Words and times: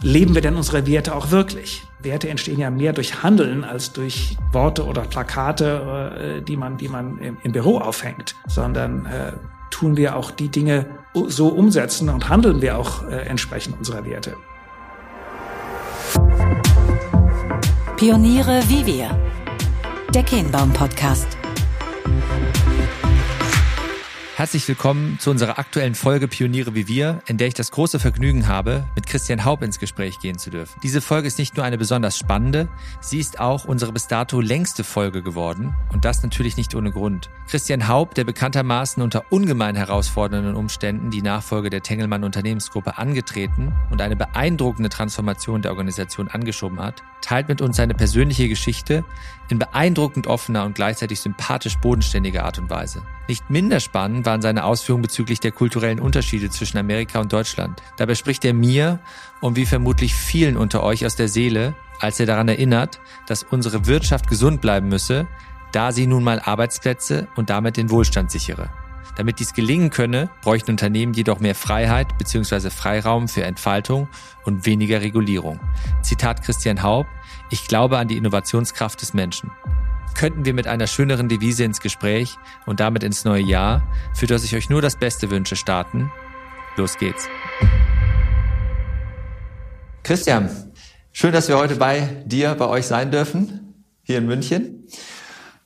leben 0.00 0.34
wir 0.34 0.42
denn 0.42 0.56
unsere 0.56 0.86
Werte 0.86 1.14
auch 1.14 1.30
wirklich? 1.30 1.82
Werte 2.00 2.28
entstehen 2.28 2.58
ja 2.58 2.70
mehr 2.70 2.92
durch 2.92 3.22
Handeln 3.22 3.64
als 3.64 3.92
durch 3.92 4.36
Worte 4.52 4.84
oder 4.84 5.02
Plakate, 5.02 6.38
äh, 6.38 6.42
die 6.42 6.56
man, 6.56 6.76
die 6.76 6.88
man 6.88 7.18
im, 7.18 7.52
Büro 7.52 7.78
aufhängt, 7.78 8.34
sondern 8.46 9.06
äh, 9.06 9.32
tun 9.70 9.96
wir 9.96 10.16
auch 10.16 10.30
die 10.30 10.48
Dinge 10.48 10.86
so 11.14 11.48
umsetzen 11.48 12.08
und 12.08 12.28
handeln 12.28 12.60
wir 12.60 12.78
auch 12.78 13.04
äh, 13.08 13.26
entsprechend 13.26 13.78
unserer 13.78 14.04
Werte. 14.04 14.36
Pioniere 17.96 18.62
wie 18.68 18.86
wir. 18.86 19.18
Der 20.14 20.22
Kehnbaum 20.22 20.72
Podcast. 20.72 21.38
Herzlich 24.44 24.68
willkommen 24.68 25.18
zu 25.18 25.30
unserer 25.30 25.58
aktuellen 25.58 25.94
Folge 25.94 26.28
Pioniere 26.28 26.74
wie 26.74 26.86
wir, 26.86 27.22
in 27.24 27.38
der 27.38 27.48
ich 27.48 27.54
das 27.54 27.70
große 27.70 27.98
Vergnügen 27.98 28.46
habe, 28.46 28.86
mit 28.94 29.06
Christian 29.06 29.46
Haub 29.46 29.62
ins 29.62 29.78
Gespräch 29.78 30.18
gehen 30.18 30.36
zu 30.36 30.50
dürfen. 30.50 30.78
Diese 30.82 31.00
Folge 31.00 31.26
ist 31.26 31.38
nicht 31.38 31.56
nur 31.56 31.64
eine 31.64 31.78
besonders 31.78 32.18
spannende, 32.18 32.68
sie 33.00 33.20
ist 33.20 33.40
auch 33.40 33.64
unsere 33.64 33.92
bis 33.92 34.06
dato 34.06 34.42
längste 34.42 34.84
Folge 34.84 35.22
geworden 35.22 35.74
und 35.94 36.04
das 36.04 36.22
natürlich 36.22 36.58
nicht 36.58 36.74
ohne 36.74 36.90
Grund. 36.90 37.30
Christian 37.48 37.88
Haub, 37.88 38.14
der 38.14 38.24
bekanntermaßen 38.24 39.02
unter 39.02 39.32
ungemein 39.32 39.76
herausfordernden 39.76 40.56
Umständen 40.56 41.10
die 41.10 41.22
Nachfolge 41.22 41.70
der 41.70 41.82
Tengelmann 41.82 42.22
Unternehmensgruppe 42.22 42.98
angetreten 42.98 43.72
und 43.90 44.02
eine 44.02 44.14
beeindruckende 44.14 44.90
Transformation 44.90 45.62
der 45.62 45.70
Organisation 45.70 46.28
angeschoben 46.28 46.80
hat, 46.80 47.02
teilt 47.22 47.48
mit 47.48 47.62
uns 47.62 47.78
seine 47.78 47.94
persönliche 47.94 48.50
Geschichte 48.50 49.06
in 49.48 49.58
beeindruckend 49.58 50.26
offener 50.26 50.64
und 50.64 50.74
gleichzeitig 50.74 51.20
sympathisch 51.20 51.78
bodenständiger 51.78 52.44
Art 52.44 52.58
und 52.58 52.68
Weise. 52.68 53.02
Nicht 53.26 53.48
minder 53.48 53.80
spannend 53.80 54.26
waren 54.34 54.42
seine 54.42 54.64
Ausführungen 54.64 55.02
bezüglich 55.02 55.38
der 55.38 55.52
kulturellen 55.52 56.00
Unterschiede 56.00 56.50
zwischen 56.50 56.76
Amerika 56.76 57.20
und 57.20 57.32
Deutschland. 57.32 57.80
Dabei 57.98 58.16
spricht 58.16 58.44
er 58.44 58.52
mir 58.52 58.98
und 59.40 59.54
wie 59.54 59.64
vermutlich 59.64 60.12
vielen 60.12 60.56
unter 60.56 60.82
euch 60.82 61.06
aus 61.06 61.14
der 61.14 61.28
Seele, 61.28 61.76
als 62.00 62.18
er 62.18 62.26
daran 62.26 62.48
erinnert, 62.48 62.98
dass 63.28 63.44
unsere 63.44 63.86
Wirtschaft 63.86 64.26
gesund 64.26 64.60
bleiben 64.60 64.88
müsse, 64.88 65.28
da 65.70 65.92
sie 65.92 66.08
nun 66.08 66.24
mal 66.24 66.40
Arbeitsplätze 66.40 67.28
und 67.36 67.48
damit 67.48 67.76
den 67.76 67.90
Wohlstand 67.90 68.32
sichere. 68.32 68.70
Damit 69.16 69.38
dies 69.38 69.54
gelingen 69.54 69.90
könne, 69.90 70.30
bräuchten 70.42 70.72
Unternehmen 70.72 71.14
jedoch 71.14 71.38
mehr 71.38 71.54
Freiheit 71.54 72.18
bzw. 72.18 72.70
Freiraum 72.70 73.28
für 73.28 73.44
Entfaltung 73.44 74.08
und 74.44 74.66
weniger 74.66 75.00
Regulierung. 75.00 75.60
Zitat 76.02 76.42
Christian 76.42 76.82
Haub, 76.82 77.06
ich 77.50 77.68
glaube 77.68 77.98
an 77.98 78.08
die 78.08 78.16
Innovationskraft 78.16 79.00
des 79.00 79.14
Menschen 79.14 79.52
könnten 80.14 80.44
wir 80.44 80.54
mit 80.54 80.66
einer 80.66 80.86
schöneren 80.86 81.28
Devise 81.28 81.64
ins 81.64 81.80
Gespräch 81.80 82.36
und 82.66 82.80
damit 82.80 83.02
ins 83.02 83.24
neue 83.24 83.42
Jahr, 83.42 83.82
für 84.14 84.26
das 84.26 84.44
ich 84.44 84.54
euch 84.56 84.70
nur 84.70 84.82
das 84.82 84.96
Beste 84.96 85.30
wünsche, 85.30 85.56
starten. 85.56 86.10
Los 86.76 86.96
geht's. 86.98 87.28
Christian, 90.02 90.50
schön, 91.12 91.32
dass 91.32 91.48
wir 91.48 91.56
heute 91.56 91.76
bei 91.76 92.22
dir, 92.26 92.54
bei 92.54 92.66
euch 92.66 92.86
sein 92.86 93.10
dürfen, 93.10 93.84
hier 94.02 94.18
in 94.18 94.26
München. 94.26 94.86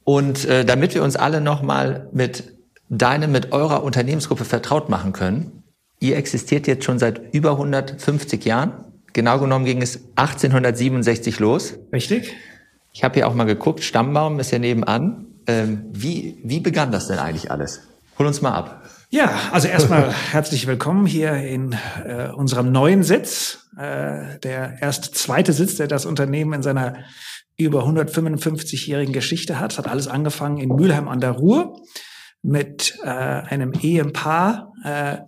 Und 0.04 0.44
äh, 0.44 0.64
damit 0.64 0.94
wir 0.94 1.02
uns 1.02 1.16
alle 1.16 1.40
nochmal 1.40 2.08
mit 2.12 2.56
deinem, 2.88 3.32
mit 3.32 3.52
eurer 3.52 3.82
Unternehmensgruppe 3.82 4.44
vertraut 4.44 4.88
machen 4.88 5.12
können, 5.12 5.64
ihr 6.00 6.16
existiert 6.16 6.66
jetzt 6.66 6.84
schon 6.84 6.98
seit 6.98 7.34
über 7.34 7.52
150 7.52 8.44
Jahren. 8.44 8.84
Genau 9.12 9.38
genommen 9.38 9.64
ging 9.64 9.82
es 9.82 10.00
1867 10.16 11.40
los. 11.40 11.74
Richtig. 11.92 12.32
Ich 12.98 13.04
habe 13.04 13.14
hier 13.14 13.28
auch 13.28 13.34
mal 13.34 13.44
geguckt, 13.44 13.84
Stammbaum 13.84 14.40
ist 14.40 14.50
ja 14.50 14.58
nebenan. 14.58 15.26
Ähm, 15.46 15.84
wie, 15.92 16.40
wie 16.42 16.58
begann 16.58 16.90
das 16.90 17.06
denn 17.06 17.20
eigentlich 17.20 17.48
alles? 17.48 17.82
Hol 18.18 18.26
uns 18.26 18.42
mal 18.42 18.50
ab. 18.50 18.90
Ja, 19.10 19.30
also 19.52 19.68
erstmal 19.68 20.12
herzlich 20.32 20.66
willkommen 20.66 21.06
hier 21.06 21.34
in 21.34 21.76
äh, 22.04 22.30
unserem 22.34 22.72
neuen 22.72 23.04
Sitz. 23.04 23.68
Äh, 23.76 24.40
der 24.40 24.78
erst 24.80 25.14
zweite 25.14 25.52
Sitz, 25.52 25.76
der 25.76 25.86
das 25.86 26.06
Unternehmen 26.06 26.54
in 26.54 26.62
seiner 26.64 26.96
über 27.56 27.86
155-jährigen 27.86 29.12
Geschichte 29.12 29.60
hat. 29.60 29.70
Es 29.70 29.78
hat 29.78 29.86
alles 29.86 30.08
angefangen 30.08 30.58
in 30.58 30.70
Mülheim 30.70 31.06
an 31.06 31.20
der 31.20 31.30
Ruhr 31.30 31.80
mit 32.42 32.98
äh, 33.04 33.08
einem 33.08 33.74
Ehepaar, 33.80 34.72
äh, 34.82 35.18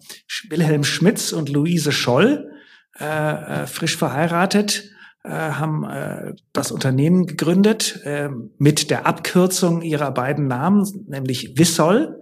Wilhelm 0.49 0.83
Schmitz 0.83 1.31
und 1.31 1.49
Luise 1.49 1.93
Scholl, 1.93 2.51
äh, 2.99 3.05
äh, 3.05 3.67
frisch 3.69 3.97
verheiratet 3.97 4.91
haben 5.29 5.85
äh, 5.85 6.35
das 6.53 6.73
Unternehmen 6.73 7.27
gegründet 7.27 8.01
äh, 8.05 8.31
mit 8.59 8.91
der 8.91 9.07
Abkürzung 9.07 9.83
ihrer 9.83 10.13
beiden 10.13 10.47
Namen, 10.47 10.87
nämlich 11.09 11.59
Wissol. 11.59 12.21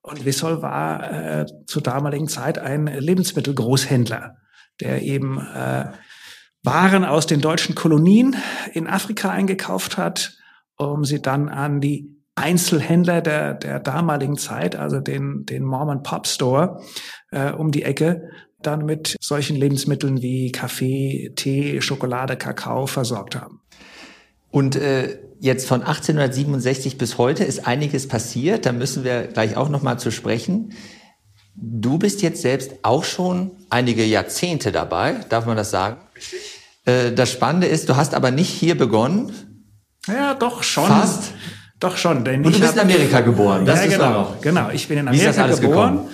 Und 0.00 0.24
Wissol 0.24 0.62
war 0.62 1.12
äh, 1.40 1.46
zur 1.66 1.82
damaligen 1.82 2.28
Zeit 2.28 2.58
ein 2.58 2.86
Lebensmittelgroßhändler, 2.86 4.36
der 4.80 5.02
eben 5.02 5.38
äh, 5.38 5.92
Waren 6.64 7.04
aus 7.04 7.26
den 7.26 7.40
deutschen 7.40 7.74
Kolonien 7.74 8.36
in 8.72 8.88
Afrika 8.88 9.30
eingekauft 9.30 9.96
hat, 9.96 10.36
um 10.76 11.04
sie 11.04 11.22
dann 11.22 11.48
an 11.48 11.80
die 11.80 12.18
Einzelhändler 12.34 13.20
der, 13.20 13.54
der 13.54 13.80
damaligen 13.80 14.36
Zeit, 14.36 14.76
also 14.76 15.00
den, 15.00 15.44
den 15.44 15.64
Mormon 15.64 16.02
Pop 16.02 16.26
Store 16.26 16.82
äh, 17.30 17.52
um 17.52 17.70
die 17.70 17.84
Ecke, 17.84 18.28
dann 18.62 18.84
mit 18.84 19.16
solchen 19.20 19.56
Lebensmitteln 19.56 20.20
wie 20.22 20.52
Kaffee, 20.52 21.32
Tee, 21.36 21.80
Schokolade, 21.80 22.36
Kakao 22.36 22.86
versorgt 22.86 23.36
haben. 23.36 23.60
Und 24.50 24.76
äh, 24.76 25.18
jetzt 25.40 25.68
von 25.68 25.82
1867 25.82 26.98
bis 26.98 27.18
heute 27.18 27.44
ist 27.44 27.66
einiges 27.66 28.08
passiert. 28.08 28.66
Da 28.66 28.72
müssen 28.72 29.04
wir 29.04 29.28
gleich 29.28 29.56
auch 29.56 29.68
noch 29.68 29.82
mal 29.82 29.98
zu 29.98 30.10
sprechen. 30.10 30.72
Du 31.54 31.98
bist 31.98 32.22
jetzt 32.22 32.42
selbst 32.42 32.72
auch 32.82 33.04
schon 33.04 33.50
einige 33.68 34.04
Jahrzehnte 34.04 34.72
dabei, 34.72 35.16
darf 35.28 35.44
man 35.44 35.56
das 35.56 35.70
sagen? 35.70 35.98
Äh, 36.84 37.12
das 37.12 37.30
Spannende 37.30 37.66
ist, 37.66 37.88
du 37.88 37.96
hast 37.96 38.14
aber 38.14 38.30
nicht 38.30 38.48
hier 38.48 38.76
begonnen. 38.76 39.64
Ja, 40.06 40.34
doch 40.34 40.62
schon. 40.62 40.86
Fast. 40.86 41.32
Doch 41.80 41.96
schon. 41.96 42.24
Denn 42.24 42.44
Und 42.44 42.54
du 42.54 42.60
bist 42.60 42.74
in 42.74 42.80
Amerika 42.80 43.20
geboren. 43.20 43.66
Das 43.66 43.84
ja, 43.84 43.90
genau. 43.90 44.36
Genau. 44.40 44.70
Ich 44.70 44.88
bin 44.88 44.98
in 44.98 45.08
Amerika 45.08 45.46
geboren. 45.46 45.60
Gekommen? 45.60 46.08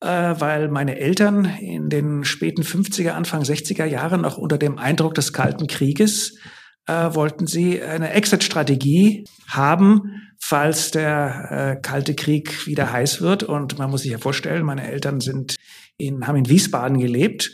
Äh, 0.00 0.06
weil 0.06 0.68
meine 0.68 0.98
Eltern 0.98 1.44
in 1.44 1.88
den 1.88 2.24
späten 2.24 2.62
50er, 2.62 3.10
Anfang 3.10 3.42
60er 3.42 3.84
Jahren 3.84 4.22
noch 4.22 4.38
unter 4.38 4.58
dem 4.58 4.78
Eindruck 4.78 5.14
des 5.14 5.32
Kalten 5.32 5.66
Krieges 5.66 6.38
äh, 6.86 7.14
wollten 7.14 7.46
sie 7.46 7.82
eine 7.82 8.12
Exit-Strategie 8.12 9.24
haben, 9.48 10.32
falls 10.40 10.90
der 10.90 11.76
äh, 11.76 11.80
Kalte 11.80 12.14
Krieg 12.14 12.66
wieder 12.66 12.92
heiß 12.92 13.20
wird. 13.20 13.42
Und 13.42 13.78
man 13.78 13.90
muss 13.90 14.02
sich 14.02 14.10
ja 14.10 14.18
vorstellen, 14.18 14.64
meine 14.64 14.90
Eltern 14.90 15.20
sind 15.20 15.56
in, 15.98 16.26
haben 16.26 16.36
in 16.36 16.48
Wiesbaden 16.48 16.98
gelebt. 16.98 17.50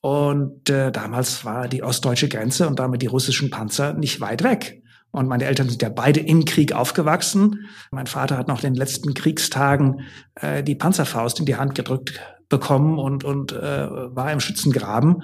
Und 0.00 0.68
äh, 0.68 0.90
damals 0.90 1.44
war 1.44 1.68
die 1.68 1.84
ostdeutsche 1.84 2.28
Grenze 2.28 2.66
und 2.66 2.80
damit 2.80 3.02
die 3.02 3.06
russischen 3.06 3.50
Panzer 3.50 3.92
nicht 3.92 4.20
weit 4.20 4.42
weg. 4.42 4.81
Und 5.12 5.28
meine 5.28 5.44
Eltern 5.44 5.68
sind 5.68 5.82
ja 5.82 5.90
beide 5.90 6.20
im 6.20 6.46
Krieg 6.46 6.72
aufgewachsen. 6.72 7.68
Mein 7.90 8.06
Vater 8.06 8.38
hat 8.38 8.48
noch 8.48 8.64
in 8.64 8.72
den 8.72 8.78
letzten 8.78 9.12
Kriegstagen 9.12 10.00
äh, 10.34 10.62
die 10.62 10.74
Panzerfaust 10.74 11.38
in 11.38 11.46
die 11.46 11.56
Hand 11.56 11.74
gedrückt 11.74 12.18
bekommen 12.48 12.98
und, 12.98 13.22
und 13.22 13.52
äh, 13.52 14.16
war 14.16 14.32
im 14.32 14.40
Schützengraben 14.40 15.22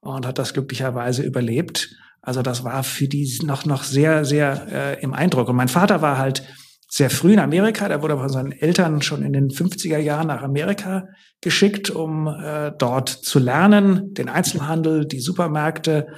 und 0.00 0.26
hat 0.26 0.38
das 0.38 0.54
glücklicherweise 0.54 1.22
überlebt. 1.22 1.94
Also 2.22 2.42
das 2.42 2.64
war 2.64 2.82
für 2.82 3.08
die 3.08 3.30
noch, 3.44 3.66
noch 3.66 3.84
sehr, 3.84 4.24
sehr 4.24 4.66
äh, 4.70 5.02
im 5.02 5.12
Eindruck. 5.12 5.48
Und 5.48 5.56
mein 5.56 5.68
Vater 5.68 6.02
war 6.02 6.18
halt 6.18 6.42
sehr 6.88 7.10
früh 7.10 7.34
in 7.34 7.38
Amerika. 7.38 7.88
Der 7.88 8.02
wurde 8.02 8.16
von 8.16 8.28
seinen 8.28 8.52
Eltern 8.52 9.02
schon 9.02 9.22
in 9.22 9.32
den 9.32 9.50
50er 9.50 9.98
Jahren 9.98 10.28
nach 10.28 10.42
Amerika 10.42 11.08
geschickt, 11.40 11.90
um 11.90 12.26
äh, 12.26 12.72
dort 12.78 13.10
zu 13.10 13.38
lernen, 13.38 14.14
den 14.14 14.28
Einzelhandel, 14.28 15.06
die 15.06 15.20
Supermärkte 15.20 16.08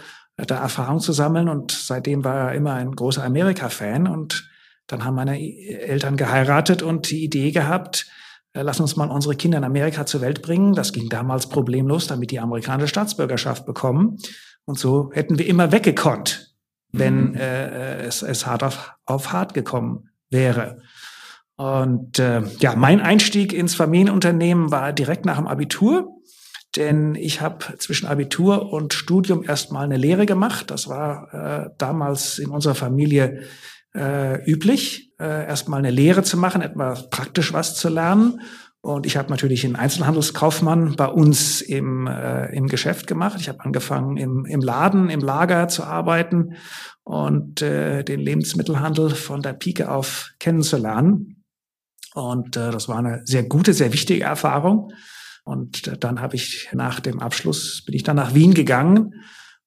da 0.47 0.57
Erfahrung 0.57 1.01
zu 1.01 1.13
sammeln 1.13 1.49
und 1.49 1.73
seitdem 1.73 2.25
war 2.25 2.51
er 2.51 2.55
immer 2.55 2.75
ein 2.75 2.93
großer 2.93 3.25
Amerika-Fan 3.25 4.07
und 4.07 4.49
dann 4.87 5.05
haben 5.05 5.17
meine 5.17 5.39
Eltern 5.39 6.17
geheiratet 6.17 6.83
und 6.83 7.11
die 7.11 7.25
Idee 7.25 7.51
gehabt, 7.51 8.07
äh, 8.53 8.63
lass 8.63 8.81
uns 8.81 8.97
mal 8.97 9.11
unsere 9.11 9.37
Kinder 9.37 9.59
in 9.59 9.65
Amerika 9.65 10.07
zur 10.07 10.21
Welt 10.21 10.43
bringen. 10.43 10.75
Das 10.75 10.93
ging 10.93 11.09
damals 11.09 11.49
problemlos, 11.49 12.07
damit 12.07 12.31
die 12.31 12.41
amerikanische 12.41 12.89
Staatsbürgerschaft 12.89 13.67
bekommen. 13.67 14.19
Und 14.65 14.79
so 14.79 15.11
hätten 15.13 15.39
wir 15.39 15.47
immer 15.47 15.73
weggekonnt, 15.73 16.55
wenn 16.93 17.31
mhm. 17.31 17.35
äh, 17.37 18.03
es, 18.03 18.23
es 18.23 18.47
hart 18.47 18.63
auf, 18.63 18.95
auf 19.05 19.33
hart 19.33 19.55
gekommen 19.55 20.09
wäre. 20.31 20.79
Und 21.57 22.19
äh, 22.19 22.43
ja, 22.61 22.77
mein 22.77 23.01
Einstieg 23.01 23.53
ins 23.53 23.75
Familienunternehmen 23.75 24.71
war 24.71 24.93
direkt 24.93 25.27
nach 25.27 25.39
dem 25.39 25.47
Abitur 25.47 26.18
denn 26.79 27.15
ich 27.15 27.41
habe 27.41 27.77
zwischen 27.79 28.07
Abitur 28.07 28.73
und 28.73 28.95
Studium 28.95 29.43
erstmal 29.43 29.85
eine 29.85 29.97
Lehre 29.97 30.25
gemacht. 30.25 30.71
Das 30.71 30.89
war 30.89 31.35
äh, 31.35 31.71
damals 31.77 32.39
in 32.39 32.51
unserer 32.51 32.75
Familie 32.75 33.43
äh, 33.95 34.43
üblich, 34.51 35.13
äh, 35.19 35.47
erstmal 35.47 35.81
eine 35.81 35.91
Lehre 35.91 36.23
zu 36.23 36.37
machen, 36.37 36.63
etwas 36.63 37.11
praktisch 37.11 37.53
was 37.53 37.75
zu 37.75 37.89
lernen. 37.89 38.41
Und 38.81 39.07
ich 39.07 39.17
habe 39.17 39.29
natürlich 39.31 39.65
einen 39.67 39.75
Einzelhandelskaufmann 39.75 40.95
bei 40.95 41.09
uns 41.09 41.61
im, 41.61 42.07
äh, 42.07 42.55
im 42.55 42.69
Geschäft 42.69 43.09
gemacht. 43.09 43.39
Ich 43.41 43.49
habe 43.49 43.61
angefangen 43.61 44.17
im, 44.17 44.47
im 44.47 44.61
Laden, 44.61 45.11
im 45.11 45.21
Lager 45.21 45.67
zu 45.69 45.83
arbeiten 45.83 46.55
und 47.03 47.61
äh, 47.61 48.05
den 48.05 48.21
Lebensmittelhandel 48.21 49.11
von 49.11 49.43
der 49.43 49.55
Pike 49.55 49.91
auf 49.91 50.31
kennenzulernen. 50.39 51.45
Und 52.15 52.57
äh, 52.57 52.71
das 52.71 52.89
war 52.89 52.99
eine 52.99 53.23
sehr 53.25 53.43
gute, 53.43 53.75
sehr 53.75 53.93
wichtige 53.93 54.23
Erfahrung. 54.23 54.93
Und 55.49 56.05
dann 56.05 56.21
habe 56.21 56.37
ich 56.37 56.69
nach 56.75 57.01
dem 57.01 57.21
Abschluss, 57.21 57.83
bin 57.87 57.95
ich 57.95 58.03
dann 58.03 58.17
nach 58.17 58.35
Wien 58.35 58.53
gegangen 58.53 59.15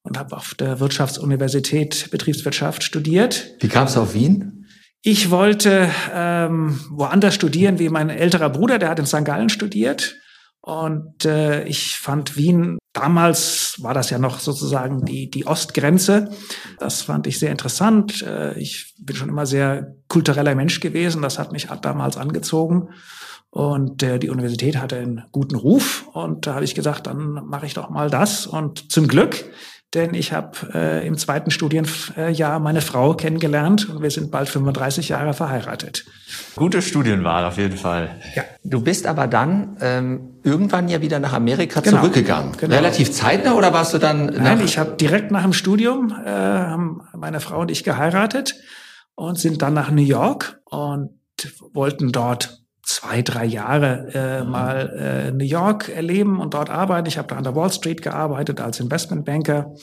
und 0.03 0.15
habe 0.19 0.37
auf 0.37 0.53
der 0.53 0.79
Wirtschaftsuniversität 0.79 2.09
Betriebswirtschaft 2.11 2.83
studiert. 2.83 3.55
Wie 3.59 3.67
kamst 3.67 3.95
du 3.95 4.01
auf 4.01 4.13
Wien? 4.13 4.67
Ich 5.01 5.31
wollte 5.31 5.89
ähm, 6.13 6.79
woanders 6.91 7.33
studieren 7.33 7.79
wie 7.79 7.89
mein 7.89 8.11
älterer 8.11 8.51
Bruder, 8.51 8.77
der 8.77 8.89
hat 8.89 8.99
in 8.99 9.07
St. 9.07 9.25
Gallen 9.25 9.49
studiert. 9.49 10.17
Und 10.61 11.25
äh, 11.25 11.63
ich 11.63 11.97
fand 11.97 12.37
Wien, 12.37 12.77
damals 12.93 13.77
war 13.79 13.95
das 13.95 14.11
ja 14.11 14.19
noch 14.19 14.39
sozusagen 14.39 15.03
die, 15.03 15.31
die 15.31 15.47
Ostgrenze. 15.47 16.29
Das 16.77 17.01
fand 17.01 17.25
ich 17.25 17.39
sehr 17.39 17.49
interessant. 17.49 18.21
Äh, 18.21 18.59
ich 18.59 18.93
bin 18.99 19.15
schon 19.15 19.29
immer 19.29 19.47
sehr 19.47 19.95
kultureller 20.09 20.53
Mensch 20.53 20.79
gewesen. 20.79 21.23
Das 21.23 21.39
hat 21.39 21.51
mich 21.51 21.69
damals 21.81 22.17
angezogen. 22.17 22.89
Und 23.51 24.01
äh, 24.01 24.17
die 24.17 24.29
Universität 24.29 24.77
hatte 24.77 24.97
einen 24.97 25.23
guten 25.31 25.55
Ruf. 25.55 26.07
Und 26.13 26.47
da 26.47 26.55
habe 26.55 26.65
ich 26.65 26.73
gesagt, 26.73 27.07
dann 27.07 27.45
mache 27.45 27.65
ich 27.65 27.73
doch 27.73 27.89
mal 27.89 28.09
das. 28.09 28.47
Und 28.47 28.91
zum 28.91 29.07
Glück 29.07 29.45
denn 29.93 30.13
ich 30.13 30.31
habe 30.31 30.57
äh, 30.73 31.05
im 31.05 31.17
zweiten 31.17 31.51
Studienjahr 31.51 32.59
meine 32.59 32.79
Frau 32.79 33.13
kennengelernt 33.13 33.89
und 33.89 34.01
wir 34.01 34.09
sind 34.09 34.31
bald 34.31 34.47
35 34.47 35.09
Jahre 35.09 35.33
verheiratet. 35.33 36.05
Gute 36.55 36.81
Studienwahl 36.81 37.43
auf 37.43 37.57
jeden 37.57 37.75
Fall. 37.75 38.15
Ja. 38.33 38.43
Du 38.63 38.79
bist 38.79 39.05
aber 39.05 39.27
dann 39.27 39.75
ähm, 39.81 40.39
irgendwann 40.43 40.87
ja 40.87 41.01
wieder 41.01 41.19
nach 41.19 41.33
Amerika 41.33 41.81
genau. 41.81 41.97
zurückgegangen. 41.97 42.53
Genau. 42.55 42.73
Relativ 42.73 43.11
zeitnah 43.11 43.55
oder 43.55 43.73
warst 43.73 43.93
du 43.93 43.97
dann? 43.97 44.27
Nein, 44.27 44.61
ich 44.63 44.77
habe 44.77 44.95
direkt 44.95 45.29
nach 45.31 45.43
dem 45.43 45.53
Studium 45.53 46.15
äh, 46.25 46.29
haben 46.29 47.01
meine 47.13 47.41
Frau 47.41 47.59
und 47.59 47.69
ich 47.69 47.83
geheiratet 47.83 48.55
und 49.15 49.39
sind 49.39 49.61
dann 49.61 49.73
nach 49.73 49.91
New 49.91 50.01
York 50.01 50.61
und 50.63 51.09
wollten 51.73 52.13
dort 52.13 52.60
zwei, 52.91 53.21
drei 53.21 53.45
Jahre 53.45 54.07
äh, 54.13 54.43
mal 54.43 54.89
äh, 54.89 55.31
New 55.31 55.45
York 55.45 55.87
erleben 55.87 56.39
und 56.39 56.53
dort 56.53 56.69
arbeiten. 56.69 57.07
Ich 57.07 57.17
habe 57.17 57.27
da 57.29 57.37
an 57.37 57.43
der 57.43 57.55
Wall 57.55 57.71
Street 57.71 58.01
gearbeitet 58.01 58.59
als 58.59 58.81
Investmentbanker 58.81 59.73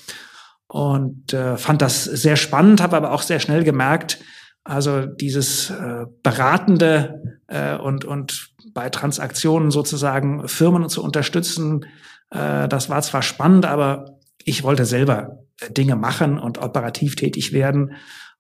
und 0.67 1.33
äh, 1.33 1.57
fand 1.57 1.81
das 1.81 2.05
sehr 2.05 2.37
spannend, 2.37 2.83
habe 2.83 2.97
aber 2.97 3.13
auch 3.13 3.23
sehr 3.23 3.41
schnell 3.41 3.65
gemerkt, 3.65 4.19
also 4.63 5.07
dieses 5.07 5.71
äh, 5.71 6.05
beratende 6.23 7.23
äh, 7.47 7.77
und 7.77 8.05
und 8.05 8.51
bei 8.75 8.91
Transaktionen 8.91 9.71
sozusagen 9.71 10.47
Firmen 10.47 10.91
zu 10.91 11.03
unterstützen, 11.03 11.87
äh, 12.31 12.69
das 12.69 12.91
war 12.91 13.01
zwar 13.01 13.23
spannend, 13.23 13.65
aber 13.65 14.19
ich 14.45 14.63
wollte 14.65 14.85
selber 14.85 15.39
Dinge 15.71 15.97
machen 15.97 16.39
und 16.39 16.59
operativ 16.59 17.17
tätig 17.17 17.55
werden. 17.55 17.93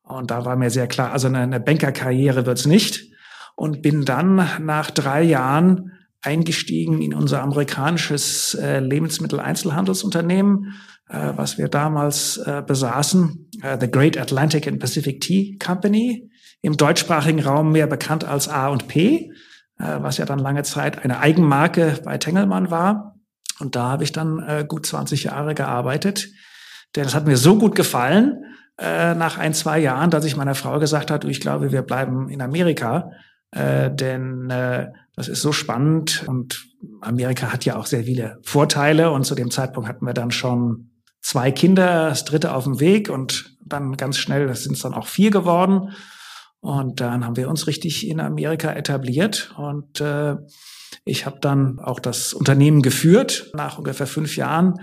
Und 0.02 0.30
da 0.30 0.44
war 0.44 0.56
mir 0.56 0.70
sehr 0.70 0.86
klar, 0.86 1.12
also 1.12 1.28
eine, 1.28 1.38
eine 1.38 1.60
Bankerkarriere 1.60 2.44
wird's 2.44 2.66
nicht 2.66 3.08
und 3.58 3.82
bin 3.82 4.04
dann 4.04 4.36
nach 4.60 4.92
drei 4.92 5.24
Jahren 5.24 5.90
eingestiegen 6.22 7.02
in 7.02 7.12
unser 7.12 7.42
amerikanisches 7.42 8.54
äh, 8.54 8.78
Lebensmitteleinzelhandelsunternehmen, 8.78 10.74
äh, 11.08 11.32
was 11.34 11.58
wir 11.58 11.66
damals 11.66 12.36
äh, 12.36 12.62
besaßen, 12.64 13.50
The 13.80 13.90
Great 13.90 14.16
Atlantic 14.16 14.68
and 14.68 14.78
Pacific 14.78 15.20
Tea 15.20 15.58
Company, 15.58 16.30
im 16.62 16.76
deutschsprachigen 16.76 17.40
Raum 17.40 17.72
mehr 17.72 17.88
bekannt 17.88 18.22
als 18.24 18.48
A 18.48 18.68
und 18.68 18.86
P, 18.86 19.32
was 19.78 20.18
ja 20.18 20.24
dann 20.24 20.38
lange 20.38 20.62
Zeit 20.62 21.04
eine 21.04 21.18
Eigenmarke 21.18 21.98
bei 22.04 22.18
Tengelmann 22.18 22.70
war. 22.70 23.16
Und 23.58 23.74
da 23.74 23.88
habe 23.88 24.04
ich 24.04 24.12
dann 24.12 24.64
gut 24.68 24.86
20 24.86 25.24
Jahre 25.24 25.54
gearbeitet. 25.54 26.28
Denn 26.94 27.04
es 27.04 27.16
hat 27.16 27.26
mir 27.26 27.36
so 27.36 27.58
gut 27.58 27.74
gefallen, 27.74 28.44
nach 28.76 29.38
ein, 29.38 29.54
zwei 29.54 29.80
Jahren, 29.80 30.10
dass 30.10 30.24
ich 30.24 30.36
meiner 30.36 30.54
Frau 30.54 30.78
gesagt 30.78 31.10
habe, 31.10 31.28
ich 31.28 31.40
glaube, 31.40 31.72
wir 31.72 31.82
bleiben 31.82 32.28
in 32.28 32.40
Amerika 32.40 33.10
äh, 33.50 33.90
denn 33.94 34.50
äh, 34.50 34.88
das 35.16 35.28
ist 35.28 35.42
so 35.42 35.52
spannend 35.52 36.24
und 36.26 36.66
Amerika 37.00 37.52
hat 37.52 37.64
ja 37.64 37.76
auch 37.76 37.86
sehr 37.86 38.04
viele 38.04 38.38
Vorteile 38.42 39.10
und 39.10 39.24
zu 39.24 39.34
dem 39.34 39.50
Zeitpunkt 39.50 39.88
hatten 39.88 40.06
wir 40.06 40.14
dann 40.14 40.30
schon 40.30 40.90
zwei 41.20 41.50
Kinder, 41.50 42.08
das 42.08 42.24
dritte 42.24 42.54
auf 42.54 42.64
dem 42.64 42.80
Weg 42.80 43.10
und 43.10 43.56
dann 43.64 43.96
ganz 43.96 44.18
schnell 44.18 44.54
sind 44.54 44.74
es 44.74 44.82
dann 44.82 44.94
auch 44.94 45.06
vier 45.06 45.30
geworden 45.30 45.92
und 46.60 47.00
dann 47.00 47.24
haben 47.24 47.36
wir 47.36 47.48
uns 47.48 47.66
richtig 47.66 48.06
in 48.06 48.20
Amerika 48.20 48.72
etabliert 48.72 49.54
und 49.56 50.00
äh, 50.00 50.36
ich 51.04 51.26
habe 51.26 51.38
dann 51.40 51.78
auch 51.78 52.00
das 52.00 52.32
Unternehmen 52.32 52.82
geführt. 52.82 53.50
Nach 53.54 53.78
ungefähr 53.78 54.06
fünf 54.06 54.36
Jahren 54.36 54.74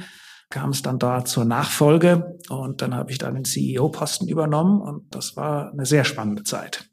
kam 0.49 0.69
es 0.69 0.81
dann 0.81 0.99
da 0.99 1.25
zur 1.25 1.45
Nachfolge 1.45 2.37
und 2.49 2.81
dann 2.81 2.95
habe 2.95 3.11
ich 3.11 3.17
dann 3.17 3.35
den 3.35 3.45
CEO-Posten 3.45 4.27
übernommen 4.27 4.81
und 4.81 5.13
das 5.13 5.35
war 5.35 5.71
eine 5.71 5.85
sehr 5.85 6.03
spannende 6.03 6.43
Zeit. 6.43 6.89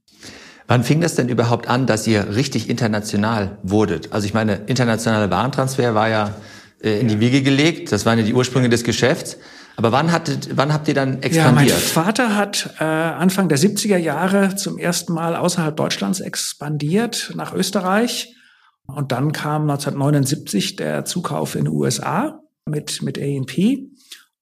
Wann 0.72 0.84
fing 0.84 1.02
das 1.02 1.16
denn 1.16 1.28
überhaupt 1.28 1.68
an, 1.68 1.84
dass 1.86 2.06
ihr 2.06 2.34
richtig 2.34 2.70
international 2.70 3.58
wurdet? 3.62 4.10
Also 4.10 4.26
ich 4.26 4.32
meine, 4.32 4.54
internationaler 4.54 5.30
Warentransfer 5.30 5.94
war 5.94 6.08
ja 6.08 6.34
äh, 6.82 6.98
in 6.98 7.08
die 7.08 7.20
Wiege 7.20 7.42
gelegt, 7.42 7.92
das 7.92 8.06
waren 8.06 8.18
ja 8.18 8.24
die 8.24 8.32
Ursprünge 8.32 8.70
des 8.70 8.82
Geschäfts. 8.82 9.36
Aber 9.76 9.92
wann, 9.92 10.12
hattet, 10.12 10.56
wann 10.56 10.72
habt 10.72 10.88
ihr 10.88 10.94
dann 10.94 11.20
expandiert? 11.20 11.68
Ja, 11.68 11.74
mein 11.74 11.82
Vater 12.06 12.36
hat 12.36 12.70
äh, 12.80 12.84
Anfang 12.84 13.50
der 13.50 13.58
70er 13.58 13.98
Jahre 13.98 14.56
zum 14.56 14.78
ersten 14.78 15.12
Mal 15.12 15.36
außerhalb 15.36 15.76
Deutschlands 15.76 16.20
expandiert 16.20 17.34
nach 17.36 17.52
Österreich. 17.52 18.34
Und 18.86 19.12
dann 19.12 19.32
kam 19.32 19.68
1979 19.68 20.76
der 20.76 21.04
Zukauf 21.04 21.54
in 21.54 21.66
den 21.66 21.74
USA 21.74 22.40
mit, 22.64 23.02
mit 23.02 23.18
A&P. 23.18 23.90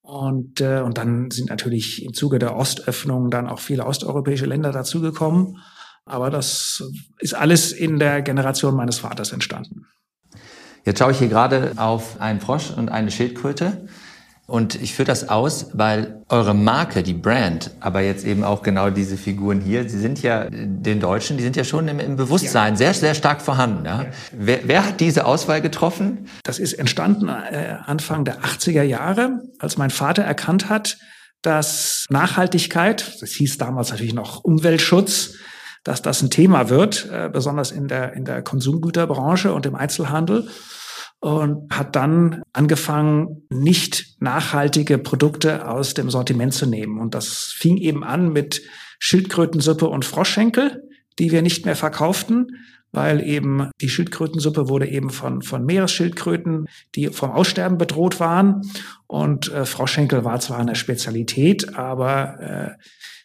Und, 0.00 0.61
äh, 0.61 0.82
und 0.82 0.97
dann 0.97 1.32
sind 1.32 1.50
natürlich 1.50 2.05
im 2.05 2.15
Zuge 2.15 2.38
der 2.38 2.55
Ostöffnung 2.55 3.32
dann 3.32 3.49
auch 3.49 3.59
viele 3.59 3.85
osteuropäische 3.85 4.47
Länder 4.47 4.71
dazugekommen. 4.71 5.56
Aber 6.05 6.31
das 6.31 6.82
ist 7.19 7.35
alles 7.35 7.73
in 7.73 7.99
der 7.99 8.23
Generation 8.23 8.75
meines 8.75 8.99
Vaters 8.99 9.32
entstanden. 9.32 9.87
Jetzt 10.85 10.99
schaue 10.99 11.12
ich 11.12 11.19
hier 11.19 11.29
gerade 11.29 11.73
auf 11.76 12.20
einen 12.20 12.41
Frosch 12.41 12.70
und 12.70 12.88
eine 12.88 13.11
Schildkröte. 13.11 13.87
Und 14.50 14.82
ich 14.82 14.94
führe 14.94 15.06
das 15.06 15.29
aus, 15.29 15.70
weil 15.75 16.25
eure 16.29 16.55
Marke, 16.55 17.05
die 17.05 17.14
Brand, 17.14 17.70
aber 17.79 18.00
jetzt 18.00 18.25
eben 18.25 18.43
auch 18.43 18.62
genau 18.62 18.91
diese 18.91 19.17
Figuren 19.17 19.61
hier, 19.61 19.88
sie 19.88 20.00
sind 20.00 20.23
ja 20.23 20.49
den 20.50 20.99
Deutschen, 20.99 21.37
die 21.37 21.44
sind 21.44 21.55
ja 21.55 21.62
schon 21.62 21.87
im, 21.87 22.00
im 22.00 22.17
Bewusstsein 22.17 22.73
ja. 22.73 22.76
sehr, 22.76 22.94
sehr 22.94 23.14
stark 23.14 23.43
vorhanden. 23.43 23.85
Ja? 23.85 24.03
ja. 24.03 24.08
Wer, 24.32 24.58
wer, 24.64 24.87
hat 24.87 24.99
diese 24.99 25.25
Auswahl 25.25 25.61
getroffen? 25.61 26.26
Das 26.43 26.58
ist 26.58 26.73
entstanden 26.73 27.29
äh, 27.29 27.76
Anfang 27.85 28.25
der 28.25 28.41
80er 28.41 28.82
Jahre, 28.82 29.38
als 29.61 29.79
mein 29.79 29.91
Vater 29.91 30.25
erkannt 30.25 30.69
hat, 30.69 30.99
dass 31.43 32.06
Nachhaltigkeit, 32.11 33.19
das 33.20 33.31
hieß 33.31 33.56
damals 33.56 33.91
natürlich 33.91 34.14
noch 34.14 34.43
Umweltschutz, 34.43 35.35
dass 35.85 36.03
das 36.03 36.23
ein 36.23 36.31
Thema 36.31 36.69
wird, 36.69 37.09
äh, 37.11 37.31
besonders 37.32 37.71
in 37.71 37.88
der, 37.88 38.12
in 38.15 38.25
der 38.25 38.43
Konsumgüterbranche 38.43 39.53
und 39.53 39.67
im 39.67 39.75
Einzelhandel. 39.75 40.49
Und 41.23 41.71
hat 41.71 41.97
dann 41.97 42.43
angefangen, 42.55 43.43
nicht 43.50 44.17
nachhaltige 44.21 44.97
Produkte 44.97 45.69
aus 45.69 45.93
dem 45.93 46.09
Sortiment 46.09 46.55
zu 46.55 46.65
nehmen. 46.65 46.99
Und 46.99 47.15
das 47.15 47.53
fing 47.55 47.77
eben 47.77 48.05
an 48.05 48.32
mit 48.32 48.63
Schildkrötensuppe 48.99 49.87
und 49.87 50.06
Froschschenkel, 50.06 50.82
die 51.19 51.31
wir 51.31 51.43
nicht 51.43 51.67
mehr 51.67 51.77
verkauften, 51.77 52.56
weil 52.93 53.22
eben 53.22 53.70
die 53.81 53.89
Schildkrötensuppe 53.89 54.69
wurde 54.69 54.89
eben 54.89 55.10
von, 55.10 55.43
von 55.43 55.65
Meeresschildkröten, 55.65 56.69
die 56.94 57.08
vom 57.08 57.31
Aussterben 57.31 57.79
bedroht 57.79 58.19
waren. 58.19 58.63
Und 59.06 59.53
äh, 59.53 59.65
Froschschenkel 59.65 60.25
war 60.25 60.41
zwar 60.41 60.58
eine 60.58 60.75
Spezialität, 60.75 61.77
aber 61.77 62.41
äh, 62.41 62.82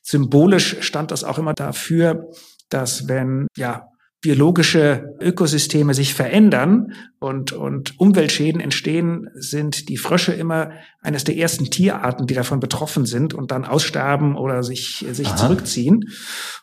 Symbolisch 0.07 0.77
stand 0.81 1.09
das 1.09 1.23
auch 1.23 1.39
immer 1.39 1.55
dafür, 1.55 2.29
dass 2.69 3.07
wenn 3.07 3.47
ja 3.57 3.87
biologische 4.21 5.15
Ökosysteme 5.19 5.93
sich 5.93 6.13
verändern 6.13 6.93
und, 7.19 7.53
und 7.53 7.99
Umweltschäden 7.99 8.61
entstehen, 8.61 9.29
sind 9.35 9.89
die 9.89 9.97
Frösche 9.97 10.33
immer 10.33 10.71
eines 11.01 11.23
der 11.23 11.37
ersten 11.37 11.65
Tierarten, 11.65 12.27
die 12.27 12.33
davon 12.33 12.59
betroffen 12.59 13.05
sind 13.05 13.33
und 13.33 13.51
dann 13.51 13.65
aussterben 13.65 14.35
oder 14.35 14.63
sich, 14.63 15.05
sich 15.11 15.35
zurückziehen. 15.35 16.05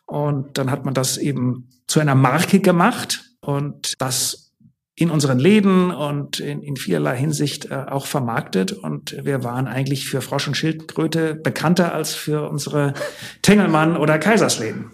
Und 0.06 0.58
dann 0.58 0.70
hat 0.70 0.84
man 0.84 0.94
das 0.94 1.18
eben 1.18 1.68
zu 1.86 2.00
einer 2.00 2.16
Marke 2.16 2.60
gemacht 2.60 3.24
und 3.40 3.94
das 4.00 4.41
in 4.94 5.10
unseren 5.10 5.38
Läden 5.38 5.90
und 5.90 6.38
in, 6.38 6.62
in 6.62 6.76
vielerlei 6.76 7.16
Hinsicht 7.16 7.70
äh, 7.70 7.74
auch 7.74 8.06
vermarktet. 8.06 8.72
Und 8.72 9.16
wir 9.24 9.42
waren 9.42 9.66
eigentlich 9.66 10.06
für 10.06 10.20
Frosch 10.20 10.48
und 10.48 10.56
Schildkröte 10.56 11.34
bekannter 11.34 11.94
als 11.94 12.14
für 12.14 12.48
unsere 12.48 12.92
Tengelmann- 13.42 13.96
oder 13.96 14.18
Kaisersläden. 14.18 14.90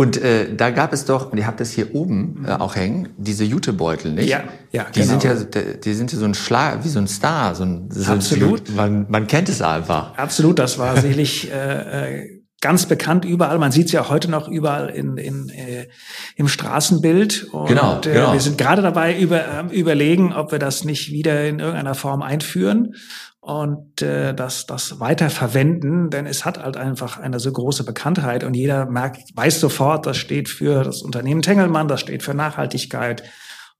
Und 0.00 0.16
äh, 0.16 0.54
da 0.56 0.70
gab 0.70 0.94
es 0.94 1.04
doch, 1.04 1.30
und 1.30 1.36
ihr 1.36 1.46
habt 1.46 1.60
das 1.60 1.72
hier 1.72 1.94
oben 1.94 2.46
äh, 2.48 2.52
auch 2.52 2.74
hängen, 2.74 3.10
diese 3.18 3.44
Jutebeutel, 3.44 4.12
nicht? 4.12 4.30
Ja, 4.30 4.44
ja, 4.72 4.86
die 4.94 5.00
genau. 5.00 5.20
sind 5.20 5.24
ja, 5.24 5.34
die 5.74 5.92
sind 5.92 6.10
ja 6.10 6.18
so 6.18 6.24
ein 6.24 6.32
Schlag, 6.32 6.82
wie 6.84 6.88
so 6.88 6.98
ein 6.98 7.06
Star, 7.06 7.54
so 7.54 7.64
ein, 7.64 7.90
so 7.90 8.10
Absolut. 8.10 8.74
man, 8.74 9.04
man 9.10 9.26
kennt 9.26 9.50
es 9.50 9.60
einfach. 9.60 10.16
Absolut, 10.16 10.58
das 10.58 10.78
war 10.78 10.96
sicherlich 10.96 11.52
äh, 11.52 12.22
äh, 12.22 12.39
ganz 12.60 12.86
bekannt 12.86 13.24
überall. 13.24 13.58
Man 13.58 13.72
sieht 13.72 13.86
es 13.86 13.92
ja 13.92 14.08
heute 14.08 14.30
noch 14.30 14.48
überall 14.48 14.90
in, 14.90 15.16
in, 15.16 15.48
äh, 15.48 15.88
im 16.36 16.48
Straßenbild. 16.48 17.48
Und, 17.52 17.68
genau, 17.68 17.98
äh, 17.98 18.12
genau. 18.12 18.32
Wir 18.32 18.40
sind 18.40 18.58
gerade 18.58 18.82
dabei 18.82 19.18
über, 19.18 19.40
äh, 19.40 19.74
überlegen, 19.74 20.32
ob 20.32 20.52
wir 20.52 20.58
das 20.58 20.84
nicht 20.84 21.10
wieder 21.10 21.46
in 21.46 21.58
irgendeiner 21.58 21.94
Form 21.94 22.22
einführen 22.22 22.94
und 23.40 24.02
äh, 24.02 24.34
das, 24.34 24.66
das 24.66 25.00
weiter 25.00 25.30
verwenden, 25.30 26.10
denn 26.10 26.26
es 26.26 26.44
hat 26.44 26.62
halt 26.62 26.76
einfach 26.76 27.18
eine 27.18 27.40
so 27.40 27.50
große 27.50 27.84
Bekanntheit 27.84 28.44
und 28.44 28.54
jeder 28.54 28.84
merkt, 28.86 29.34
weiß 29.34 29.60
sofort, 29.60 30.04
das 30.04 30.18
steht 30.18 30.50
für 30.50 30.84
das 30.84 31.00
Unternehmen 31.00 31.40
Tengelmann, 31.40 31.88
das 31.88 32.00
steht 32.00 32.22
für 32.22 32.34
Nachhaltigkeit. 32.34 33.22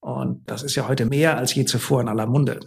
Und 0.01 0.51
das 0.51 0.63
ist 0.63 0.77
ja 0.77 0.89
heute 0.89 1.05
mehr 1.05 1.37
als 1.37 1.55
je 1.55 1.67
zuvor 1.67 2.01
in 2.01 2.09
aller 2.09 2.27
Munde. 2.27 2.61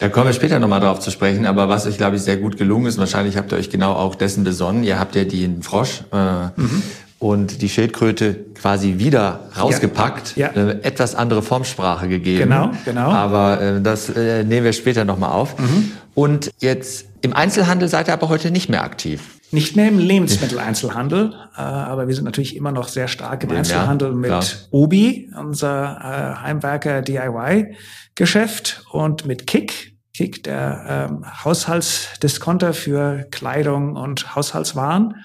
Da 0.00 0.08
kommen 0.08 0.26
wir 0.26 0.32
später 0.32 0.58
nochmal 0.58 0.80
drauf 0.80 0.98
zu 0.98 1.10
sprechen. 1.10 1.44
Aber 1.46 1.68
was 1.68 1.86
euch, 1.86 1.98
glaube 1.98 2.16
ich, 2.16 2.22
sehr 2.22 2.38
gut 2.38 2.56
gelungen 2.56 2.86
ist, 2.86 2.96
wahrscheinlich 2.96 3.36
habt 3.36 3.52
ihr 3.52 3.58
euch 3.58 3.68
genau 3.68 3.92
auch 3.92 4.14
dessen 4.14 4.44
besonnen. 4.44 4.82
Ihr 4.82 4.98
habt 4.98 5.14
ja 5.14 5.24
den 5.24 5.62
Frosch 5.62 6.02
äh, 6.10 6.46
mhm. 6.56 6.82
und 7.18 7.60
die 7.60 7.68
Schildkröte 7.68 8.34
quasi 8.54 8.94
wieder 8.96 9.40
rausgepackt, 9.58 10.36
ja. 10.36 10.46
Ja. 10.46 10.52
eine 10.52 10.84
etwas 10.84 11.14
andere 11.14 11.42
Formsprache 11.42 12.08
gegeben. 12.08 12.44
Genau, 12.44 12.70
genau. 12.86 13.10
Aber 13.10 13.60
äh, 13.60 13.80
das 13.82 14.08
äh, 14.08 14.42
nehmen 14.42 14.64
wir 14.64 14.72
später 14.72 15.04
nochmal 15.04 15.32
auf. 15.32 15.58
Mhm. 15.58 15.92
Und 16.14 16.50
jetzt 16.60 17.04
im 17.20 17.34
Einzelhandel 17.34 17.88
seid 17.88 18.08
ihr 18.08 18.14
aber 18.14 18.30
heute 18.30 18.50
nicht 18.50 18.70
mehr 18.70 18.82
aktiv. 18.82 19.20
Nicht 19.52 19.74
mehr 19.74 19.88
im 19.88 19.98
Lebensmitteleinzelhandel, 19.98 21.34
äh, 21.56 21.60
aber 21.60 22.06
wir 22.06 22.14
sind 22.14 22.24
natürlich 22.24 22.54
immer 22.54 22.70
noch 22.70 22.88
sehr 22.88 23.08
stark 23.08 23.42
im 23.44 23.50
Einzelhandel 23.50 24.10
ja, 24.10 24.14
mit 24.14 24.30
klar. 24.30 24.44
Obi, 24.70 25.30
unser 25.36 25.98
äh, 25.98 26.42
Heimwerker 26.42 27.02
DIY-Geschäft, 27.02 28.84
und 28.92 29.26
mit 29.26 29.46
Kick, 29.46 29.96
Kick, 30.14 30.44
der 30.44 31.08
ähm, 31.10 31.24
Haushaltsdiskonter 31.44 32.74
für 32.74 33.26
Kleidung 33.30 33.96
und 33.96 34.36
Haushaltswaren. 34.36 35.16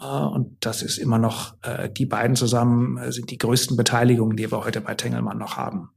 Äh, 0.00 0.06
und 0.06 0.56
das 0.64 0.82
ist 0.82 0.98
immer 0.98 1.18
noch, 1.18 1.54
äh, 1.62 1.88
die 1.88 2.06
beiden 2.06 2.36
zusammen 2.36 2.98
äh, 2.98 3.12
sind 3.12 3.30
die 3.30 3.38
größten 3.38 3.76
Beteiligungen, 3.76 4.36
die 4.36 4.50
wir 4.50 4.64
heute 4.64 4.80
bei 4.80 4.94
Tengelmann 4.94 5.38
noch 5.38 5.56
haben. 5.56 5.90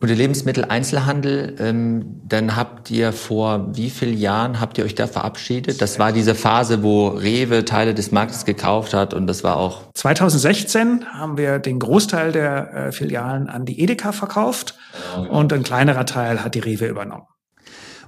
Und 0.00 0.08
der 0.08 0.16
Lebensmitteleinzelhandel, 0.16 1.56
ähm, 1.58 2.22
dann 2.26 2.56
habt 2.56 2.90
ihr 2.90 3.12
vor 3.12 3.76
wie 3.76 3.90
vielen 3.90 4.16
Jahren 4.16 4.58
habt 4.58 4.78
ihr 4.78 4.84
euch 4.86 4.94
da 4.94 5.06
verabschiedet? 5.06 5.82
Das 5.82 5.98
war 5.98 6.10
diese 6.10 6.34
Phase, 6.34 6.82
wo 6.82 7.08
Rewe 7.08 7.66
Teile 7.66 7.92
des 7.92 8.10
Marktes 8.10 8.46
gekauft 8.46 8.94
hat 8.94 9.12
und 9.12 9.26
das 9.26 9.44
war 9.44 9.58
auch 9.58 9.82
2016 9.92 11.04
haben 11.12 11.36
wir 11.36 11.58
den 11.58 11.78
Großteil 11.78 12.32
der 12.32 12.72
äh, 12.72 12.92
Filialen 12.92 13.48
an 13.48 13.66
die 13.66 13.78
Edeka 13.82 14.12
verkauft 14.12 14.74
und 15.28 15.52
ein 15.52 15.62
kleinerer 15.62 16.06
Teil 16.06 16.42
hat 16.42 16.54
die 16.54 16.60
Rewe 16.60 16.86
übernommen. 16.86 17.26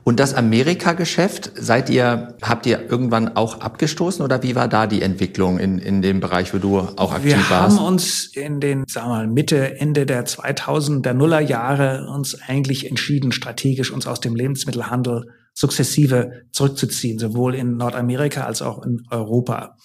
Und 0.04 0.18
das 0.18 0.34
Amerika-Geschäft, 0.34 1.52
seid 1.54 1.88
ihr, 1.88 2.34
habt 2.42 2.66
ihr 2.66 2.90
irgendwann 2.90 3.36
auch 3.36 3.60
abgestoßen 3.60 4.24
oder 4.24 4.42
wie 4.42 4.56
war 4.56 4.66
da 4.66 4.86
die 4.88 5.00
Entwicklung 5.00 5.58
in, 5.58 5.78
in 5.78 6.02
dem 6.02 6.18
Bereich, 6.18 6.52
wo 6.52 6.58
du 6.58 6.78
auch 6.78 7.12
aktiv 7.12 7.36
wir 7.36 7.50
warst? 7.50 7.76
Wir 7.76 7.80
haben 7.80 7.94
uns 7.94 8.26
in 8.34 8.60
den, 8.60 8.84
sagen 8.88 9.08
wir 9.08 9.14
mal, 9.14 9.26
Mitte, 9.28 9.78
Ende 9.78 10.04
der 10.04 10.26
2000er 10.26 11.12
Nullerjahre 11.12 12.08
uns 12.12 12.36
eigentlich 12.48 12.88
entschieden, 12.88 13.30
strategisch 13.30 13.92
uns 13.92 14.06
aus 14.08 14.18
dem 14.18 14.34
Lebensmittelhandel 14.34 15.26
sukzessive 15.54 16.46
zurückzuziehen, 16.50 17.18
sowohl 17.18 17.54
in 17.54 17.76
Nordamerika 17.76 18.44
als 18.44 18.60
auch 18.60 18.84
in 18.84 19.02
Europa. 19.10 19.76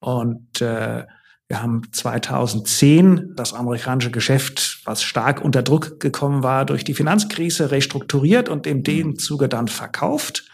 Und 0.00 0.62
äh, 0.62 1.04
wir 1.48 1.62
haben 1.62 1.82
2010 1.92 3.32
das 3.34 3.54
amerikanische 3.54 4.10
Geschäft, 4.10 4.82
was 4.84 5.02
stark 5.02 5.42
unter 5.42 5.62
Druck 5.62 5.98
gekommen 5.98 6.42
war 6.42 6.66
durch 6.66 6.84
die 6.84 6.92
Finanzkrise, 6.92 7.70
restrukturiert 7.70 8.50
und 8.50 8.66
in 8.66 8.82
dem 8.82 9.18
Zuge 9.18 9.48
dann 9.48 9.66
verkauft 9.66 10.44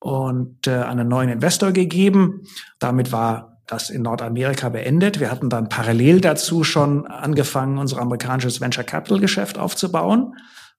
und 0.00 0.66
äh, 0.66 0.72
einen 0.72 1.06
neuen 1.06 1.28
Investor 1.28 1.70
gegeben. 1.70 2.42
Damit 2.80 3.12
war 3.12 3.60
das 3.68 3.88
in 3.88 4.02
Nordamerika 4.02 4.68
beendet. 4.68 5.20
Wir 5.20 5.30
hatten 5.30 5.48
dann 5.48 5.68
parallel 5.68 6.20
dazu 6.20 6.64
schon 6.64 7.06
angefangen, 7.06 7.78
unser 7.78 8.00
amerikanisches 8.00 8.60
Venture 8.60 8.82
Capital 8.82 9.20
Geschäft 9.20 9.58
aufzubauen, 9.58 10.34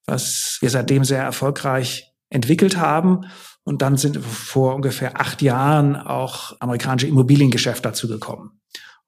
was 0.06 0.58
wir 0.60 0.70
seitdem 0.70 1.06
sehr 1.06 1.24
erfolgreich 1.24 2.14
entwickelt 2.30 2.76
haben. 2.76 3.22
Und 3.64 3.82
dann 3.82 3.96
sind 3.96 4.18
vor 4.18 4.76
ungefähr 4.76 5.22
acht 5.22 5.42
Jahren 5.42 5.96
auch 5.96 6.54
amerikanische 6.60 7.08
Immobiliengeschäfte 7.08 7.84
dazu 7.84 8.10
gekommen. 8.10 8.60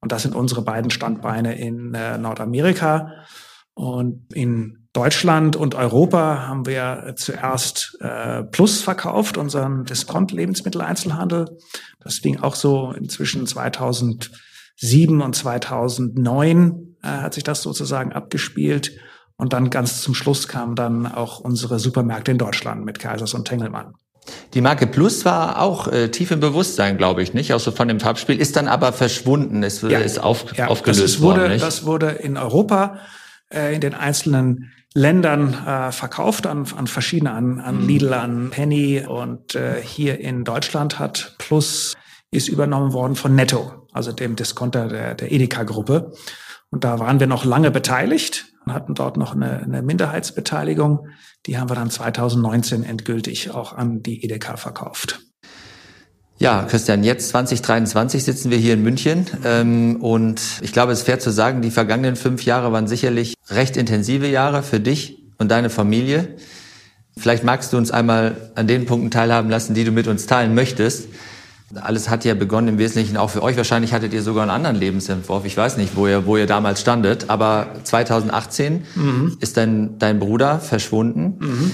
Und 0.05 0.11
das 0.11 0.21
sind 0.21 0.35
unsere 0.35 0.61
beiden 0.61 0.91
Standbeine 0.91 1.57
in 1.57 1.95
äh, 1.95 2.19
Nordamerika. 2.19 3.25
Und 3.73 4.31
in 4.31 4.87
Deutschland 4.93 5.55
und 5.55 5.73
Europa 5.73 6.47
haben 6.47 6.67
wir 6.67 7.15
zuerst 7.17 7.97
äh, 8.01 8.43
Plus 8.43 8.83
verkauft, 8.83 9.35
unseren 9.35 9.83
Discount-Lebensmitteleinzelhandel. 9.85 11.57
Das 12.01 12.21
ging 12.21 12.39
auch 12.39 12.53
so 12.53 12.91
inzwischen 12.91 13.47
2007 13.47 15.21
und 15.23 15.35
2009 15.35 16.97
äh, 17.01 17.07
hat 17.07 17.33
sich 17.33 17.43
das 17.43 17.63
sozusagen 17.63 18.13
abgespielt. 18.13 18.91
Und 19.37 19.53
dann 19.53 19.71
ganz 19.71 20.03
zum 20.03 20.13
Schluss 20.13 20.47
kamen 20.47 20.75
dann 20.75 21.07
auch 21.07 21.39
unsere 21.39 21.79
Supermärkte 21.79 22.29
in 22.29 22.37
Deutschland 22.37 22.85
mit 22.85 22.99
Kaisers 22.99 23.33
und 23.33 23.47
Tengelmann. 23.47 23.95
Die 24.53 24.61
Marke 24.61 24.87
Plus 24.87 25.25
war 25.25 25.61
auch 25.61 25.87
äh, 25.87 26.09
tief 26.09 26.31
im 26.31 26.39
Bewusstsein, 26.39 26.97
glaube 26.97 27.21
ich, 27.21 27.33
nicht? 27.33 27.53
Auch 27.53 27.59
so 27.59 27.71
von 27.71 27.87
dem 27.87 27.99
Farbspiel, 27.99 28.39
ist 28.39 28.55
dann 28.55 28.67
aber 28.67 28.93
verschwunden, 28.93 29.63
es 29.63 29.81
ja. 29.81 29.99
ist 29.99 30.19
auf, 30.19 30.55
ja, 30.57 30.67
aufgelöst 30.67 31.03
das 31.03 31.21
wurde, 31.21 31.41
worden. 31.41 31.51
Nicht? 31.53 31.65
Das 31.65 31.85
wurde 31.85 32.09
in 32.09 32.37
Europa, 32.37 32.99
äh, 33.53 33.75
in 33.75 33.81
den 33.81 33.93
einzelnen 33.93 34.71
Ländern 34.93 35.53
äh, 35.53 35.91
verkauft, 35.91 36.47
an, 36.47 36.65
an 36.75 36.87
verschiedene, 36.87 37.31
an, 37.31 37.59
an 37.59 37.81
mhm. 37.81 37.87
Lidl, 37.87 38.13
an 38.13 38.49
Penny 38.49 39.03
und 39.05 39.53
äh, 39.55 39.81
hier 39.83 40.19
in 40.19 40.45
Deutschland 40.45 40.99
hat 40.99 41.35
Plus 41.37 41.95
ist 42.31 42.47
übernommen 42.47 42.93
worden 42.93 43.15
von 43.15 43.35
Netto, 43.35 43.87
also 43.93 44.11
dem 44.11 44.35
Discounter 44.35 44.87
der, 44.87 45.15
der 45.15 45.31
Edeka-Gruppe. 45.31 46.13
Und 46.71 46.83
da 46.83 46.99
waren 46.99 47.19
wir 47.19 47.27
noch 47.27 47.45
lange 47.45 47.71
beteiligt 47.71 48.47
und 48.65 48.73
hatten 48.73 48.95
dort 48.95 49.17
noch 49.17 49.35
eine, 49.35 49.59
eine 49.59 49.81
Minderheitsbeteiligung. 49.81 51.07
Die 51.45 51.57
haben 51.57 51.69
wir 51.69 51.75
dann 51.75 51.89
2019 51.89 52.83
endgültig 52.83 53.51
auch 53.51 53.73
an 53.73 54.01
die 54.01 54.23
Edeka 54.23 54.57
verkauft. 54.57 55.21
Ja, 56.37 56.63
Christian, 56.63 57.03
jetzt 57.03 57.29
2023 57.29 58.23
sitzen 58.23 58.51
wir 58.51 58.57
hier 58.57 58.73
in 58.73 58.83
München 58.83 59.25
ähm, 59.45 59.97
und 60.01 60.41
ich 60.61 60.73
glaube, 60.73 60.91
es 60.91 60.99
ist 60.99 61.05
fair 61.05 61.19
zu 61.19 61.31
sagen, 61.31 61.61
die 61.61 61.71
vergangenen 61.71 62.17
fünf 62.17 62.43
Jahre 62.43 62.73
waren 62.73 62.87
sicherlich 62.87 63.35
recht 63.49 63.77
intensive 63.77 64.27
Jahre 64.27 64.61
für 64.61 64.81
dich 64.81 65.23
und 65.37 65.49
deine 65.49 65.69
Familie. 65.69 66.35
Vielleicht 67.17 67.45
magst 67.45 67.71
du 67.71 67.77
uns 67.77 67.89
einmal 67.91 68.51
an 68.55 68.67
den 68.67 68.85
Punkten 68.85 69.11
teilhaben 69.11 69.49
lassen, 69.49 69.75
die 69.75 69.85
du 69.85 69.91
mit 69.91 70.07
uns 70.07 70.25
teilen 70.25 70.53
möchtest. 70.53 71.07
Alles 71.73 72.09
hat 72.09 72.23
ja 72.25 72.35
begonnen 72.35 72.67
im 72.67 72.77
Wesentlichen 72.77 73.17
auch 73.17 73.31
für 73.31 73.41
euch. 73.41 73.57
Wahrscheinlich 73.57 73.91
hattet 73.91 74.13
ihr 74.13 74.21
sogar 74.21 74.43
einen 74.43 74.51
anderen 74.51 74.75
Lebensentwurf. 74.75 75.45
Ich 75.45 75.57
weiß 75.57 75.77
nicht, 75.77 75.95
wo 75.95 76.07
ihr, 76.07 76.27
wo 76.27 76.37
ihr 76.37 76.45
damals 76.45 76.81
standet. 76.81 77.29
Aber 77.29 77.67
2018 77.83 78.85
mhm. 78.95 79.37
ist 79.39 79.57
dein, 79.57 79.97
dein 79.97 80.19
Bruder 80.19 80.59
verschwunden. 80.59 81.37
Mhm. 81.39 81.71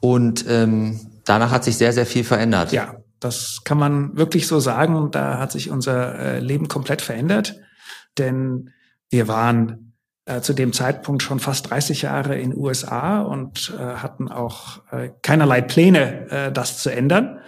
Und 0.00 0.44
ähm, 0.46 1.00
danach 1.24 1.50
hat 1.50 1.64
sich 1.64 1.78
sehr, 1.78 1.94
sehr 1.94 2.04
viel 2.04 2.22
verändert. 2.22 2.72
Ja, 2.72 2.96
das 3.18 3.62
kann 3.64 3.78
man 3.78 4.14
wirklich 4.14 4.46
so 4.46 4.60
sagen. 4.60 5.10
Da 5.10 5.38
hat 5.38 5.52
sich 5.52 5.70
unser 5.70 6.18
äh, 6.18 6.40
Leben 6.40 6.68
komplett 6.68 7.00
verändert. 7.00 7.56
Denn 8.18 8.70
wir 9.08 9.26
waren 9.26 9.94
äh, 10.26 10.42
zu 10.42 10.52
dem 10.52 10.74
Zeitpunkt 10.74 11.22
schon 11.22 11.40
fast 11.40 11.70
30 11.70 12.02
Jahre 12.02 12.38
in 12.38 12.54
USA 12.54 13.22
und 13.22 13.72
äh, 13.78 13.82
hatten 13.82 14.28
auch 14.28 14.82
äh, 14.92 15.08
keinerlei 15.22 15.62
Pläne, 15.62 16.30
äh, 16.30 16.52
das 16.52 16.78
zu 16.82 16.90
ändern 16.90 17.38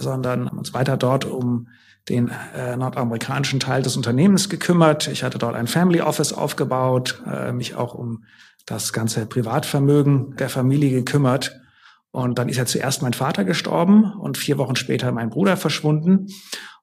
sondern 0.00 0.48
haben 0.48 0.58
uns 0.58 0.74
weiter 0.74 0.96
dort 0.96 1.24
um 1.24 1.68
den 2.08 2.30
äh, 2.56 2.76
nordamerikanischen 2.76 3.60
Teil 3.60 3.82
des 3.82 3.96
Unternehmens 3.96 4.48
gekümmert. 4.48 5.08
Ich 5.08 5.22
hatte 5.22 5.38
dort 5.38 5.54
ein 5.54 5.66
Family 5.66 6.00
Office 6.00 6.32
aufgebaut, 6.32 7.22
äh, 7.30 7.52
mich 7.52 7.74
auch 7.74 7.94
um 7.94 8.24
das 8.66 8.92
ganze 8.92 9.26
Privatvermögen 9.26 10.36
der 10.36 10.48
Familie 10.48 10.90
gekümmert. 10.90 11.60
Und 12.10 12.38
dann 12.38 12.48
ist 12.48 12.56
ja 12.56 12.66
zuerst 12.66 13.02
mein 13.02 13.12
Vater 13.12 13.44
gestorben 13.44 14.12
und 14.12 14.38
vier 14.38 14.58
Wochen 14.58 14.76
später 14.76 15.12
mein 15.12 15.30
Bruder 15.30 15.56
verschwunden. 15.56 16.28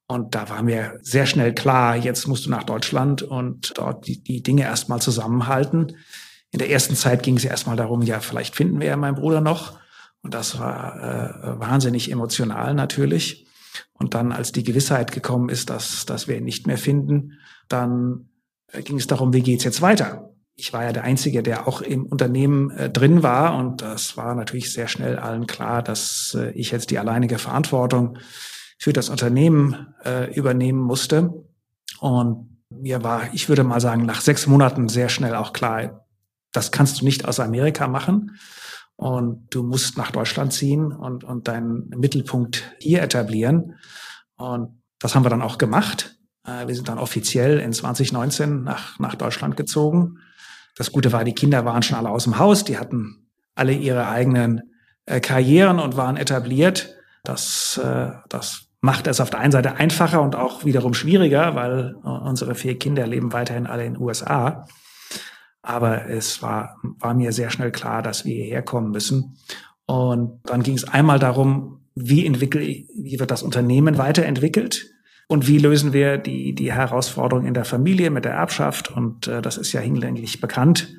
Und 0.08 0.36
da 0.36 0.50
war 0.50 0.62
mir 0.62 1.00
sehr 1.02 1.26
schnell 1.26 1.54
klar, 1.54 1.96
jetzt 1.96 2.28
musst 2.28 2.46
du 2.46 2.52
nach 2.52 2.64
Deutschland 2.64 3.24
und 3.24 3.74
dort 3.76 4.06
die, 4.06 4.22
die 4.22 4.44
Dinge 4.44 4.64
erstmal 4.64 5.02
zusammenhalten. 5.02 5.98
In 6.52 6.60
der 6.60 6.70
ersten 6.70 6.96
Zeit 6.96 7.24
ging 7.24 7.38
es 7.38 7.46
erstmal 7.46 7.76
darum, 7.76 8.04
ja, 8.04 8.20
vielleicht 8.20 8.56
finden 8.56 8.80
wir 8.80 8.88
ja 8.88 8.98
meinen 8.98 9.16
Bruder 9.16 9.42
noch. 9.42 9.80
Und 10.26 10.34
das 10.34 10.58
war 10.58 10.96
äh, 11.04 11.60
wahnsinnig 11.60 12.12
emotional 12.12 12.74
natürlich. 12.74 13.46
Und 13.94 14.16
dann, 14.16 14.32
als 14.32 14.52
die 14.52 14.64
Gewissheit 14.64 15.12
gekommen 15.12 15.50
ist, 15.50 15.70
dass, 15.70 16.08
dass 16.08 16.28
wir 16.28 16.36
ihn 16.38 16.46
nicht 16.46 16.66
mehr 16.66 16.80
finden, 16.80 17.34
dann 17.70 18.30
äh, 18.72 18.82
ging 18.82 18.98
es 18.98 19.06
darum, 19.06 19.34
wie 19.34 19.44
geht's 19.44 19.66
jetzt 19.66 19.84
weiter? 19.84 20.32
Ich 20.56 20.74
war 20.74 20.84
ja 20.84 20.94
der 20.94 21.04
Einzige, 21.04 21.44
der 21.44 21.68
auch 21.68 21.82
im 21.82 22.08
Unternehmen 22.08 22.72
äh, 22.72 22.90
drin 22.90 23.22
war. 23.22 23.56
Und 23.56 23.84
das 23.84 24.18
war 24.18 24.34
natürlich 24.34 24.74
sehr 24.74 24.88
schnell 24.88 25.20
allen 25.20 25.46
klar, 25.46 25.84
dass 25.84 26.36
äh, 26.36 26.50
ich 26.54 26.72
jetzt 26.72 26.90
die 26.90 26.98
alleinige 26.98 27.38
Verantwortung 27.38 28.18
für 28.80 28.94
das 28.94 29.10
Unternehmen 29.10 29.94
äh, 30.04 30.34
übernehmen 30.34 30.80
musste. 30.80 31.36
Und 32.00 32.64
mir 32.72 33.04
war, 33.04 33.32
ich 33.32 33.48
würde 33.48 33.64
mal 33.64 33.80
sagen, 33.80 34.08
nach 34.08 34.22
sechs 34.22 34.48
Monaten 34.48 34.90
sehr 34.90 35.10
schnell 35.10 35.36
auch 35.36 35.54
klar, 35.54 36.08
das 36.52 36.72
kannst 36.72 37.02
du 37.02 37.06
nicht 37.06 37.28
aus 37.28 37.40
Amerika 37.40 37.88
machen 37.88 38.32
und 38.96 39.48
du 39.50 39.64
musst 39.64 39.98
nach 39.98 40.12
Deutschland 40.12 40.54
ziehen 40.54 40.92
und, 40.92 41.24
und 41.24 41.48
deinen 41.48 41.90
Mittelpunkt 41.90 42.64
hier 42.80 43.02
etablieren. 43.02 43.76
Und 44.38 44.82
das 45.00 45.16
haben 45.16 45.26
wir 45.26 45.30
dann 45.30 45.42
auch 45.42 45.58
gemacht. 45.58 46.18
Äh, 46.46 46.68
wir 46.68 46.76
sind 46.76 46.88
dann 46.88 46.98
offiziell 46.98 47.60
in 47.60 47.74
2019 47.74 48.64
nach, 48.64 49.00
nach 49.00 49.16
Deutschland 49.16 49.58
gezogen. 49.58 50.20
Das 50.78 50.92
Gute 50.92 51.12
war, 51.12 51.24
die 51.24 51.34
Kinder 51.34 51.66
waren 51.66 51.84
schon 51.84 51.98
alle 51.98 52.10
aus 52.10 52.24
dem 52.26 52.38
Haus, 52.40 52.64
die 52.64 52.78
hatten 52.78 53.30
alle 53.54 53.74
ihre 53.74 54.08
eigenen 54.08 54.62
äh, 55.06 55.20
Karrieren 55.20 55.80
und 55.80 55.98
waren 55.98 56.18
etabliert. 56.18 56.96
Das, 57.24 57.80
äh, 57.84 58.12
das 58.30 58.68
macht 58.82 59.08
es 59.08 59.20
auf 59.20 59.30
der 59.30 59.40
einen 59.40 59.52
Seite 59.52 59.76
einfacher 59.76 60.22
und 60.22 60.36
auch 60.36 60.64
wiederum 60.64 60.94
schwieriger, 60.94 61.56
weil 61.56 61.96
unsere 61.96 62.54
vier 62.54 62.78
Kinder 62.78 63.08
leben 63.08 63.34
weiterhin 63.34 63.66
alle 63.66 63.84
in 63.84 63.96
den 63.96 64.02
USA. 64.02 64.68
Aber 65.66 66.08
es 66.08 66.44
war, 66.44 66.78
war 67.00 67.16
mir 67.16 67.32
sehr 67.32 67.50
schnell 67.50 67.72
klar, 67.72 68.04
dass 68.04 68.24
wir 68.24 68.36
hierher 68.36 68.62
kommen 68.62 68.92
müssen. 68.92 69.38
Und 69.88 70.40
dann 70.44 70.62
ging 70.62 70.76
es 70.76 70.84
einmal 70.84 71.18
darum, 71.18 71.80
wie 71.96 72.26
entwickle, 72.26 72.62
wie 72.62 73.20
wird 73.20 73.32
das 73.32 73.42
Unternehmen 73.42 73.98
weiterentwickelt? 73.98 74.92
Und 75.28 75.48
wie 75.48 75.58
lösen 75.58 75.92
wir 75.92 76.20
die, 76.20 76.54
die 76.54 76.72
Herausforderung 76.72 77.48
in 77.48 77.56
der 77.56 77.66
Familie 77.66 78.12
mit 78.12 78.26
der 78.26 78.34
Erbschaft? 78.34 78.92
Und 78.92 79.28
äh, 79.28 79.42
das 79.42 79.58
ist 79.58 79.74
ja 79.74 79.82
hinlänglich 79.82 80.40
bekannt. 80.40 80.96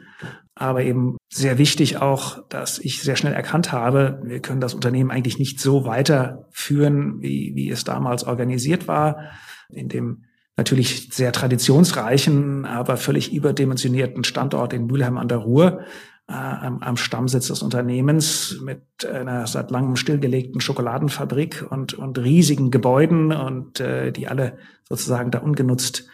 Aber 0.56 0.82
eben 0.82 1.16
sehr 1.28 1.58
wichtig 1.58 1.98
auch, 1.98 2.48
dass 2.48 2.80
ich 2.80 3.02
sehr 3.02 3.14
schnell 3.14 3.34
erkannt 3.34 3.70
habe, 3.70 4.20
wir 4.24 4.40
können 4.40 4.60
das 4.60 4.74
Unternehmen 4.74 5.12
eigentlich 5.12 5.38
nicht 5.38 5.60
so 5.60 5.84
weiterführen, 5.84 7.20
wie, 7.20 7.52
wie 7.54 7.70
es 7.70 7.84
damals 7.84 8.24
organisiert 8.24 8.88
war, 8.88 9.30
in 9.68 9.88
dem 9.88 10.24
natürlich 10.56 11.10
sehr 11.12 11.32
traditionsreichen, 11.32 12.64
aber 12.64 12.96
völlig 12.96 13.32
überdimensionierten 13.32 14.24
Standort 14.24 14.72
in 14.72 14.86
Mülheim 14.86 15.18
an 15.18 15.28
der 15.28 15.38
Ruhr, 15.38 15.80
äh, 16.28 16.32
am, 16.32 16.82
am 16.82 16.96
Stammsitz 16.96 17.48
des 17.48 17.62
Unternehmens 17.62 18.58
mit 18.62 18.82
einer 19.06 19.46
seit 19.46 19.70
langem 19.70 19.96
stillgelegten 19.96 20.60
Schokoladenfabrik 20.60 21.66
und, 21.68 21.94
und 21.94 22.18
riesigen 22.18 22.70
Gebäuden 22.70 23.32
und 23.32 23.80
äh, 23.80 24.12
die 24.12 24.28
alle 24.28 24.58
sozusagen 24.88 25.30
da 25.30 25.38
ungenutzt 25.38 26.08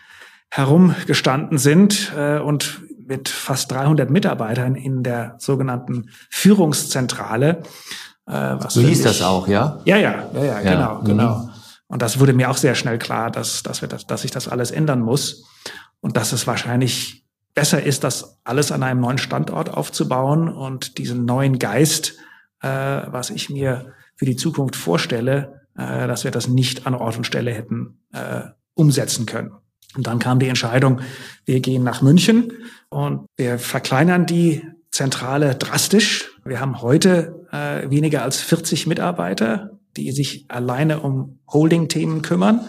herumgestanden 0.51 1.57
sind 1.57 2.13
äh, 2.17 2.39
und 2.39 2.83
mit 3.07 3.29
fast 3.29 3.71
300 3.73 4.11
Mitarbeitern 4.11 4.75
in 4.75 5.03
der 5.03 5.37
sogenannten 5.39 6.11
Führungszentrale. 6.31 7.63
Äh, 8.27 8.33
was 8.33 8.75
so 8.75 8.81
hieß 8.81 8.99
mich, 8.99 9.03
das 9.03 9.23
auch, 9.23 9.49
ja? 9.49 9.81
Ja, 9.85 9.97
ja, 9.97 10.29
ja, 10.35 10.45
ja, 10.45 10.61
ja. 10.61 10.75
genau, 10.75 11.01
mhm. 11.01 11.05
genau. 11.05 11.49
Und 11.93 12.01
das 12.01 12.19
wurde 12.19 12.33
mir 12.33 12.51
auch 12.51 12.57
sehr 12.57 12.75
schnell 12.75 12.99
klar, 12.99 13.31
dass, 13.31 13.63
dass, 13.63 13.83
wir 13.83 13.89
das, 13.89 14.07
dass 14.07 14.23
sich 14.23 14.31
das 14.31 14.49
alles 14.49 14.71
ändern 14.71 15.03
muss 15.03 15.45
und 16.01 16.17
dass 16.17 16.33
es 16.33 16.47
wahrscheinlich 16.47 17.27
besser 17.53 17.83
ist, 17.83 18.03
das 18.03 18.41
alles 18.45 18.73
an 18.73 18.83
einem 18.83 19.03
neuen 19.03 19.19
Standort 19.19 19.69
aufzubauen 19.69 20.49
und 20.49 20.97
diesen 20.97 21.27
neuen 21.27 21.59
Geist, 21.59 22.15
äh, 22.63 22.69
was 22.69 23.29
ich 23.29 23.51
mir 23.51 23.93
für 24.17 24.25
die 24.25 24.37
Zukunft 24.37 24.75
vorstelle, 24.75 25.61
äh, 25.77 26.07
dass 26.09 26.25
wir 26.25 26.31
das 26.31 26.49
nicht 26.49 26.87
an 26.87 26.95
Ort 26.95 27.19
und 27.19 27.27
Stelle 27.27 27.53
hätten 27.53 28.01
äh, 28.15 28.45
umsetzen 28.73 29.27
können. 29.27 29.53
Und 29.95 30.07
dann 30.07 30.19
kam 30.19 30.39
die 30.39 30.49
Entscheidung, 30.49 31.03
wir 31.45 31.61
gehen 31.61 31.85
nach 31.85 32.01
München 32.01 32.55
und 32.89 33.27
wir 33.37 33.59
verkleinern 33.59 34.25
die 34.25 34.67
Zentrale 34.91 35.57
drastisch. 35.57 36.31
Wir 36.43 36.59
haben 36.59 36.81
heute 36.81 37.47
äh, 37.53 37.91
weniger 37.91 38.23
als 38.23 38.41
40 38.41 38.87
Mitarbeiter, 38.87 39.79
die 39.97 40.13
sich 40.13 40.47
alleine 40.49 41.01
um 41.01 41.41
Holding-Themen 41.49 42.23
kümmern. 42.23 42.69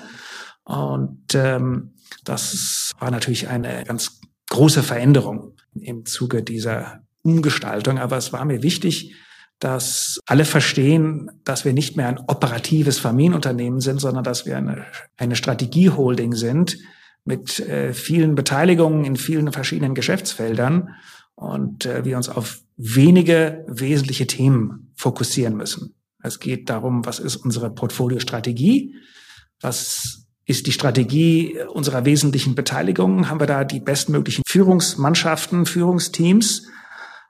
Und 0.64 1.36
ähm, 1.36 1.94
das 2.24 2.92
war 3.00 3.12
natürlich 3.12 3.48
eine 3.50 3.84
ganz 3.86 4.22
große 4.50 4.84
Veränderung 4.84 5.56
im 5.74 6.06
Zuge 6.06 6.44
dieser 6.44 7.02
Umgestaltung. 7.24 7.98
Aber 7.98 8.18
es 8.18 8.34
war 8.34 8.46
mir 8.46 8.64
wichtig, 8.64 9.16
dass 9.60 10.20
alle 10.26 10.46
verstehen, 10.46 11.32
dass 11.44 11.64
wir 11.64 11.74
nicht 11.74 11.96
mehr 11.96 12.08
ein 12.08 12.20
operatives 12.28 13.00
Familienunternehmen 13.00 13.80
sind, 13.80 14.00
sondern 14.00 14.24
dass 14.24 14.46
wir 14.46 14.58
eine, 14.58 14.86
eine 15.18 15.36
Strategieholding 15.36 16.34
sind 16.34 16.78
mit 17.26 17.60
äh, 17.62 17.94
vielen 17.94 18.36
Beteiligungen 18.36 19.06
in 19.06 19.16
vielen 19.16 19.52
verschiedenen 19.52 19.96
Geschäftsfeldern 19.96 20.90
und 21.36 21.86
äh, 21.86 22.04
wir 22.04 22.18
uns 22.18 22.30
auf 22.30 22.62
wenige 22.76 23.64
wesentliche 23.68 24.28
Themen 24.28 24.92
fokussieren 24.96 25.56
müssen. 25.56 25.96
Es 26.24 26.40
geht 26.40 26.70
darum, 26.70 27.06
was 27.06 27.20
ist 27.20 27.36
unsere 27.36 27.70
Portfoliostrategie? 27.70 28.96
Was 29.62 30.26
ist 30.46 30.68
die 30.68 30.72
Strategie 30.72 31.58
unserer 31.72 32.06
wesentlichen 32.06 32.56
Beteiligungen? 32.56 33.30
Haben 33.30 33.40
wir 33.40 33.48
da 33.48 33.64
die 33.64 33.80
bestmöglichen 33.80 34.44
Führungsmannschaften, 34.48 35.66
Führungsteams? 35.66 36.68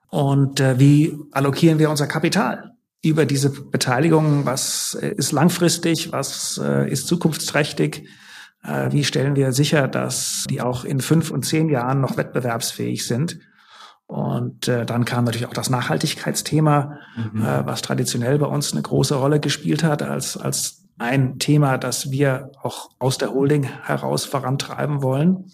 Und 0.07 0.59
äh, 0.59 0.79
wie 0.79 1.17
allokieren 1.31 1.79
wir 1.79 1.89
unser 1.89 2.07
Kapital? 2.07 2.73
über 3.03 3.25
diese 3.25 3.49
Beteiligung, 3.49 4.45
was 4.45 4.97
äh, 4.99 5.13
ist 5.15 5.33
langfristig, 5.33 6.11
was 6.11 6.59
äh, 6.63 6.89
ist 6.89 7.07
zukunftsträchtig, 7.07 8.07
äh, 8.63 8.91
wie 8.91 9.03
stellen 9.03 9.35
wir 9.35 9.51
sicher, 9.51 9.87
dass 9.87 10.45
die 10.49 10.61
auch 10.61 10.85
in 10.85 11.01
fünf 11.01 11.29
und 11.29 11.43
zehn 11.45 11.69
Jahren 11.69 11.99
noch 11.99 12.17
wettbewerbsfähig 12.17 13.05
sind. 13.05 13.39
Und 14.13 14.67
äh, 14.67 14.85
dann 14.85 15.05
kam 15.05 15.23
natürlich 15.23 15.47
auch 15.47 15.55
das 15.55 15.71
Nachhaltigkeitsthema, 15.71 16.99
mhm. 17.15 17.41
äh, 17.41 17.65
was 17.65 17.81
traditionell 17.81 18.37
bei 18.37 18.45
uns 18.45 18.71
eine 18.71 18.83
große 18.83 19.15
Rolle 19.15 19.39
gespielt 19.39 19.83
hat, 19.83 20.03
als, 20.03 20.37
als 20.37 20.83
ein 20.99 21.39
Thema, 21.39 21.79
das 21.79 22.11
wir 22.11 22.51
auch 22.61 22.91
aus 22.99 23.17
der 23.17 23.33
Holding 23.33 23.63
heraus 23.63 24.25
vorantreiben 24.25 25.01
wollen. 25.01 25.45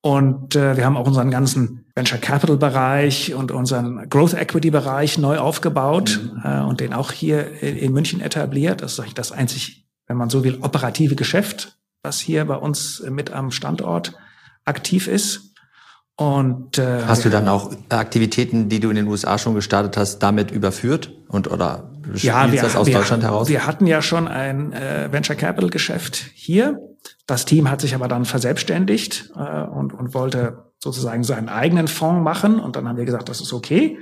Und 0.00 0.56
äh, 0.56 0.76
wir 0.76 0.84
haben 0.84 0.96
auch 0.96 1.06
unseren 1.06 1.30
ganzen 1.30 1.86
Venture 1.94 2.18
Capital 2.18 2.56
Bereich 2.56 3.32
und 3.32 3.52
unseren 3.52 4.08
Growth 4.08 4.34
Equity 4.34 4.72
Bereich 4.72 5.16
neu 5.16 5.38
aufgebaut 5.38 6.18
mhm. 6.20 6.42
äh, 6.42 6.60
und 6.62 6.80
den 6.80 6.92
auch 6.92 7.12
hier 7.12 7.62
in, 7.62 7.76
in 7.76 7.92
München 7.92 8.20
etabliert. 8.20 8.82
Das 8.82 8.94
ist 8.94 8.98
eigentlich 8.98 9.14
das 9.14 9.30
einzig, 9.30 9.86
wenn 10.08 10.16
man 10.16 10.30
so 10.30 10.42
will, 10.42 10.58
operative 10.62 11.14
Geschäft, 11.14 11.78
was 12.02 12.18
hier 12.18 12.44
bei 12.44 12.56
uns 12.56 13.04
mit 13.08 13.32
am 13.32 13.52
Standort 13.52 14.18
aktiv 14.64 15.06
ist. 15.06 15.47
Und 16.18 16.78
äh, 16.78 17.04
hast 17.06 17.24
du 17.24 17.30
dann 17.30 17.46
auch 17.46 17.70
Aktivitäten, 17.90 18.68
die 18.68 18.80
du 18.80 18.90
in 18.90 18.96
den 18.96 19.06
USA 19.06 19.38
schon 19.38 19.54
gestartet 19.54 19.96
hast, 19.96 20.18
damit 20.18 20.50
überführt 20.50 21.12
und 21.28 21.48
oder 21.48 21.92
ja, 22.14 22.50
wir, 22.50 22.60
das 22.60 22.74
aus 22.74 22.88
wir, 22.88 22.98
Deutschland 22.98 23.22
heraus? 23.22 23.48
Wir 23.48 23.68
hatten 23.68 23.86
ja 23.86 24.02
schon 24.02 24.26
ein 24.26 24.72
äh, 24.72 25.12
Venture 25.12 25.36
Capital 25.36 25.70
Geschäft 25.70 26.16
hier. 26.34 26.80
Das 27.28 27.44
Team 27.44 27.70
hat 27.70 27.80
sich 27.80 27.94
aber 27.94 28.08
dann 28.08 28.24
verselbstständigt 28.24 29.30
äh, 29.36 29.62
und, 29.62 29.94
und 29.94 30.12
wollte 30.12 30.64
sozusagen 30.82 31.22
seinen 31.22 31.48
eigenen 31.48 31.86
Fonds 31.86 32.24
machen. 32.24 32.58
Und 32.58 32.74
dann 32.74 32.88
haben 32.88 32.96
wir 32.96 33.04
gesagt, 33.04 33.28
das 33.28 33.40
ist 33.40 33.52
okay. 33.52 33.96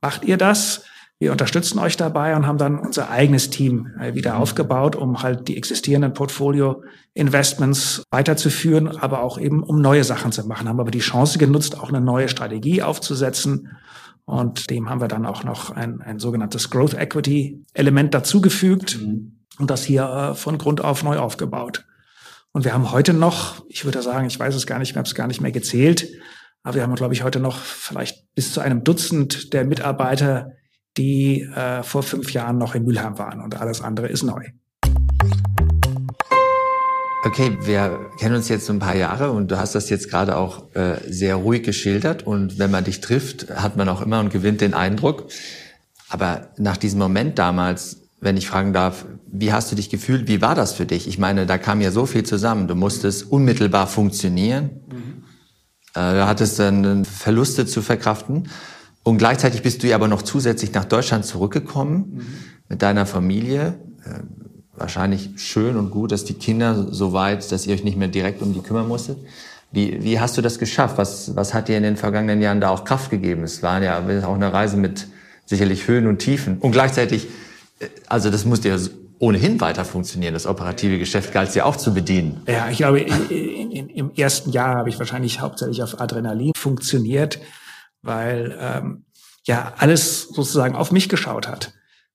Macht 0.00 0.24
ihr 0.24 0.38
das? 0.38 0.82
Wir 1.20 1.32
unterstützen 1.32 1.78
euch 1.78 1.98
dabei 1.98 2.34
und 2.34 2.46
haben 2.46 2.56
dann 2.56 2.78
unser 2.78 3.10
eigenes 3.10 3.50
Team 3.50 3.92
äh, 4.00 4.14
wieder 4.14 4.38
aufgebaut, 4.38 4.96
um 4.96 5.22
halt 5.22 5.48
die 5.48 5.58
existierenden 5.58 6.14
Portfolio-Investments 6.14 8.02
weiterzuführen, 8.10 8.88
aber 8.88 9.22
auch 9.22 9.38
eben 9.38 9.62
um 9.62 9.82
neue 9.82 10.02
Sachen 10.02 10.32
zu 10.32 10.46
machen. 10.46 10.66
Haben 10.66 10.80
aber 10.80 10.90
die 10.90 11.00
Chance 11.00 11.38
genutzt, 11.38 11.78
auch 11.78 11.90
eine 11.90 12.00
neue 12.00 12.28
Strategie 12.28 12.82
aufzusetzen. 12.82 13.68
Und 14.24 14.70
dem 14.70 14.88
haben 14.88 15.02
wir 15.02 15.08
dann 15.08 15.26
auch 15.26 15.44
noch 15.44 15.70
ein, 15.70 16.00
ein 16.00 16.18
sogenanntes 16.18 16.70
Growth 16.70 16.94
Equity 16.94 17.66
Element 17.74 18.14
dazugefügt 18.14 18.98
mhm. 18.98 19.40
und 19.58 19.70
das 19.70 19.84
hier 19.84 20.04
äh, 20.04 20.34
von 20.34 20.56
Grund 20.56 20.82
auf 20.82 21.02
neu 21.02 21.18
aufgebaut. 21.18 21.84
Und 22.52 22.64
wir 22.64 22.72
haben 22.72 22.92
heute 22.92 23.12
noch, 23.12 23.62
ich 23.68 23.84
würde 23.84 24.00
sagen, 24.00 24.26
ich 24.26 24.40
weiß 24.40 24.54
es 24.54 24.66
gar 24.66 24.78
nicht, 24.78 24.92
ich 24.92 24.96
habe 24.96 25.06
es 25.06 25.14
gar 25.14 25.26
nicht 25.26 25.42
mehr 25.42 25.52
gezählt, 25.52 26.08
aber 26.62 26.76
wir 26.76 26.82
haben, 26.82 26.94
glaube 26.94 27.12
ich, 27.12 27.24
heute 27.24 27.40
noch 27.40 27.58
vielleicht 27.58 28.34
bis 28.34 28.54
zu 28.54 28.60
einem 28.60 28.84
Dutzend 28.84 29.52
der 29.52 29.66
Mitarbeiter, 29.66 30.52
die 31.00 31.40
äh, 31.42 31.82
vor 31.82 32.02
fünf 32.02 32.30
Jahren 32.32 32.58
noch 32.58 32.74
in 32.74 32.84
Mülheim 32.84 33.16
waren 33.18 33.40
und 33.40 33.58
alles 33.58 33.80
andere 33.80 34.08
ist 34.08 34.22
neu. 34.22 34.44
Okay, 37.24 37.56
wir 37.62 38.10
kennen 38.18 38.34
uns 38.34 38.48
jetzt 38.48 38.66
so 38.66 38.72
ein 38.72 38.78
paar 38.78 38.96
Jahre 38.96 39.30
und 39.30 39.50
du 39.50 39.58
hast 39.58 39.74
das 39.74 39.88
jetzt 39.88 40.10
gerade 40.10 40.36
auch 40.36 40.74
äh, 40.74 40.96
sehr 41.08 41.36
ruhig 41.36 41.62
geschildert 41.62 42.26
und 42.26 42.58
wenn 42.58 42.70
man 42.70 42.84
dich 42.84 43.00
trifft, 43.00 43.48
hat 43.50 43.76
man 43.78 43.88
auch 43.88 44.02
immer 44.02 44.20
und 44.20 44.30
gewinnt 44.30 44.60
den 44.60 44.74
Eindruck. 44.74 45.28
Aber 46.10 46.48
nach 46.58 46.76
diesem 46.76 46.98
Moment 46.98 47.38
damals, 47.38 48.02
wenn 48.20 48.36
ich 48.36 48.46
fragen 48.46 48.74
darf, 48.74 49.06
wie 49.26 49.52
hast 49.52 49.72
du 49.72 49.76
dich 49.76 49.88
gefühlt? 49.88 50.28
Wie 50.28 50.42
war 50.42 50.54
das 50.54 50.74
für 50.74 50.84
dich? 50.84 51.08
Ich 51.08 51.18
meine, 51.18 51.46
da 51.46 51.56
kam 51.56 51.80
ja 51.80 51.92
so 51.92 52.04
viel 52.04 52.24
zusammen. 52.24 52.68
Du 52.68 52.74
musstest 52.74 53.30
unmittelbar 53.30 53.86
funktionieren. 53.86 54.70
Mhm. 54.90 55.24
Äh, 55.94 56.12
du 56.12 56.26
hattest 56.26 56.58
dann 56.58 57.04
Verluste 57.06 57.64
zu 57.64 57.80
verkraften. 57.80 58.48
Und 59.02 59.18
gleichzeitig 59.18 59.62
bist 59.62 59.82
du 59.82 59.88
ja 59.88 59.96
aber 59.96 60.08
noch 60.08 60.22
zusätzlich 60.22 60.72
nach 60.72 60.84
Deutschland 60.84 61.24
zurückgekommen 61.24 62.12
mhm. 62.12 62.26
mit 62.68 62.82
deiner 62.82 63.06
Familie. 63.06 63.78
Äh, 64.04 64.20
wahrscheinlich 64.76 65.30
schön 65.36 65.76
und 65.76 65.90
gut, 65.90 66.12
dass 66.12 66.24
die 66.24 66.34
Kinder 66.34 66.92
so 66.92 67.12
weit, 67.12 67.50
dass 67.52 67.66
ihr 67.66 67.74
euch 67.74 67.84
nicht 67.84 67.96
mehr 67.96 68.08
direkt 68.08 68.42
um 68.42 68.52
die 68.52 68.60
kümmern 68.60 68.88
musstet. 68.88 69.18
Wie, 69.72 70.02
wie 70.02 70.18
hast 70.18 70.36
du 70.36 70.42
das 70.42 70.58
geschafft? 70.58 70.98
Was, 70.98 71.36
was 71.36 71.54
hat 71.54 71.68
dir 71.68 71.76
in 71.76 71.82
den 71.82 71.96
vergangenen 71.96 72.42
Jahren 72.42 72.60
da 72.60 72.70
auch 72.70 72.84
Kraft 72.84 73.10
gegeben? 73.10 73.44
Es 73.44 73.62
war 73.62 73.82
ja 73.82 73.98
auch 73.98 74.34
eine 74.34 74.52
Reise 74.52 74.76
mit 74.76 75.06
sicherlich 75.46 75.86
Höhen 75.86 76.06
und 76.06 76.18
Tiefen. 76.18 76.58
Und 76.58 76.72
gleichzeitig, 76.72 77.28
äh, 77.78 77.86
also 78.08 78.30
das 78.30 78.44
musste 78.44 78.68
ja 78.68 78.76
ohnehin 79.18 79.60
weiter 79.60 79.84
funktionieren. 79.84 80.32
Das 80.34 80.46
operative 80.46 80.98
Geschäft 80.98 81.32
galt 81.32 81.54
ja 81.54 81.64
auch 81.64 81.76
zu 81.76 81.92
bedienen. 81.92 82.40
Ja, 82.48 82.68
ich 82.70 82.78
glaube, 82.78 83.00
in, 83.00 83.70
in, 83.70 83.88
im 83.90 84.10
ersten 84.16 84.50
Jahr 84.50 84.76
habe 84.76 84.88
ich 84.88 84.98
wahrscheinlich 84.98 85.40
hauptsächlich 85.40 85.82
auf 85.82 86.00
Adrenalin 86.00 86.52
funktioniert 86.56 87.38
weil 88.02 88.56
ähm, 88.60 89.04
ja 89.44 89.74
alles 89.78 90.28
sozusagen 90.28 90.74
auf 90.74 90.92
mich 90.92 91.08
geschaut 91.08 91.48
hat. 91.48 91.72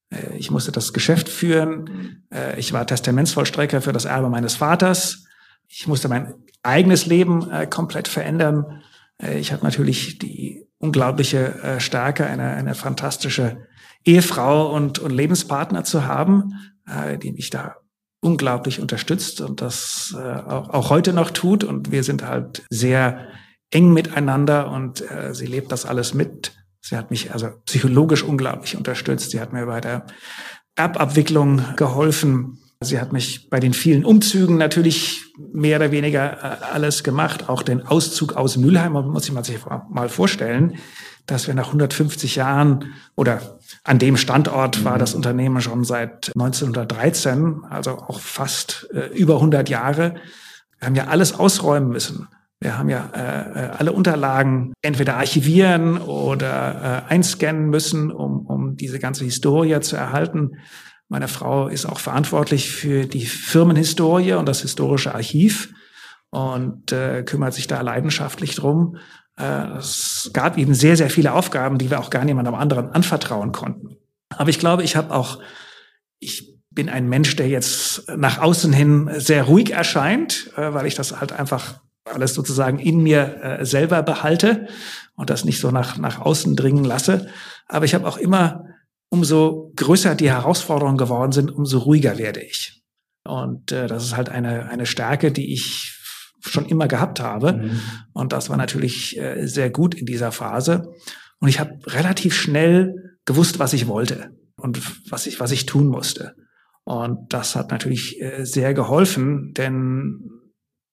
Äh, 0.10 0.38
ich 0.38 0.52
musste 0.52 0.72
das 0.72 0.94
Geschäft 0.94 1.30
führen. 1.30 2.26
Äh, 2.34 2.60
ich 2.60 2.74
war 2.74 2.86
Testamentsvollstrecker 2.86 3.82
für 3.82 3.94
das 3.94 4.06
Erbe 4.06 4.30
meines 4.30 4.56
Vaters. 4.56 5.26
Ich 5.68 5.88
musste 5.88 6.08
mein 6.08 6.34
eigenes 6.64 7.06
Leben 7.06 7.50
äh, 7.52 7.68
komplett 7.68 8.08
verändern. 8.08 8.84
Äh, 9.22 9.40
ich 9.40 9.52
hatte 9.52 9.64
natürlich 9.64 10.20
die 10.20 10.68
unglaubliche 10.78 11.62
äh, 11.62 11.80
Stärke, 11.80 12.26
eine, 12.26 12.52
eine 12.52 12.76
fantastische 12.76 13.68
Ehefrau 14.04 14.74
und, 14.74 15.00
und 15.00 15.12
Lebenspartner 15.12 15.84
zu 15.84 16.06
haben, 16.06 16.54
äh, 16.88 17.18
die 17.18 17.32
mich 17.32 17.50
da 17.50 17.76
unglaublich 18.22 18.80
unterstützt 18.80 19.40
und 19.42 19.62
das 19.62 20.16
auch, 20.18 20.70
auch 20.70 20.90
heute 20.90 21.14
noch 21.14 21.30
tut. 21.30 21.64
Und 21.64 21.92
wir 21.92 22.04
sind 22.04 22.26
halt 22.26 22.64
sehr 22.72 23.28
eng 23.72 23.94
miteinander 23.94 24.72
und 24.72 25.10
äh, 25.10 25.34
sie 25.34 25.46
lebt 25.46 25.72
das 25.72 25.86
alles 25.86 26.14
mit. 26.14 26.54
Sie 26.82 26.96
hat 26.96 27.10
mich 27.10 27.34
also 27.34 27.50
psychologisch 27.66 28.24
unglaublich 28.24 28.78
unterstützt. 28.78 29.32
Sie 29.32 29.40
hat 29.40 29.54
mir 29.54 29.66
bei 29.66 29.82
der 29.82 30.06
Erbabwicklung 30.76 31.62
geholfen. 31.78 32.60
Sie 32.80 33.00
hat 33.00 33.12
mich 33.12 33.50
bei 33.50 33.60
den 33.60 33.74
vielen 33.74 34.06
Umzügen 34.06 34.58
natürlich 34.58 35.24
mehr 35.54 35.78
oder 35.78 35.92
weniger 35.92 36.34
äh, 36.44 36.64
alles 36.74 37.04
gemacht. 37.04 37.50
Auch 37.50 37.64
den 37.64 37.82
Auszug 37.82 38.34
aus 38.34 38.58
Mülheim, 38.58 38.94
muss 38.94 39.26
ich 39.26 39.34
man 39.34 39.44
sich 39.44 39.58
mal 39.90 40.10
vorstellen, 40.10 40.78
dass 41.26 41.48
wir 41.48 41.56
nach 41.56 41.68
150 41.68 42.36
Jahren 42.36 42.94
oder 43.16 43.60
an 43.84 43.98
dem 43.98 44.16
Standort 44.16 44.86
war 44.86 45.00
das 45.00 45.16
Unternehmen 45.16 45.62
schon 45.62 45.84
seit 45.84 46.32
1913, 46.36 47.64
also 47.70 47.92
auch 47.92 48.20
fast 48.20 48.88
äh, 48.94 49.08
über 49.08 49.36
100 49.36 49.70
Jahre. 49.70 50.16
Wir 50.80 50.88
haben 50.88 50.96
ja 50.96 51.08
alles 51.08 51.34
ausräumen 51.34 51.90
müssen. 51.90 52.28
Wir 52.60 52.78
haben 52.78 52.90
ja 52.90 53.10
äh, 53.14 53.66
äh, 53.66 53.70
alle 53.78 53.92
Unterlagen 53.92 54.74
entweder 54.82 55.18
archivieren 55.18 55.98
oder 55.98 57.04
äh, 57.08 57.14
einscannen 57.14 57.70
müssen, 57.70 58.12
um, 58.12 58.46
um 58.46 58.76
diese 58.76 59.00
ganze 59.00 59.26
Historie 59.26 59.80
zu 59.82 59.96
erhalten. 59.96 60.58
Meine 61.10 61.28
Frau 61.28 61.68
ist 61.68 61.86
auch 61.86 62.00
verantwortlich 62.00 62.72
für 62.72 63.06
die 63.06 63.26
Firmenhistorie 63.26 64.34
und 64.34 64.48
das 64.48 64.62
historische 64.62 65.14
Archiv 65.14 65.74
und 66.32 66.92
äh, 66.92 67.24
kümmert 67.24 67.54
sich 67.54 67.68
da 67.68 67.82
leidenschaftlich 67.82 68.56
drum. 68.56 68.98
Äh, 69.38 69.78
es 69.78 70.32
gab 70.34 70.58
eben 70.58 70.74
sehr, 70.74 70.98
sehr 70.98 71.10
viele 71.10 71.34
Aufgaben, 71.34 71.78
die 71.78 71.92
wir 71.92 72.00
auch 72.00 72.10
gar 72.10 72.26
niemandem 72.26 72.56
anderen 72.56 72.90
anvertrauen 72.90 73.52
konnten. 73.52 73.98
Aber 74.36 74.50
ich 74.50 74.60
glaube, 74.60 74.84
ich 74.84 74.96
habe 74.96 75.14
auch, 75.14 75.40
ich 76.20 76.56
bin 76.72 76.90
ein 76.90 77.08
Mensch, 77.08 77.36
der 77.36 77.48
jetzt 77.48 78.10
nach 78.18 78.40
außen 78.40 78.74
hin 78.74 79.10
sehr 79.18 79.44
ruhig 79.44 79.72
erscheint, 79.72 80.52
äh, 80.58 80.74
weil 80.74 80.88
ich 80.88 80.96
das 80.96 81.20
halt 81.20 81.32
einfach 81.32 81.80
alles 82.06 82.34
sozusagen 82.34 82.80
in 82.80 83.02
mir 83.02 83.42
äh, 83.42 83.66
selber 83.66 84.04
behalte 84.04 84.68
und 85.16 85.30
das 85.30 85.46
nicht 85.46 85.60
so 85.60 85.72
nach, 85.72 85.98
nach 85.98 86.20
außen 86.20 86.56
dringen 86.56 86.84
lasse. 86.84 87.28
Aber 87.68 87.86
ich 87.86 87.96
habe 87.96 88.08
auch 88.08 88.18
immer, 88.18 88.66
umso 89.10 89.72
größer 89.76 90.16
die 90.16 90.30
Herausforderungen 90.30 90.98
geworden 90.98 91.32
sind, 91.32 91.52
umso 91.52 91.80
ruhiger 91.80 92.18
werde 92.18 92.42
ich. 92.42 92.84
Und 93.24 93.72
äh, 93.72 93.88
das 93.88 94.04
ist 94.04 94.16
halt 94.16 94.30
eine, 94.30 94.70
eine 94.70 94.86
Stärke, 94.86 95.32
die 95.32 95.54
ich 95.54 95.98
schon 96.42 96.66
immer 96.66 96.88
gehabt 96.88 97.20
habe. 97.20 97.54
Mhm. 97.54 97.82
Und 98.14 98.34
das 98.34 98.50
war 98.50 98.58
natürlich 98.58 99.18
äh, 99.18 99.48
sehr 99.48 99.70
gut 99.70 99.96
in 99.96 100.06
dieser 100.06 100.32
Phase. 100.32 100.94
Und 101.40 101.50
ich 101.50 101.60
habe 101.60 101.78
relativ 101.88 102.36
schnell 102.36 103.18
gewusst, 103.26 103.58
was 103.58 103.74
ich 103.74 103.88
wollte 103.88 104.32
und 104.58 104.80
was 105.12 105.26
ich, 105.26 105.40
was 105.40 105.52
ich 105.52 105.66
tun 105.66 105.88
musste. 105.88 106.36
Und 106.84 107.34
das 107.34 107.56
hat 107.56 107.72
natürlich 107.72 108.22
äh, 108.22 108.46
sehr 108.46 108.76
geholfen, 108.76 109.54
denn 109.54 110.30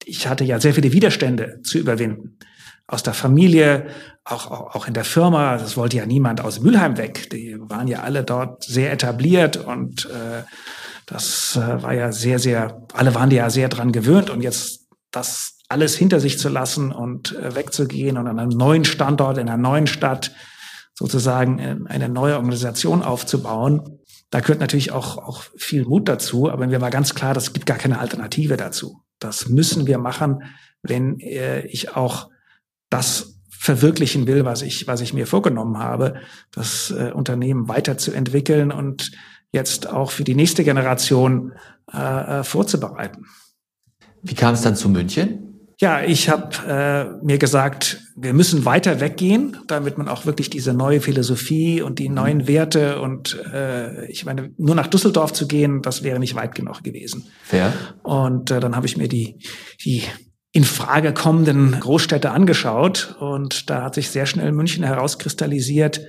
ich 0.06 0.28
hatte 0.28 0.44
ja 0.44 0.60
sehr 0.60 0.74
viele 0.74 0.92
Widerstände 0.92 1.60
zu 1.62 1.78
überwinden. 1.78 2.38
Aus 2.86 3.02
der 3.02 3.14
Familie, 3.14 3.86
auch, 4.24 4.50
auch, 4.50 4.74
auch 4.74 4.88
in 4.88 4.94
der 4.94 5.04
Firma. 5.04 5.56
Das 5.56 5.76
wollte 5.76 5.96
ja 5.96 6.06
niemand 6.06 6.40
aus 6.40 6.60
Mülheim 6.60 6.96
weg. 6.96 7.30
Die 7.30 7.56
waren 7.58 7.88
ja 7.88 8.00
alle 8.00 8.24
dort 8.24 8.64
sehr 8.64 8.92
etabliert 8.92 9.56
und 9.56 10.06
äh, 10.06 10.42
das 11.06 11.56
äh, 11.56 11.82
war 11.82 11.94
ja 11.94 12.12
sehr, 12.12 12.38
sehr, 12.38 12.86
alle 12.92 13.14
waren 13.14 13.30
ja 13.30 13.50
sehr 13.50 13.68
dran 13.68 13.92
gewöhnt 13.92 14.30
und 14.30 14.42
jetzt 14.42 14.86
das 15.10 15.58
alles 15.68 15.96
hinter 15.96 16.20
sich 16.20 16.38
zu 16.38 16.48
lassen 16.48 16.92
und 16.92 17.36
äh, 17.36 17.54
wegzugehen 17.54 18.18
und 18.18 18.26
an 18.26 18.38
einem 18.38 18.56
neuen 18.56 18.84
Standort, 18.84 19.38
in 19.38 19.48
einer 19.48 19.56
neuen 19.56 19.86
Stadt 19.86 20.32
sozusagen 20.94 21.58
äh, 21.58 21.76
eine 21.86 22.08
neue 22.08 22.36
Organisation 22.36 23.02
aufzubauen. 23.02 23.98
Da 24.30 24.40
gehört 24.40 24.60
natürlich 24.60 24.92
auch, 24.92 25.18
auch 25.18 25.42
viel 25.56 25.84
Mut 25.84 26.08
dazu, 26.08 26.50
aber 26.50 26.66
mir 26.66 26.80
war 26.80 26.90
ganz 26.90 27.14
klar, 27.14 27.34
das 27.34 27.52
gibt 27.52 27.66
gar 27.66 27.78
keine 27.78 27.98
Alternative 27.98 28.56
dazu. 28.56 29.02
Das 29.24 29.48
müssen 29.48 29.86
wir 29.86 29.98
machen, 29.98 30.42
wenn 30.82 31.20
äh, 31.20 31.66
ich 31.66 31.96
auch 31.96 32.30
das 32.90 33.40
verwirklichen 33.50 34.26
will, 34.26 34.44
was 34.44 34.62
ich, 34.62 34.86
was 34.88 35.00
ich 35.00 35.14
mir 35.14 35.26
vorgenommen 35.26 35.78
habe, 35.78 36.16
das 36.50 36.90
äh, 36.90 37.12
Unternehmen 37.12 37.68
weiterzuentwickeln 37.68 38.72
und 38.72 39.12
jetzt 39.52 39.88
auch 39.88 40.10
für 40.10 40.24
die 40.24 40.34
nächste 40.34 40.64
Generation 40.64 41.52
äh, 41.92 42.40
äh 42.40 42.44
vorzubereiten. 42.44 43.26
Wie 44.22 44.34
kam 44.34 44.54
es 44.54 44.62
dann 44.62 44.74
zu 44.74 44.88
München? 44.88 45.70
Ja, 45.80 46.02
ich 46.02 46.28
habe 46.28 47.18
äh, 47.22 47.24
mir 47.24 47.38
gesagt, 47.38 48.01
wir 48.14 48.32
müssen 48.32 48.64
weiter 48.64 49.00
weggehen, 49.00 49.56
damit 49.66 49.98
man 49.98 50.08
auch 50.08 50.26
wirklich 50.26 50.50
diese 50.50 50.74
neue 50.74 51.00
Philosophie 51.00 51.82
und 51.82 51.98
die 51.98 52.08
neuen 52.08 52.38
mhm. 52.38 52.48
Werte 52.48 53.00
und 53.00 53.38
äh, 53.52 54.06
ich 54.06 54.24
meine, 54.24 54.52
nur 54.58 54.74
nach 54.74 54.86
Düsseldorf 54.86 55.32
zu 55.32 55.46
gehen, 55.46 55.82
das 55.82 56.02
wäre 56.02 56.18
nicht 56.18 56.34
weit 56.34 56.54
genug 56.54 56.82
gewesen. 56.82 57.26
Fair. 57.44 57.72
Und 58.02 58.50
äh, 58.50 58.60
dann 58.60 58.76
habe 58.76 58.86
ich 58.86 58.96
mir 58.96 59.08
die, 59.08 59.38
die 59.84 60.02
in 60.52 60.64
Frage 60.64 61.14
kommenden 61.14 61.80
Großstädte 61.80 62.30
angeschaut 62.30 63.16
und 63.18 63.70
da 63.70 63.84
hat 63.84 63.94
sich 63.94 64.10
sehr 64.10 64.26
schnell 64.26 64.52
München 64.52 64.84
herauskristallisiert 64.84 66.00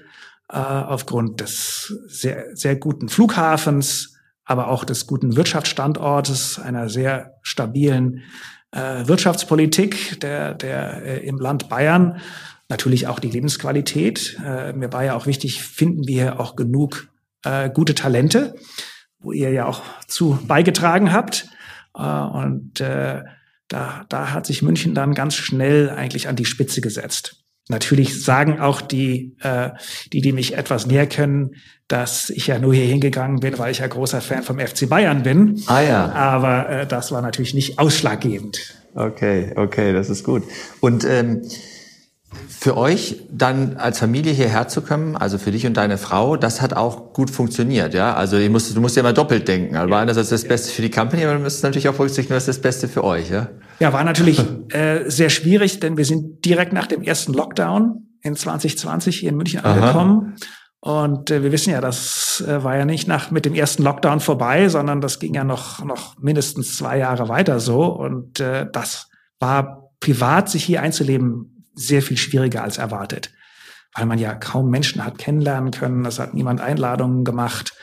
äh, 0.49 0.57
aufgrund 0.57 1.39
des 1.39 1.93
sehr, 2.07 2.45
sehr 2.53 2.75
guten 2.75 3.07
Flughafens, 3.07 4.17
aber 4.43 4.67
auch 4.67 4.83
des 4.83 5.07
guten 5.07 5.37
Wirtschaftsstandortes, 5.37 6.59
einer 6.59 6.89
sehr 6.89 7.37
stabilen 7.41 8.23
äh, 8.73 9.07
Wirtschaftspolitik 9.07 10.19
der, 10.19 10.53
der 10.53 11.03
äh, 11.03 11.27
im 11.27 11.37
Land 11.37 11.69
Bayern, 11.69 12.19
natürlich 12.69 13.07
auch 13.07 13.19
die 13.19 13.29
Lebensqualität. 13.29 14.37
Äh, 14.45 14.73
mir 14.73 14.91
war 14.91 15.03
ja 15.03 15.15
auch 15.15 15.25
wichtig, 15.25 15.61
finden 15.61 16.07
wir 16.07 16.39
auch 16.39 16.55
genug 16.55 17.07
äh, 17.43 17.69
gute 17.69 17.95
Talente, 17.95 18.55
wo 19.19 19.31
ihr 19.31 19.51
ja 19.51 19.65
auch 19.65 19.81
zu 20.07 20.39
beigetragen 20.47 21.13
habt. 21.13 21.47
Äh, 21.95 22.01
und 22.01 22.81
äh, 22.81 23.23
da, 23.67 24.05
da 24.09 24.31
hat 24.31 24.45
sich 24.45 24.61
München 24.61 24.93
dann 24.95 25.13
ganz 25.13 25.35
schnell 25.35 25.89
eigentlich 25.89 26.27
an 26.27 26.35
die 26.35 26.45
Spitze 26.45 26.81
gesetzt. 26.81 27.42
Natürlich 27.69 28.23
sagen 28.23 28.59
auch 28.59 28.81
die, 28.81 29.37
äh, 29.41 29.69
die, 30.11 30.21
die 30.21 30.33
mich 30.33 30.57
etwas 30.57 30.85
näher 30.85 31.07
kennen, 31.07 31.55
dass 31.87 32.29
ich 32.29 32.47
ja 32.47 32.59
nur 32.59 32.73
hier 32.73 32.85
hingegangen 32.85 33.39
bin, 33.39 33.57
weil 33.57 33.71
ich 33.71 33.79
ja 33.79 33.87
großer 33.87 34.19
Fan 34.19 34.43
vom 34.43 34.59
FC 34.59 34.89
Bayern 34.89 35.23
bin. 35.23 35.61
Ah 35.67 35.81
ja. 35.81 36.11
Aber 36.11 36.69
äh, 36.69 36.87
das 36.87 37.11
war 37.11 37.21
natürlich 37.21 37.53
nicht 37.53 37.79
ausschlaggebend. 37.79 38.75
Okay, 38.95 39.53
okay, 39.55 39.93
das 39.93 40.09
ist 40.09 40.23
gut. 40.23 40.43
Und 40.81 41.05
ähm, 41.05 41.41
für 42.49 42.77
euch 42.77 43.21
dann 43.31 43.77
als 43.77 43.99
Familie 43.99 44.33
hierher 44.33 44.67
zu 44.67 44.81
kommen, 44.81 45.15
also 45.15 45.37
für 45.37 45.51
dich 45.51 45.65
und 45.65 45.75
deine 45.75 45.97
Frau, 45.97 46.37
das 46.37 46.61
hat 46.61 46.73
auch 46.73 47.13
gut 47.13 47.29
funktioniert, 47.29 47.93
ja? 47.93 48.13
Also 48.13 48.37
du 48.37 48.49
musst, 48.49 48.75
du 48.75 48.81
musst 48.81 48.95
ja 48.95 49.01
immer 49.01 49.13
doppelt 49.13 49.47
denken. 49.47 49.75
Also 49.75 49.93
ja. 49.93 49.99
einerseits 49.99 50.29
das 50.29 50.45
Beste 50.45 50.71
für 50.71 50.81
die 50.81 50.91
Company, 50.91 51.25
aber 51.25 51.35
du 51.35 51.39
musst 51.41 51.63
natürlich 51.63 51.89
auch 51.89 51.95
berücksichtigen, 51.95 52.35
was 52.35 52.47
ist 52.47 52.57
das 52.57 52.61
Beste 52.61 52.87
für 52.87 53.03
euch, 53.03 53.29
ja? 53.29 53.49
Ja, 53.83 53.91
war 53.91 54.05
natürlich 54.05 54.41
äh, 54.73 55.09
sehr 55.09 55.29
schwierig, 55.29 55.81
denn 55.81 55.97
wir 55.97 56.05
sind 56.05 56.45
direkt 56.45 56.71
nach 56.71 56.87
dem 56.87 57.01
ersten 57.01 57.33
Lockdown 57.33 58.07
in 58.21 58.33
2020 58.33 59.19
hier 59.19 59.27
in 59.27 59.35
München 59.35 59.59
Aha. 59.59 59.73
angekommen. 59.73 60.35
Und 60.79 61.29
äh, 61.31 61.43
wir 61.43 61.51
wissen 61.51 61.71
ja, 61.71 61.81
das 61.81 62.41
äh, 62.47 62.63
war 62.63 62.77
ja 62.77 62.85
nicht 62.85 63.09
nach 63.09 63.29
mit 63.29 63.43
dem 63.43 63.53
ersten 63.53 63.83
Lockdown 63.83 64.21
vorbei, 64.21 64.69
sondern 64.69 65.01
das 65.01 65.19
ging 65.19 65.33
ja 65.33 65.43
noch 65.43 65.83
noch 65.83 66.17
mindestens 66.17 66.77
zwei 66.77 66.97
Jahre 66.97 67.27
weiter 67.27 67.59
so. 67.59 67.83
Und 67.83 68.39
äh, 68.39 68.67
das 68.71 69.09
war 69.39 69.91
privat 69.99 70.49
sich 70.49 70.63
hier 70.63 70.81
einzuleben 70.81 71.67
sehr 71.75 72.01
viel 72.01 72.15
schwieriger 72.15 72.63
als 72.63 72.77
erwartet, 72.77 73.31
weil 73.95 74.05
man 74.05 74.17
ja 74.17 74.33
kaum 74.33 74.69
Menschen 74.69 75.03
hat 75.03 75.17
kennenlernen 75.17 75.71
können. 75.71 76.05
Es 76.05 76.19
hat 76.19 76.33
niemand 76.33 76.61
Einladungen 76.61 77.25
gemacht. 77.25 77.73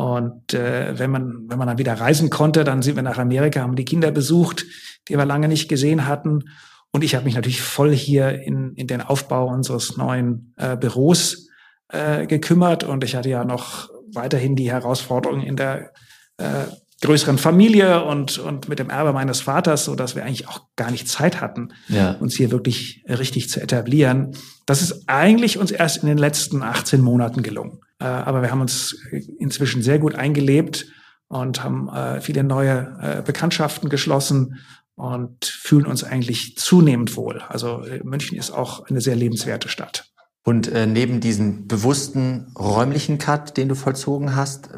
Und 0.00 0.54
äh, 0.54 0.98
wenn 0.98 1.10
man 1.10 1.44
wenn 1.48 1.58
man 1.58 1.68
dann 1.68 1.76
wieder 1.76 1.92
reisen 1.92 2.30
konnte, 2.30 2.64
dann 2.64 2.80
sind 2.80 2.96
wir 2.96 3.02
nach 3.02 3.18
Amerika, 3.18 3.60
haben 3.60 3.76
die 3.76 3.84
Kinder 3.84 4.10
besucht, 4.10 4.64
die 5.08 5.18
wir 5.18 5.26
lange 5.26 5.46
nicht 5.46 5.68
gesehen 5.68 6.06
hatten. 6.06 6.44
Und 6.90 7.04
ich 7.04 7.14
habe 7.14 7.26
mich 7.26 7.34
natürlich 7.34 7.60
voll 7.60 7.94
hier 7.94 8.40
in 8.40 8.72
in 8.76 8.86
den 8.86 9.02
Aufbau 9.02 9.48
unseres 9.48 9.98
neuen 9.98 10.54
äh, 10.56 10.74
Büros 10.78 11.48
äh, 11.88 12.26
gekümmert. 12.26 12.82
Und 12.82 13.04
ich 13.04 13.14
hatte 13.14 13.28
ja 13.28 13.44
noch 13.44 13.90
weiterhin 14.14 14.56
die 14.56 14.72
Herausforderung 14.72 15.42
in 15.42 15.56
der 15.56 15.92
äh, 16.38 16.64
größeren 17.02 17.36
Familie 17.36 18.02
und, 18.02 18.38
und 18.38 18.70
mit 18.70 18.78
dem 18.78 18.88
Erbe 18.88 19.12
meines 19.12 19.42
Vaters, 19.42 19.84
so 19.84 19.94
dass 19.96 20.16
wir 20.16 20.24
eigentlich 20.24 20.48
auch 20.48 20.62
gar 20.76 20.90
nicht 20.90 21.08
Zeit 21.08 21.42
hatten, 21.42 21.74
ja. 21.88 22.12
uns 22.12 22.36
hier 22.36 22.50
wirklich 22.50 23.04
richtig 23.06 23.50
zu 23.50 23.60
etablieren. 23.60 24.32
Das 24.64 24.80
ist 24.80 25.08
eigentlich 25.08 25.58
uns 25.58 25.70
erst 25.70 25.98
in 25.98 26.08
den 26.08 26.18
letzten 26.18 26.62
18 26.62 27.02
Monaten 27.02 27.42
gelungen. 27.42 27.80
Äh, 28.00 28.04
aber 28.04 28.42
wir 28.42 28.50
haben 28.50 28.60
uns 28.60 28.96
inzwischen 29.38 29.82
sehr 29.82 29.98
gut 29.98 30.14
eingelebt 30.14 30.86
und 31.28 31.62
haben 31.62 31.88
äh, 31.88 32.20
viele 32.20 32.42
neue 32.42 32.98
äh, 33.00 33.22
Bekanntschaften 33.22 33.88
geschlossen 33.88 34.58
und 34.96 35.44
fühlen 35.44 35.86
uns 35.86 36.02
eigentlich 36.02 36.56
zunehmend 36.56 37.16
wohl. 37.16 37.40
Also 37.48 37.84
München 38.02 38.36
ist 38.36 38.50
auch 38.50 38.86
eine 38.86 39.00
sehr 39.00 39.16
lebenswerte 39.16 39.68
Stadt. 39.68 40.10
Und 40.44 40.68
äh, 40.68 40.86
neben 40.86 41.20
diesem 41.20 41.68
bewussten 41.68 42.52
räumlichen 42.58 43.18
Cut, 43.18 43.56
den 43.56 43.68
du 43.68 43.74
vollzogen 43.74 44.34
hast, 44.34 44.70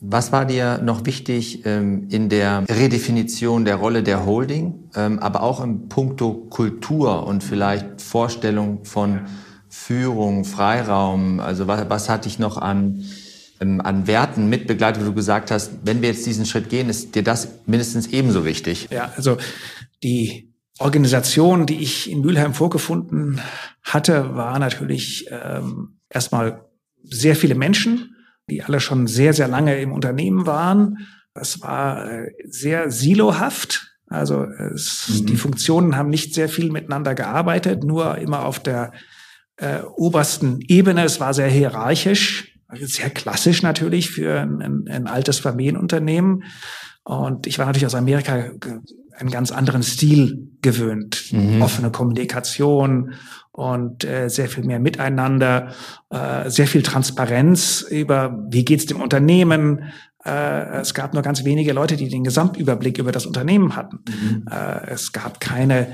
was 0.00 0.32
war 0.32 0.44
dir 0.44 0.78
noch 0.78 1.06
wichtig 1.06 1.64
ähm, 1.64 2.08
in 2.10 2.28
der 2.28 2.64
Redefinition 2.68 3.64
der 3.64 3.76
Rolle 3.76 4.02
der 4.02 4.26
Holding, 4.26 4.90
ähm, 4.94 5.18
aber 5.18 5.42
auch 5.42 5.62
im 5.62 5.88
Punkto 5.88 6.34
Kultur 6.50 7.26
und 7.26 7.42
vielleicht 7.42 8.02
Vorstellung 8.02 8.84
von 8.84 9.20
Führung, 9.74 10.44
Freiraum? 10.44 11.40
Also 11.40 11.66
was, 11.66 11.90
was 11.90 12.08
hat 12.08 12.24
dich 12.24 12.38
noch 12.38 12.56
an, 12.56 13.04
ähm, 13.60 13.80
an 13.80 14.06
Werten 14.06 14.48
mitbegleitet, 14.48 15.02
wo 15.02 15.06
du 15.06 15.14
gesagt 15.14 15.50
hast, 15.50 15.72
wenn 15.82 16.00
wir 16.00 16.10
jetzt 16.10 16.24
diesen 16.24 16.46
Schritt 16.46 16.70
gehen, 16.70 16.88
ist 16.88 17.14
dir 17.14 17.24
das 17.24 17.48
mindestens 17.66 18.06
ebenso 18.06 18.44
wichtig? 18.44 18.88
Ja, 18.90 19.12
also 19.16 19.36
die 20.02 20.54
Organisation, 20.78 21.66
die 21.66 21.80
ich 21.80 22.10
in 22.10 22.20
Mülheim 22.20 22.54
vorgefunden 22.54 23.40
hatte, 23.82 24.36
war 24.36 24.58
natürlich 24.58 25.26
ähm, 25.30 25.98
erstmal 26.08 26.64
sehr 27.02 27.34
viele 27.34 27.56
Menschen, 27.56 28.14
die 28.48 28.62
alle 28.62 28.78
schon 28.80 29.08
sehr, 29.08 29.34
sehr 29.34 29.48
lange 29.48 29.80
im 29.80 29.92
Unternehmen 29.92 30.46
waren. 30.46 31.06
Es 31.34 31.60
war 31.62 32.10
äh, 32.10 32.32
sehr 32.44 32.90
silohaft. 32.90 33.90
Also 34.06 34.44
es, 34.44 35.08
mhm. 35.08 35.26
die 35.26 35.36
Funktionen 35.36 35.96
haben 35.96 36.10
nicht 36.10 36.32
sehr 36.32 36.48
viel 36.48 36.70
miteinander 36.70 37.14
gearbeitet, 37.14 37.82
nur 37.82 38.18
immer 38.18 38.44
auf 38.44 38.60
der 38.60 38.92
äh, 39.56 39.80
obersten 39.96 40.60
Ebene. 40.60 41.04
Es 41.04 41.20
war 41.20 41.34
sehr 41.34 41.48
hierarchisch, 41.48 42.58
sehr 42.72 43.10
klassisch 43.10 43.62
natürlich 43.62 44.10
für 44.10 44.40
ein, 44.40 44.86
ein, 44.88 45.06
altes 45.06 45.38
Familienunternehmen. 45.38 46.44
Und 47.04 47.46
ich 47.46 47.58
war 47.58 47.66
natürlich 47.66 47.86
aus 47.86 47.94
Amerika 47.94 48.50
einen 49.16 49.30
ganz 49.30 49.52
anderen 49.52 49.82
Stil 49.82 50.48
gewöhnt. 50.62 51.32
Mhm. 51.32 51.62
Offene 51.62 51.90
Kommunikation 51.90 53.14
und 53.52 54.04
äh, 54.04 54.28
sehr 54.28 54.48
viel 54.48 54.64
mehr 54.64 54.80
Miteinander, 54.80 55.72
äh, 56.10 56.50
sehr 56.50 56.66
viel 56.66 56.82
Transparenz 56.82 57.82
über, 57.88 58.36
wie 58.50 58.64
geht's 58.64 58.86
dem 58.86 59.00
Unternehmen. 59.00 59.92
Äh, 60.24 60.80
es 60.80 60.94
gab 60.94 61.14
nur 61.14 61.22
ganz 61.22 61.44
wenige 61.44 61.72
Leute, 61.72 61.96
die 61.96 62.08
den 62.08 62.24
Gesamtüberblick 62.24 62.98
über 62.98 63.12
das 63.12 63.26
Unternehmen 63.26 63.76
hatten. 63.76 64.00
Mhm. 64.08 64.44
Äh, 64.50 64.90
es 64.90 65.12
gab 65.12 65.38
keine 65.38 65.88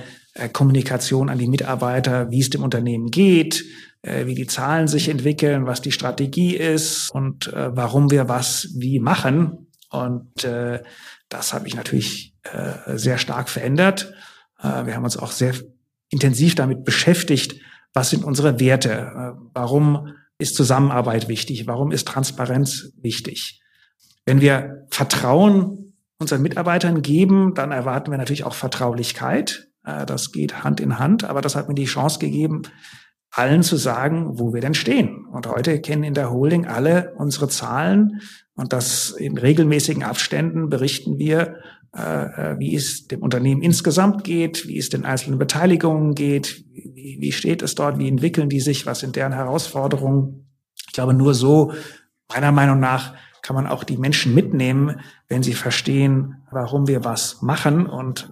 Kommunikation 0.53 1.29
an 1.29 1.39
die 1.39 1.49
Mitarbeiter, 1.49 2.31
wie 2.31 2.41
es 2.41 2.51
dem 2.51 2.63
Unternehmen 2.63 3.11
geht, 3.11 3.65
äh, 4.03 4.27
wie 4.27 4.35
die 4.35 4.47
Zahlen 4.47 4.89
sich 4.89 5.09
entwickeln, 5.09 5.67
was 5.67 5.81
die 5.81 5.93
Strategie 5.93 6.57
ist 6.57 7.11
und 7.11 7.49
äh, 7.49 7.77
warum 7.77 8.11
wir 8.11 8.29
was 8.29 8.69
wie 8.77 9.01
machen. 9.01 9.67
Und 9.91 10.45
äh, 10.45 10.83
das 11.29 11.53
habe 11.53 11.67
ich 11.67 11.75
natürlich 11.75 12.35
äh, 12.45 12.97
sehr 12.97 13.19
stark 13.19 13.49
verändert. 13.49 14.13
Äh, 14.59 14.87
wir 14.87 14.95
haben 14.95 15.05
uns 15.05 15.17
auch 15.17 15.33
sehr 15.33 15.55
intensiv 16.11 16.55
damit 16.55 16.85
beschäftigt, 16.85 17.61
was 17.93 18.11
sind 18.11 18.25
unsere 18.25 18.61
Werte, 18.61 18.91
äh, 18.91 19.41
warum 19.53 20.15
ist 20.39 20.55
Zusammenarbeit 20.55 21.29
wichtig, 21.29 21.67
warum 21.67 21.93
ist 21.93 22.09
Transparenz 22.09 22.93
wichtig. 23.01 23.61
Wenn 24.25 24.41
wir 24.41 24.87
Vertrauen 24.91 25.95
unseren 26.19 26.43
Mitarbeitern 26.43 27.03
geben, 27.03 27.55
dann 27.55 27.73
erwarten 27.73 28.11
wir 28.11 28.19
natürlich 28.19 28.45
auch 28.45 28.55
Vertraulichkeit. 28.55 29.70
Äh, 29.85 30.07
das 30.07 30.33
geht 30.33 30.65
Hand 30.65 30.81
in 30.81 30.99
Hand, 30.99 31.25
aber 31.25 31.41
das 31.41 31.57
hat 31.57 31.69
mir 31.69 31.75
die 31.75 31.85
Chance 31.85 32.19
gegeben, 32.19 32.63
allen 33.31 33.63
zu 33.63 33.77
sagen, 33.77 34.39
wo 34.39 34.53
wir 34.53 34.61
denn 34.61 34.75
stehen. 34.75 35.25
Und 35.27 35.47
heute 35.47 35.81
kennen 35.81 36.03
in 36.03 36.15
der 36.15 36.31
Holding 36.31 36.67
alle 36.67 37.15
unsere 37.17 37.49
Zahlen 37.49 38.21
und 38.55 38.73
das 38.73 39.11
in 39.11 39.39
regelmäßigen 39.39 40.03
Abständen 40.03 40.69
berichten 40.69 41.19
wir, 41.19 41.57
äh, 41.97 42.53
äh, 42.53 42.59
wie 42.59 42.75
es 42.75 43.09
dem 43.09 43.23
Unternehmen 43.23 43.63
insgesamt 43.63 44.25
geht, 44.25 44.69
wie 44.69 44.79
es 44.79 44.91
den 44.91 45.05
einzelnen 45.05 45.39
Beteiligungen 45.39 46.15
geht, 46.15 46.65
wie, 46.73 47.19
wie 47.21 47.33
steht 47.33 47.63
es 47.63 47.75
dort, 47.75 47.99
wie 47.99 48.09
entwickeln 48.09 48.49
die 48.49 48.61
sich, 48.61 48.87
was 48.87 49.01
sind 49.01 49.17
deren 49.17 49.33
Herausforderungen. 49.33 50.47
Ich 50.87 50.93
glaube, 50.93 51.15
nur 51.15 51.35
so, 51.35 51.73
meiner 52.29 52.53
Meinung 52.53 52.81
nach, 52.81 53.15
kann 53.43 53.57
man 53.57 53.67
auch 53.67 53.85
die 53.85 53.97
Menschen 53.97 54.35
mitnehmen, 54.35 55.01
wenn 55.29 55.43
sie 55.43 55.55
verstehen, 55.55 56.37
warum 56.51 56.87
wir 56.87 57.05
was 57.05 57.43
machen 57.43 57.87
und 57.87 58.31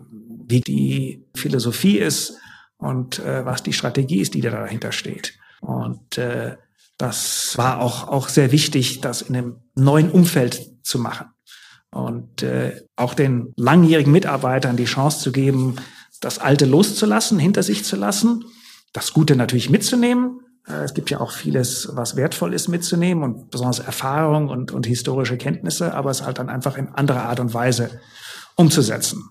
wie 0.48 0.60
die 0.60 1.26
Philosophie 1.34 1.98
ist 1.98 2.38
und 2.78 3.18
äh, 3.18 3.44
was 3.44 3.62
die 3.62 3.72
Strategie 3.72 4.20
ist, 4.20 4.34
die 4.34 4.40
da 4.40 4.50
dahinter 4.50 4.92
steht. 4.92 5.34
Und 5.60 6.18
äh, 6.18 6.56
das 6.96 7.56
war 7.56 7.80
auch, 7.80 8.08
auch 8.08 8.28
sehr 8.28 8.50
wichtig, 8.50 9.00
das 9.00 9.22
in 9.22 9.36
einem 9.36 9.56
neuen 9.74 10.10
Umfeld 10.10 10.84
zu 10.84 10.98
machen. 10.98 11.28
Und 11.90 12.42
äh, 12.42 12.82
auch 12.96 13.14
den 13.14 13.52
langjährigen 13.56 14.12
Mitarbeitern 14.12 14.76
die 14.76 14.84
Chance 14.84 15.20
zu 15.20 15.32
geben, 15.32 15.76
das 16.20 16.38
Alte 16.38 16.66
loszulassen, 16.66 17.38
hinter 17.38 17.62
sich 17.62 17.84
zu 17.84 17.96
lassen, 17.96 18.44
das 18.92 19.12
Gute 19.12 19.36
natürlich 19.36 19.70
mitzunehmen. 19.70 20.40
Äh, 20.66 20.84
es 20.84 20.94
gibt 20.94 21.10
ja 21.10 21.20
auch 21.20 21.32
vieles, 21.32 21.88
was 21.92 22.16
wertvoll 22.16 22.52
ist 22.52 22.68
mitzunehmen 22.68 23.22
und 23.22 23.50
besonders 23.50 23.78
Erfahrung 23.78 24.48
und, 24.48 24.72
und 24.72 24.86
historische 24.86 25.36
Kenntnisse, 25.36 25.94
aber 25.94 26.10
es 26.10 26.24
halt 26.24 26.38
dann 26.38 26.48
einfach 26.48 26.76
in 26.76 26.88
anderer 26.88 27.24
Art 27.24 27.40
und 27.40 27.54
Weise 27.54 28.00
umzusetzen. 28.56 29.30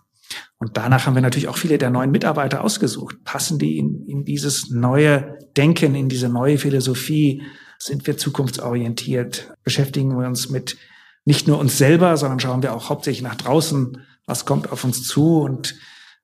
Und 0.59 0.75
danach 0.75 1.05
haben 1.05 1.15
wir 1.15 1.21
natürlich 1.21 1.47
auch 1.47 1.57
viele 1.57 1.77
der 1.77 1.89
neuen 1.89 2.11
Mitarbeiter 2.11 2.63
ausgesucht. 2.63 3.23
Passen 3.23 3.59
die 3.59 3.77
in, 3.77 4.05
in 4.07 4.23
dieses 4.23 4.69
neue 4.69 5.37
Denken, 5.55 5.93
in 5.93 6.09
diese 6.09 6.29
neue 6.29 6.57
Philosophie? 6.57 7.43
Sind 7.77 8.07
wir 8.07 8.17
zukunftsorientiert? 8.17 9.53
Beschäftigen 9.63 10.17
wir 10.17 10.27
uns 10.27 10.49
mit 10.49 10.77
nicht 11.25 11.47
nur 11.47 11.59
uns 11.59 11.77
selber, 11.77 12.17
sondern 12.17 12.39
schauen 12.39 12.63
wir 12.63 12.73
auch 12.73 12.89
hauptsächlich 12.89 13.21
nach 13.21 13.35
draußen, 13.35 14.01
was 14.25 14.45
kommt 14.45 14.71
auf 14.71 14.83
uns 14.83 15.03
zu 15.03 15.41
und 15.41 15.75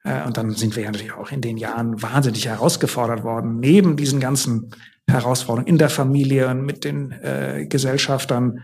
äh, 0.03 0.25
und 0.25 0.37
dann 0.37 0.51
sind 0.51 0.75
wir 0.75 0.83
ja 0.83 0.91
natürlich 0.91 1.13
auch 1.13 1.31
in 1.31 1.41
den 1.41 1.57
Jahren 1.57 2.01
wahnsinnig 2.01 2.47
herausgefordert 2.47 3.23
worden, 3.23 3.59
neben 3.59 3.97
diesen 3.97 4.19
ganzen 4.19 4.71
Herausforderungen 5.07 5.67
in 5.67 5.77
der 5.77 5.89
Familie 5.89 6.47
und 6.49 6.65
mit 6.65 6.83
den 6.83 7.11
äh, 7.11 7.65
Gesellschaftern. 7.67 8.59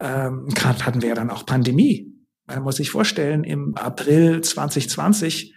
Ähm, 0.00 0.48
Gerade 0.48 0.84
hatten 0.84 1.02
wir 1.02 1.10
ja 1.10 1.14
dann 1.14 1.30
auch 1.30 1.46
Pandemie. 1.46 2.12
Man 2.46 2.62
muss 2.62 2.76
sich 2.76 2.90
vorstellen, 2.90 3.44
im 3.44 3.74
April 3.76 4.40
2020 4.42 5.54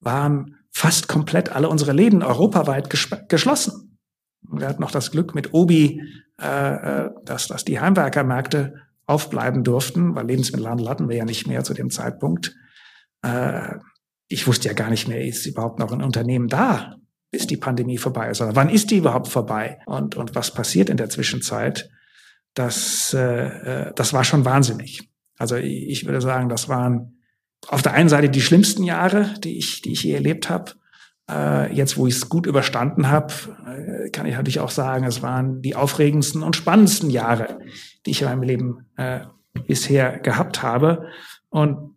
waren 0.00 0.56
fast 0.70 1.08
komplett 1.08 1.50
alle 1.50 1.68
unsere 1.68 1.92
Läden 1.92 2.22
europaweit 2.22 2.90
geschlossen. 2.90 3.98
Wir 4.42 4.68
hatten 4.68 4.82
noch 4.82 4.90
das 4.90 5.10
Glück 5.10 5.34
mit 5.34 5.54
Obi, 5.54 6.02
äh, 6.40 6.74
äh, 7.06 7.10
dass, 7.24 7.48
dass 7.48 7.64
die 7.64 7.80
Heimwerkermärkte 7.80 8.74
aufbleiben 9.06 9.64
durften, 9.64 10.14
weil 10.14 10.26
Lebensmittelhandel 10.26 10.88
hatten 10.88 11.08
wir 11.08 11.16
ja 11.16 11.24
nicht 11.24 11.46
mehr 11.46 11.64
zu 11.64 11.72
dem 11.72 11.90
Zeitpunkt. 11.90 12.54
Äh, 13.22 13.76
ich 14.28 14.46
wusste 14.46 14.68
ja 14.68 14.74
gar 14.74 14.90
nicht 14.90 15.08
mehr, 15.08 15.24
ist 15.24 15.46
überhaupt 15.46 15.78
noch 15.78 15.92
ein 15.92 16.02
Unternehmen 16.02 16.48
da, 16.48 16.96
bis 17.30 17.46
die 17.46 17.56
Pandemie 17.56 17.98
vorbei 17.98 18.28
ist. 18.30 18.40
Oder 18.40 18.54
wann 18.54 18.68
ist 18.68 18.90
die 18.90 18.98
überhaupt 18.98 19.28
vorbei? 19.28 19.78
Und, 19.86 20.16
und 20.16 20.34
was 20.34 20.52
passiert 20.52 20.90
in 20.90 20.96
der 20.96 21.08
Zwischenzeit? 21.08 21.88
Das, 22.54 23.14
äh, 23.14 23.88
äh 23.88 23.92
das 23.94 24.12
war 24.12 24.24
schon 24.24 24.44
wahnsinnig. 24.44 25.08
Also 25.38 25.56
ich 25.56 26.06
würde 26.06 26.20
sagen, 26.20 26.48
das 26.48 26.68
waren 26.68 27.16
auf 27.68 27.82
der 27.82 27.92
einen 27.92 28.08
Seite 28.08 28.30
die 28.30 28.40
schlimmsten 28.40 28.82
Jahre, 28.84 29.34
die 29.42 29.58
ich, 29.58 29.82
die 29.82 29.92
ich 29.92 30.02
je 30.02 30.12
erlebt 30.12 30.48
habe. 30.48 30.72
Äh, 31.30 31.74
jetzt, 31.74 31.96
wo 31.96 32.06
ich 32.06 32.14
es 32.14 32.28
gut 32.28 32.46
überstanden 32.46 33.08
habe, 33.08 33.34
äh, 33.66 34.10
kann 34.10 34.26
ich 34.26 34.34
natürlich 34.34 34.60
auch 34.60 34.70
sagen, 34.70 35.04
es 35.04 35.22
waren 35.22 35.62
die 35.62 35.74
aufregendsten 35.74 36.42
und 36.42 36.54
spannendsten 36.54 37.10
Jahre, 37.10 37.58
die 38.04 38.10
ich 38.10 38.22
in 38.22 38.28
meinem 38.28 38.42
Leben 38.42 38.86
äh, 38.96 39.20
bisher 39.66 40.18
gehabt 40.20 40.62
habe. 40.62 41.06
Und 41.48 41.96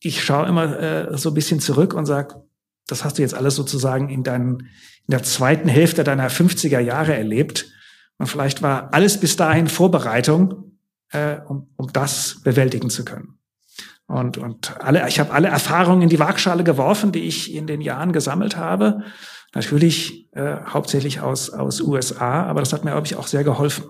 ich 0.00 0.22
schaue 0.22 0.46
immer 0.46 0.78
äh, 0.78 1.16
so 1.16 1.30
ein 1.30 1.34
bisschen 1.34 1.60
zurück 1.60 1.94
und 1.94 2.04
sage, 2.04 2.42
das 2.86 3.04
hast 3.04 3.18
du 3.18 3.22
jetzt 3.22 3.34
alles 3.34 3.56
sozusagen 3.56 4.10
in, 4.10 4.22
deinen, 4.22 4.60
in 4.60 5.10
der 5.10 5.22
zweiten 5.22 5.68
Hälfte 5.68 6.04
deiner 6.04 6.28
50er 6.28 6.80
Jahre 6.80 7.16
erlebt. 7.16 7.66
Und 8.18 8.26
vielleicht 8.26 8.62
war 8.62 8.92
alles 8.92 9.18
bis 9.18 9.36
dahin 9.36 9.68
Vorbereitung 9.68 10.65
äh, 11.12 11.36
um, 11.46 11.68
um 11.76 11.92
das 11.92 12.40
bewältigen 12.42 12.90
zu 12.90 13.04
können. 13.04 13.38
Und, 14.06 14.38
und 14.38 14.80
alle, 14.80 15.08
ich 15.08 15.18
habe 15.18 15.32
alle 15.32 15.48
Erfahrungen 15.48 16.02
in 16.02 16.08
die 16.08 16.18
Waagschale 16.18 16.62
geworfen, 16.62 17.10
die 17.10 17.24
ich 17.24 17.54
in 17.54 17.66
den 17.66 17.80
Jahren 17.80 18.12
gesammelt 18.12 18.56
habe. 18.56 19.02
Natürlich 19.54 20.28
äh, 20.32 20.56
hauptsächlich 20.66 21.20
aus, 21.20 21.50
aus 21.50 21.80
USA, 21.80 22.44
aber 22.44 22.60
das 22.60 22.72
hat 22.72 22.84
mir, 22.84 22.92
glaube 22.92 23.06
ich, 23.06 23.16
auch 23.16 23.26
sehr 23.26 23.42
geholfen. 23.42 23.84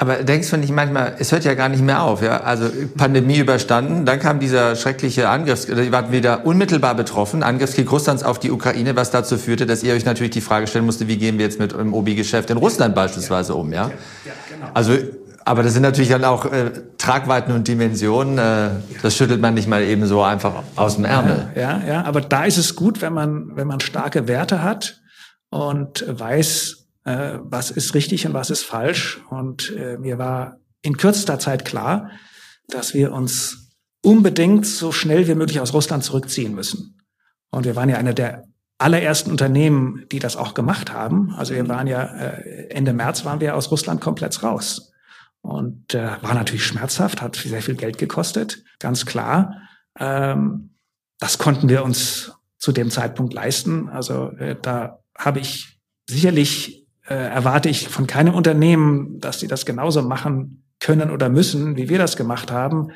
Aber 0.00 0.22
denkst 0.22 0.48
du 0.48 0.56
nicht 0.56 0.72
manchmal, 0.72 1.16
es 1.18 1.30
hört 1.30 1.44
ja 1.44 1.52
gar 1.52 1.68
nicht 1.68 1.82
mehr 1.82 2.02
auf, 2.02 2.22
ja? 2.22 2.40
Also 2.40 2.70
Pandemie 2.96 3.36
überstanden, 3.36 4.06
dann 4.06 4.18
kam 4.18 4.40
dieser 4.40 4.74
schreckliche 4.74 5.28
Angriffs, 5.28 5.66
die 5.66 5.92
waren 5.92 6.10
wieder 6.10 6.46
unmittelbar 6.46 6.94
betroffen, 6.94 7.42
Angriffskrieg 7.42 7.92
Russlands 7.92 8.22
auf 8.22 8.38
die 8.38 8.50
Ukraine, 8.50 8.96
was 8.96 9.10
dazu 9.10 9.36
führte, 9.36 9.66
dass 9.66 9.82
ihr 9.82 9.92
euch 9.92 10.06
natürlich 10.06 10.30
die 10.30 10.40
Frage 10.40 10.68
stellen 10.68 10.86
musste, 10.86 11.06
wie 11.06 11.18
gehen 11.18 11.36
wir 11.36 11.44
jetzt 11.44 11.58
mit 11.58 11.72
dem 11.72 11.92
Obi-Geschäft 11.92 12.48
in 12.48 12.56
Russland 12.56 12.94
beispielsweise 12.94 13.54
um, 13.54 13.74
ja? 13.74 13.88
ja, 13.88 13.94
ja 14.24 14.32
genau. 14.48 14.70
Also 14.72 14.94
aber 15.44 15.62
das 15.62 15.72
sind 15.72 15.82
natürlich 15.82 16.10
dann 16.10 16.24
auch 16.24 16.46
äh, 16.46 16.70
Tragweiten 16.98 17.52
und 17.52 17.66
Dimensionen. 17.66 18.38
Äh, 18.38 18.70
das 19.02 19.16
schüttelt 19.16 19.40
man 19.40 19.54
nicht 19.54 19.68
mal 19.68 19.82
eben 19.82 20.06
so 20.06 20.22
einfach 20.22 20.62
aus 20.76 20.96
dem 20.96 21.04
Ärmel. 21.04 21.50
Ja, 21.54 21.82
ja, 21.86 22.04
aber 22.04 22.20
da 22.20 22.44
ist 22.44 22.58
es 22.58 22.76
gut, 22.76 23.00
wenn 23.00 23.12
man, 23.12 23.56
wenn 23.56 23.66
man 23.66 23.80
starke 23.80 24.28
Werte 24.28 24.62
hat 24.62 25.00
und 25.50 26.04
weiß, 26.06 26.86
äh, 27.04 27.38
was 27.42 27.70
ist 27.70 27.94
richtig 27.94 28.26
und 28.26 28.34
was 28.34 28.50
ist 28.50 28.64
falsch. 28.64 29.20
Und 29.30 29.74
äh, 29.76 29.96
mir 29.98 30.18
war 30.18 30.58
in 30.82 30.96
kürzester 30.96 31.38
Zeit 31.38 31.64
klar, 31.64 32.10
dass 32.68 32.94
wir 32.94 33.12
uns 33.12 33.70
unbedingt 34.02 34.66
so 34.66 34.92
schnell 34.92 35.26
wie 35.26 35.34
möglich 35.34 35.60
aus 35.60 35.74
Russland 35.74 36.04
zurückziehen 36.04 36.54
müssen. 36.54 36.98
Und 37.50 37.64
wir 37.64 37.76
waren 37.76 37.88
ja 37.88 37.96
einer 37.96 38.14
der 38.14 38.44
allerersten 38.78 39.30
Unternehmen, 39.30 40.06
die 40.10 40.18
das 40.18 40.36
auch 40.36 40.54
gemacht 40.54 40.92
haben. 40.92 41.34
Also 41.36 41.54
wir 41.54 41.68
waren 41.68 41.86
ja 41.86 42.02
äh, 42.02 42.68
Ende 42.70 42.92
März 42.92 43.24
waren 43.24 43.40
wir 43.40 43.56
aus 43.56 43.70
Russland 43.70 44.00
komplett 44.00 44.42
raus. 44.42 44.89
Und 45.42 45.94
äh, 45.94 46.22
war 46.22 46.34
natürlich 46.34 46.66
schmerzhaft, 46.66 47.22
hat 47.22 47.36
sehr 47.36 47.62
viel 47.62 47.74
Geld 47.74 47.98
gekostet, 47.98 48.62
ganz 48.78 49.06
klar. 49.06 49.62
Ähm, 49.98 50.74
das 51.18 51.38
konnten 51.38 51.68
wir 51.68 51.84
uns 51.84 52.32
zu 52.58 52.72
dem 52.72 52.90
Zeitpunkt 52.90 53.32
leisten. 53.32 53.88
Also 53.88 54.30
äh, 54.38 54.56
da 54.60 55.00
habe 55.16 55.40
ich 55.40 55.78
sicherlich, 56.08 56.86
äh, 57.06 57.14
erwarte 57.14 57.68
ich 57.68 57.88
von 57.88 58.06
keinem 58.06 58.34
Unternehmen, 58.34 59.18
dass 59.18 59.40
sie 59.40 59.48
das 59.48 59.64
genauso 59.64 60.02
machen 60.02 60.64
können 60.78 61.10
oder 61.10 61.28
müssen, 61.28 61.76
wie 61.76 61.88
wir 61.88 61.98
das 61.98 62.16
gemacht 62.16 62.50
haben. 62.50 62.88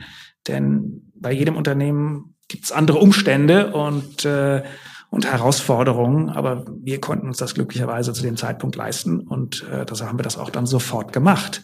Denn 0.48 1.10
bei 1.14 1.32
jedem 1.32 1.56
Unternehmen 1.56 2.34
gibt 2.48 2.64
es 2.64 2.72
andere 2.72 2.98
Umstände 2.98 3.72
und, 3.72 4.24
äh, 4.24 4.62
und 5.10 5.30
Herausforderungen, 5.30 6.28
aber 6.28 6.64
wir 6.82 7.00
konnten 7.00 7.28
uns 7.28 7.38
das 7.38 7.54
glücklicherweise 7.54 8.12
zu 8.12 8.22
dem 8.22 8.36
Zeitpunkt 8.36 8.76
leisten 8.76 9.20
und 9.20 9.66
äh, 9.70 9.86
deshalb 9.86 10.10
haben 10.10 10.18
wir 10.18 10.24
das 10.24 10.38
auch 10.38 10.50
dann 10.50 10.66
sofort 10.66 11.12
gemacht. 11.12 11.62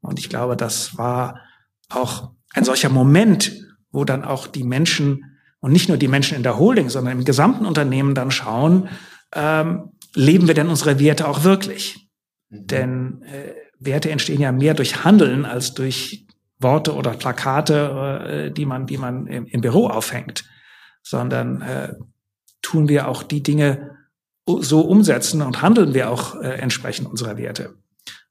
Und 0.00 0.18
ich 0.18 0.28
glaube, 0.28 0.56
das 0.56 0.96
war 0.96 1.40
auch 1.88 2.32
ein 2.54 2.64
solcher 2.64 2.88
Moment, 2.88 3.52
wo 3.90 4.04
dann 4.04 4.24
auch 4.24 4.46
die 4.46 4.64
Menschen 4.64 5.36
und 5.60 5.72
nicht 5.72 5.88
nur 5.88 5.98
die 5.98 6.08
Menschen 6.08 6.36
in 6.36 6.42
der 6.42 6.58
Holding, 6.58 6.88
sondern 6.88 7.18
im 7.18 7.24
gesamten 7.24 7.66
Unternehmen 7.66 8.14
dann 8.14 8.30
schauen, 8.30 8.88
ähm, 9.34 9.90
leben 10.14 10.46
wir 10.46 10.54
denn 10.54 10.68
unsere 10.68 10.98
Werte 10.98 11.28
auch 11.28 11.44
wirklich? 11.44 12.08
Mhm. 12.48 12.66
Denn 12.66 13.22
äh, 13.22 13.54
Werte 13.78 14.10
entstehen 14.10 14.40
ja 14.40 14.52
mehr 14.52 14.74
durch 14.74 15.04
Handeln 15.04 15.44
als 15.44 15.74
durch 15.74 16.26
Worte 16.58 16.94
oder 16.94 17.12
Plakate, 17.12 18.48
äh, 18.48 18.50
die 18.50 18.66
man, 18.66 18.86
die 18.86 18.98
man 18.98 19.26
im, 19.26 19.46
im 19.46 19.60
Büro 19.60 19.88
aufhängt, 19.88 20.44
sondern 21.02 21.62
äh, 21.62 21.94
tun 22.62 22.88
wir 22.88 23.08
auch 23.08 23.22
die 23.22 23.42
Dinge 23.42 23.96
so 24.46 24.80
umsetzen 24.80 25.42
und 25.42 25.62
handeln 25.62 25.94
wir 25.94 26.10
auch 26.10 26.34
äh, 26.40 26.48
entsprechend 26.48 27.08
unserer 27.08 27.36
Werte. 27.36 27.74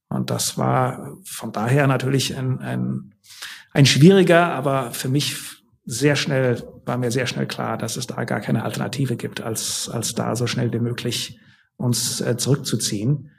Und 0.09 0.29
das 0.29 0.57
war 0.57 1.17
von 1.23 1.51
daher 1.51 1.87
natürlich 1.87 2.35
ein, 2.35 2.59
ein, 2.59 3.13
ein 3.71 3.85
schwieriger, 3.85 4.47
aber 4.47 4.91
für 4.91 5.09
mich 5.09 5.37
sehr 5.85 6.15
schnell, 6.15 6.63
war 6.85 6.97
mir 6.97 7.11
sehr 7.11 7.27
schnell 7.27 7.47
klar, 7.47 7.77
dass 7.77 7.95
es 7.95 8.07
da 8.07 8.23
gar 8.23 8.41
keine 8.41 8.63
Alternative 8.63 9.15
gibt, 9.15 9.41
als, 9.41 9.89
als 9.89 10.13
da 10.13 10.35
so 10.35 10.47
schnell 10.47 10.71
wie 10.73 10.79
möglich 10.79 11.39
uns 11.77 12.21
äh, 12.21 12.37
zurückzuziehen. 12.37 13.31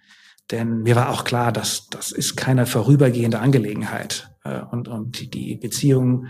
Denn 0.51 0.83
mir 0.83 0.97
war 0.97 1.11
auch 1.11 1.25
klar, 1.25 1.53
dass 1.53 1.89
das 1.91 2.11
ist 2.13 2.37
keine 2.37 2.67
vorübergehende 2.67 3.39
Angelegenheit. 3.39 4.31
Äh, 4.45 4.61
und, 4.71 4.89
und 4.89 5.35
die 5.35 5.57
Beziehungen, 5.57 6.29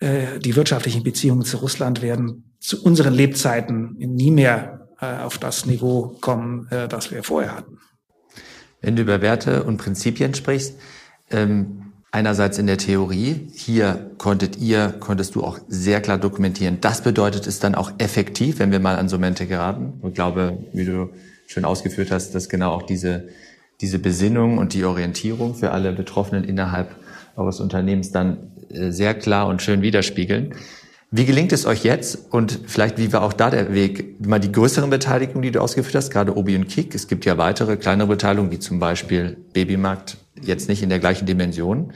äh, 0.00 0.38
die 0.38 0.56
wirtschaftlichen 0.56 1.02
Beziehungen 1.02 1.42
zu 1.42 1.58
Russland 1.58 2.02
werden 2.02 2.56
zu 2.60 2.82
unseren 2.82 3.14
Lebzeiten 3.14 3.94
nie 3.98 4.30
mehr 4.30 4.88
äh, 5.00 5.18
auf 5.18 5.38
das 5.38 5.66
Niveau 5.66 6.16
kommen, 6.20 6.68
das 6.88 7.10
wir 7.10 7.22
vorher 7.22 7.56
hatten. 7.56 7.78
Wenn 8.84 8.96
du 8.96 9.02
über 9.02 9.22
Werte 9.22 9.64
und 9.64 9.78
Prinzipien 9.78 10.34
sprichst, 10.34 10.78
ähm, 11.30 11.92
einerseits 12.12 12.58
in 12.58 12.66
der 12.66 12.76
Theorie, 12.76 13.48
hier 13.54 14.10
konntet 14.18 14.58
ihr, 14.58 14.94
konntest 15.00 15.34
du 15.34 15.42
auch 15.42 15.58
sehr 15.68 16.02
klar 16.02 16.18
dokumentieren. 16.18 16.78
Das 16.82 17.02
bedeutet 17.02 17.46
es 17.46 17.60
dann 17.60 17.74
auch 17.74 17.92
effektiv, 17.96 18.58
wenn 18.58 18.70
wir 18.70 18.80
mal 18.80 18.96
an 18.96 19.08
so 19.08 19.16
Momente 19.16 19.46
geraten. 19.46 19.94
Ich 20.06 20.14
glaube, 20.14 20.58
wie 20.74 20.84
du 20.84 21.08
schön 21.46 21.64
ausgeführt 21.64 22.10
hast, 22.10 22.34
dass 22.34 22.50
genau 22.50 22.72
auch 22.72 22.82
diese, 22.82 23.28
diese 23.80 23.98
Besinnung 23.98 24.58
und 24.58 24.74
die 24.74 24.84
Orientierung 24.84 25.54
für 25.54 25.70
alle 25.70 25.92
Betroffenen 25.92 26.44
innerhalb 26.44 26.94
eures 27.36 27.60
Unternehmens 27.60 28.12
dann 28.12 28.52
äh, 28.68 28.90
sehr 28.90 29.14
klar 29.14 29.46
und 29.48 29.62
schön 29.62 29.80
widerspiegeln. 29.80 30.54
Wie 31.16 31.26
gelingt 31.26 31.52
es 31.52 31.64
euch 31.64 31.84
jetzt? 31.84 32.32
Und 32.32 32.58
vielleicht, 32.66 32.98
wie 32.98 33.12
war 33.12 33.22
auch 33.22 33.32
da 33.32 33.48
der 33.48 33.72
Weg? 33.72 34.26
Mal 34.26 34.40
die 34.40 34.50
größeren 34.50 34.90
Beteiligungen, 34.90 35.42
die 35.42 35.52
du 35.52 35.60
ausgeführt 35.60 35.94
hast, 35.94 36.10
gerade 36.10 36.36
Obi 36.36 36.56
und 36.56 36.66
Kick. 36.66 36.92
Es 36.92 37.06
gibt 37.06 37.24
ja 37.24 37.38
weitere 37.38 37.76
kleinere 37.76 38.08
Beteiligungen, 38.08 38.50
wie 38.50 38.58
zum 38.58 38.80
Beispiel 38.80 39.36
Babymarkt, 39.52 40.16
jetzt 40.42 40.68
nicht 40.68 40.82
in 40.82 40.88
der 40.88 40.98
gleichen 40.98 41.24
Dimension. 41.24 41.92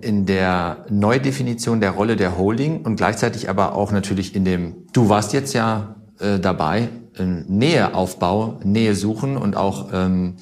In 0.00 0.26
der 0.26 0.84
Neudefinition 0.90 1.80
der 1.80 1.92
Rolle 1.92 2.16
der 2.16 2.38
Holding 2.38 2.82
und 2.82 2.96
gleichzeitig 2.96 3.48
aber 3.48 3.76
auch 3.76 3.92
natürlich 3.92 4.34
in 4.34 4.44
dem, 4.44 4.78
du 4.92 5.08
warst 5.08 5.32
jetzt 5.32 5.54
ja 5.54 5.94
äh, 6.18 6.40
dabei, 6.40 6.88
äh, 7.16 7.22
Näheaufbau, 7.22 8.58
Nähe 8.64 8.96
suchen 8.96 9.36
und 9.36 9.56
auch 9.56 9.90
ähm, 9.92 10.38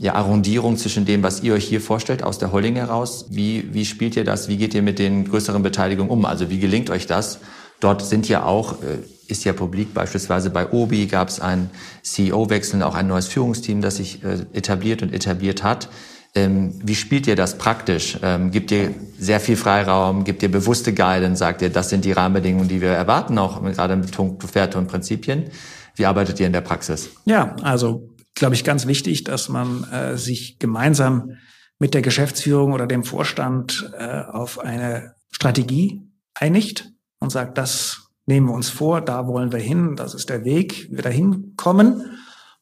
ja, 0.00 0.14
Arrondierung 0.14 0.78
zwischen 0.78 1.04
dem, 1.04 1.22
was 1.22 1.42
ihr 1.42 1.52
euch 1.52 1.66
hier 1.66 1.82
vorstellt 1.82 2.22
aus 2.22 2.38
der 2.38 2.52
Holding 2.52 2.74
heraus. 2.74 3.26
Wie, 3.28 3.68
wie 3.74 3.84
spielt 3.84 4.16
ihr 4.16 4.24
das? 4.24 4.48
Wie 4.48 4.56
geht 4.56 4.72
ihr 4.72 4.80
mit 4.80 4.98
den 4.98 5.28
größeren 5.28 5.62
Beteiligungen 5.62 6.10
um? 6.10 6.24
Also 6.24 6.48
wie 6.48 6.58
gelingt 6.58 6.88
euch 6.88 7.06
das? 7.06 7.38
Dort 7.80 8.02
sind 8.02 8.26
ja 8.26 8.44
auch, 8.44 8.82
äh, 8.82 8.98
ist 9.28 9.44
ja 9.44 9.52
publik, 9.52 9.92
beispielsweise 9.92 10.48
bei 10.48 10.70
Obi 10.70 11.06
gab 11.06 11.28
es 11.28 11.38
einen 11.38 11.68
CEO-Wechsel 12.02 12.82
auch 12.82 12.94
ein 12.94 13.08
neues 13.08 13.28
Führungsteam, 13.28 13.82
das 13.82 13.96
sich 13.96 14.24
äh, 14.24 14.38
etabliert 14.54 15.02
und 15.02 15.12
etabliert 15.12 15.62
hat. 15.62 15.90
Ähm, 16.34 16.80
wie 16.82 16.94
spielt 16.94 17.26
ihr 17.26 17.36
das 17.36 17.58
praktisch? 17.58 18.18
Ähm, 18.22 18.52
gibt 18.52 18.70
ihr 18.70 18.94
sehr 19.18 19.38
viel 19.38 19.56
Freiraum? 19.56 20.24
Gibt 20.24 20.42
ihr 20.42 20.50
bewusste 20.50 20.94
Guidance? 20.94 21.40
Sagt 21.40 21.60
ihr, 21.60 21.68
das 21.68 21.90
sind 21.90 22.06
die 22.06 22.12
Rahmenbedingungen, 22.12 22.68
die 22.68 22.80
wir 22.80 22.88
erwarten, 22.88 23.36
auch 23.36 23.62
gerade 23.62 23.96
mit 23.96 24.12
Punkt 24.12 24.54
Werte 24.54 24.78
und 24.78 24.88
Prinzipien? 24.88 25.50
Wie 25.96 26.06
arbeitet 26.06 26.40
ihr 26.40 26.46
in 26.46 26.54
der 26.54 26.62
Praxis? 26.62 27.10
Ja, 27.26 27.54
also 27.62 28.08
glaube 28.40 28.54
ich, 28.54 28.64
ganz 28.64 28.86
wichtig, 28.86 29.22
dass 29.24 29.50
man 29.50 29.84
äh, 29.84 30.16
sich 30.16 30.58
gemeinsam 30.58 31.36
mit 31.78 31.92
der 31.92 32.00
Geschäftsführung 32.00 32.72
oder 32.72 32.86
dem 32.86 33.04
Vorstand 33.04 33.92
äh, 33.96 34.22
auf 34.22 34.58
eine 34.58 35.14
Strategie 35.30 36.02
einigt 36.34 36.90
und 37.18 37.30
sagt, 37.30 37.58
das 37.58 38.08
nehmen 38.24 38.48
wir 38.48 38.54
uns 38.54 38.70
vor, 38.70 39.02
da 39.02 39.26
wollen 39.26 39.52
wir 39.52 39.60
hin, 39.60 39.94
das 39.94 40.14
ist 40.14 40.30
der 40.30 40.44
Weg, 40.44 40.88
wie 40.90 40.96
wir 40.96 41.02
da 41.02 41.10
hinkommen. 41.10 42.18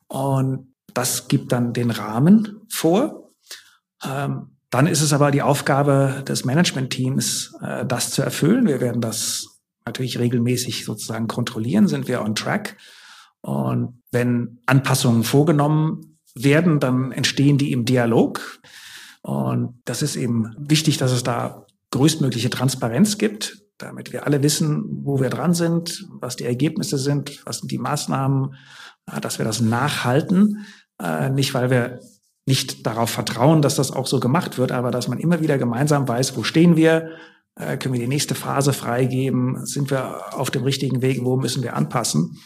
Und 0.08 0.74
das 0.94 1.28
gibt 1.28 1.52
dann 1.52 1.72
den 1.72 1.92
Rahmen 1.92 2.62
vor. 2.68 3.30
Ähm, 4.04 4.56
dann 4.70 4.88
ist 4.88 5.00
es 5.00 5.12
aber 5.12 5.30
die 5.30 5.42
Aufgabe 5.42 6.24
des 6.26 6.44
Managementteams, 6.44 7.54
äh, 7.62 7.86
das 7.86 8.10
zu 8.10 8.22
erfüllen. 8.22 8.66
Wir 8.66 8.80
werden 8.80 9.00
das 9.00 9.60
natürlich 9.86 10.18
regelmäßig 10.18 10.84
sozusagen 10.84 11.28
kontrollieren, 11.28 11.86
sind 11.86 12.08
wir 12.08 12.22
on 12.22 12.34
track. 12.34 12.76
Und 13.42 13.97
wenn 14.10 14.58
Anpassungen 14.66 15.24
vorgenommen 15.24 16.18
werden, 16.34 16.80
dann 16.80 17.12
entstehen 17.12 17.58
die 17.58 17.72
im 17.72 17.84
Dialog. 17.84 18.60
Und 19.22 19.80
das 19.84 20.02
ist 20.02 20.16
eben 20.16 20.54
wichtig, 20.58 20.96
dass 20.98 21.12
es 21.12 21.22
da 21.22 21.66
größtmögliche 21.90 22.50
Transparenz 22.50 23.18
gibt, 23.18 23.62
damit 23.78 24.12
wir 24.12 24.26
alle 24.26 24.42
wissen, 24.42 24.84
wo 25.04 25.20
wir 25.20 25.30
dran 25.30 25.54
sind, 25.54 26.06
was 26.20 26.36
die 26.36 26.44
Ergebnisse 26.44 26.98
sind, 26.98 27.44
was 27.46 27.58
sind 27.58 27.70
die 27.70 27.78
Maßnahmen, 27.78 28.54
äh, 29.06 29.20
dass 29.20 29.38
wir 29.38 29.44
das 29.44 29.60
nachhalten. 29.60 30.66
Äh, 31.00 31.30
nicht, 31.30 31.54
weil 31.54 31.70
wir 31.70 32.00
nicht 32.46 32.86
darauf 32.86 33.10
vertrauen, 33.10 33.62
dass 33.62 33.76
das 33.76 33.92
auch 33.92 34.06
so 34.06 34.20
gemacht 34.20 34.58
wird, 34.58 34.72
aber 34.72 34.90
dass 34.90 35.06
man 35.06 35.18
immer 35.18 35.40
wieder 35.40 35.58
gemeinsam 35.58 36.08
weiß, 36.08 36.36
wo 36.36 36.42
stehen 36.42 36.76
wir, 36.76 37.10
können 37.58 37.94
wir 37.94 38.00
die 38.00 38.08
nächste 38.08 38.34
Phase 38.34 38.72
freigeben, 38.72 39.66
sind 39.66 39.90
wir 39.90 40.38
auf 40.38 40.50
dem 40.50 40.62
richtigen 40.62 41.02
Weg, 41.02 41.24
wo 41.24 41.36
müssen 41.36 41.62
wir 41.62 41.74
anpassen. 41.74 42.38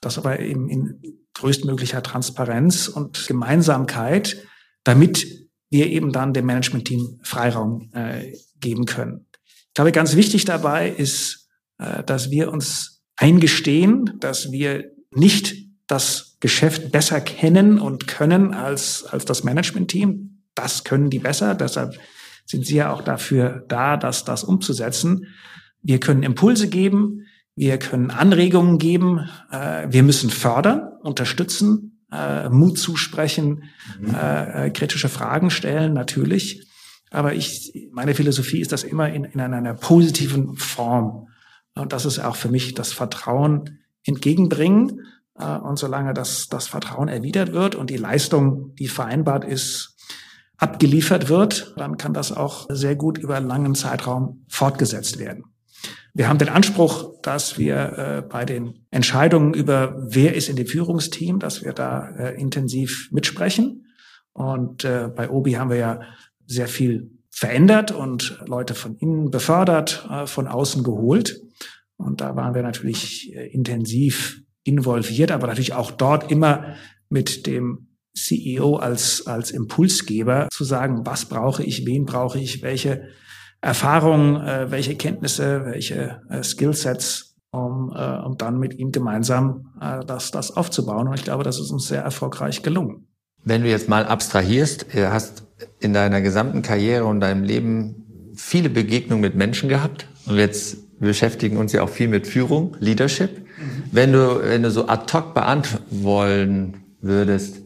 Das 0.00 0.18
aber 0.18 0.40
eben 0.40 0.68
in 0.68 1.00
größtmöglicher 1.34 2.02
Transparenz 2.02 2.88
und 2.88 3.26
Gemeinsamkeit, 3.26 4.36
damit 4.84 5.26
wir 5.70 5.86
eben 5.86 6.12
dann 6.12 6.34
dem 6.34 6.46
Management-Team 6.46 7.20
Freiraum 7.22 7.90
äh, 7.92 8.32
geben 8.60 8.84
können. 8.84 9.26
Ich 9.68 9.74
glaube, 9.74 9.92
ganz 9.92 10.16
wichtig 10.16 10.44
dabei 10.44 10.90
ist, 10.90 11.48
äh, 11.78 12.04
dass 12.04 12.30
wir 12.30 12.52
uns 12.52 13.02
eingestehen, 13.16 14.18
dass 14.20 14.52
wir 14.52 14.92
nicht 15.10 15.54
das 15.86 16.36
Geschäft 16.40 16.92
besser 16.92 17.20
kennen 17.20 17.78
und 17.78 18.06
können 18.06 18.54
als, 18.54 19.04
als 19.04 19.24
das 19.24 19.44
Management-Team. 19.44 20.42
Das 20.54 20.84
können 20.84 21.10
die 21.10 21.18
besser. 21.18 21.54
Deshalb 21.54 21.98
sind 22.44 22.66
sie 22.66 22.76
ja 22.76 22.92
auch 22.92 23.02
dafür 23.02 23.64
da, 23.68 23.96
das, 23.96 24.24
das 24.24 24.44
umzusetzen. 24.44 25.26
Wir 25.82 26.00
können 26.00 26.22
Impulse 26.22 26.68
geben. 26.68 27.26
Wir 27.54 27.78
können 27.78 28.10
Anregungen 28.10 28.78
geben. 28.78 29.28
Äh, 29.50 29.88
wir 29.90 30.02
müssen 30.02 30.30
fördern, 30.30 30.88
unterstützen, 31.02 32.04
äh, 32.10 32.48
Mut 32.48 32.78
zusprechen, 32.78 33.64
mhm. 34.00 34.14
äh, 34.14 34.70
kritische 34.70 35.08
Fragen 35.08 35.50
stellen, 35.50 35.92
natürlich. 35.92 36.66
Aber 37.10 37.34
ich, 37.34 37.90
meine 37.92 38.14
Philosophie 38.14 38.60
ist 38.60 38.72
das 38.72 38.84
immer 38.84 39.10
in, 39.10 39.24
in 39.24 39.40
einer 39.40 39.74
positiven 39.74 40.56
Form. 40.56 41.28
Und 41.74 41.92
das 41.92 42.06
ist 42.06 42.18
auch 42.18 42.36
für 42.36 42.48
mich 42.48 42.72
das 42.74 42.92
Vertrauen 42.92 43.80
entgegenbringen. 44.04 45.02
Und 45.34 45.78
solange 45.78 46.14
das, 46.14 46.48
das 46.48 46.68
Vertrauen 46.68 47.08
erwidert 47.08 47.52
wird 47.52 47.74
und 47.74 47.90
die 47.90 47.98
Leistung, 47.98 48.74
die 48.76 48.88
vereinbart 48.88 49.44
ist, 49.44 49.92
abgeliefert 50.62 51.28
wird, 51.28 51.74
dann 51.76 51.96
kann 51.96 52.14
das 52.14 52.30
auch 52.30 52.66
sehr 52.70 52.94
gut 52.94 53.18
über 53.18 53.36
einen 53.36 53.48
langen 53.48 53.74
Zeitraum 53.74 54.44
fortgesetzt 54.48 55.18
werden. 55.18 55.44
Wir 56.14 56.28
haben 56.28 56.38
den 56.38 56.50
Anspruch, 56.50 57.20
dass 57.22 57.58
wir 57.58 57.76
äh, 57.98 58.22
bei 58.22 58.44
den 58.44 58.86
Entscheidungen 58.90 59.54
über 59.54 59.96
wer 59.98 60.34
ist 60.34 60.48
in 60.48 60.56
dem 60.56 60.66
Führungsteam, 60.66 61.40
dass 61.40 61.64
wir 61.64 61.72
da 61.72 62.10
äh, 62.10 62.40
intensiv 62.40 63.08
mitsprechen. 63.10 63.86
Und 64.32 64.84
äh, 64.84 65.10
bei 65.14 65.30
Obi 65.30 65.54
haben 65.54 65.70
wir 65.70 65.78
ja 65.78 66.00
sehr 66.46 66.68
viel 66.68 67.10
verändert 67.30 67.90
und 67.90 68.38
Leute 68.46 68.74
von 68.74 68.96
innen 68.96 69.30
befördert, 69.30 70.06
äh, 70.10 70.26
von 70.26 70.46
außen 70.46 70.84
geholt. 70.84 71.40
Und 71.96 72.20
da 72.20 72.36
waren 72.36 72.54
wir 72.54 72.62
natürlich 72.62 73.34
äh, 73.34 73.48
intensiv 73.48 74.42
involviert, 74.62 75.32
aber 75.32 75.48
natürlich 75.48 75.72
auch 75.72 75.90
dort 75.90 76.30
immer 76.30 76.76
mit 77.08 77.46
dem 77.46 77.88
CEO 78.14 78.76
als, 78.76 79.26
als 79.26 79.50
Impulsgeber 79.50 80.48
zu 80.50 80.64
sagen, 80.64 81.04
was 81.04 81.26
brauche 81.26 81.62
ich, 81.62 81.86
wen 81.86 82.04
brauche 82.04 82.38
ich, 82.38 82.62
welche 82.62 83.08
Erfahrungen, 83.60 84.36
äh, 84.36 84.70
welche 84.70 84.96
Kenntnisse, 84.96 85.64
welche 85.64 86.20
äh, 86.28 86.42
Skillsets, 86.42 87.36
um, 87.52 87.92
äh, 87.94 88.18
um 88.24 88.36
dann 88.36 88.58
mit 88.58 88.78
ihm 88.78 88.90
gemeinsam 88.90 89.72
äh, 89.80 90.04
das, 90.04 90.30
das 90.30 90.50
aufzubauen. 90.56 91.08
Und 91.08 91.14
ich 91.14 91.24
glaube, 91.24 91.44
das 91.44 91.60
ist 91.60 91.70
uns 91.70 91.86
sehr 91.86 92.02
erfolgreich 92.02 92.62
gelungen. 92.62 93.06
Wenn 93.44 93.62
du 93.62 93.68
jetzt 93.68 93.88
mal 93.88 94.04
abstrahierst, 94.04 94.86
du 94.92 95.12
hast 95.12 95.44
in 95.80 95.92
deiner 95.92 96.20
gesamten 96.20 96.62
Karriere 96.62 97.04
und 97.04 97.20
deinem 97.20 97.44
Leben 97.44 98.32
viele 98.34 98.70
Begegnungen 98.70 99.20
mit 99.20 99.34
Menschen 99.34 99.68
gehabt 99.68 100.06
und 100.26 100.36
jetzt 100.36 100.98
beschäftigen 101.00 101.56
uns 101.56 101.72
ja 101.72 101.82
auch 101.82 101.88
viel 101.88 102.08
mit 102.08 102.26
Führung, 102.26 102.76
Leadership. 102.78 103.38
Mhm. 103.38 103.82
Wenn 103.90 104.12
du, 104.12 104.40
wenn 104.42 104.62
du 104.62 104.70
so 104.70 104.86
ad 104.86 105.12
hoc 105.12 105.34
beantworten 105.34 106.84
würdest, 107.00 107.61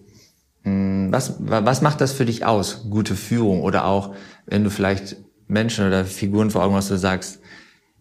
was, 0.66 1.36
was 1.38 1.80
macht 1.80 2.00
das 2.00 2.12
für 2.12 2.24
dich 2.24 2.44
aus, 2.44 2.86
gute 2.90 3.14
Führung? 3.14 3.62
Oder 3.62 3.84
auch, 3.84 4.14
wenn 4.46 4.64
du 4.64 4.70
vielleicht 4.70 5.16
Menschen 5.46 5.86
oder 5.86 6.04
Figuren 6.04 6.50
vor 6.50 6.64
Augen 6.64 6.74
hast, 6.74 6.90
du 6.90 6.98
sagst, 6.98 7.40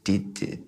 die, 0.07 0.33
die, 0.33 0.63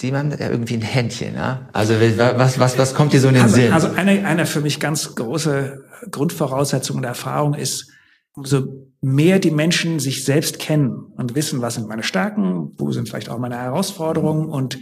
die 0.00 0.14
haben 0.14 0.30
ja 0.30 0.48
irgendwie 0.48 0.74
ein 0.74 0.82
Händchen, 0.82 1.34
ja? 1.34 1.68
Also 1.72 1.94
was, 1.94 2.58
was, 2.58 2.78
was 2.78 2.94
kommt 2.94 3.12
dir 3.12 3.20
so 3.20 3.28
in 3.28 3.34
den 3.34 3.42
also, 3.42 3.54
Sinn? 3.54 3.72
Also 3.72 3.90
eine, 3.90 4.26
eine 4.26 4.46
für 4.46 4.62
mich 4.62 4.80
ganz 4.80 5.14
große 5.14 5.84
Grundvoraussetzung 6.10 7.02
der 7.02 7.10
Erfahrung 7.10 7.54
ist, 7.54 7.90
umso 8.34 8.88
mehr 9.02 9.38
die 9.38 9.50
Menschen 9.50 10.00
sich 10.00 10.24
selbst 10.24 10.58
kennen 10.58 11.12
und 11.16 11.34
wissen, 11.34 11.60
was 11.60 11.74
sind 11.74 11.86
meine 11.86 12.02
Stärken, 12.02 12.72
wo 12.78 12.92
sind 12.92 13.08
vielleicht 13.08 13.28
auch 13.28 13.38
meine 13.38 13.58
Herausforderungen 13.58 14.48
und 14.48 14.78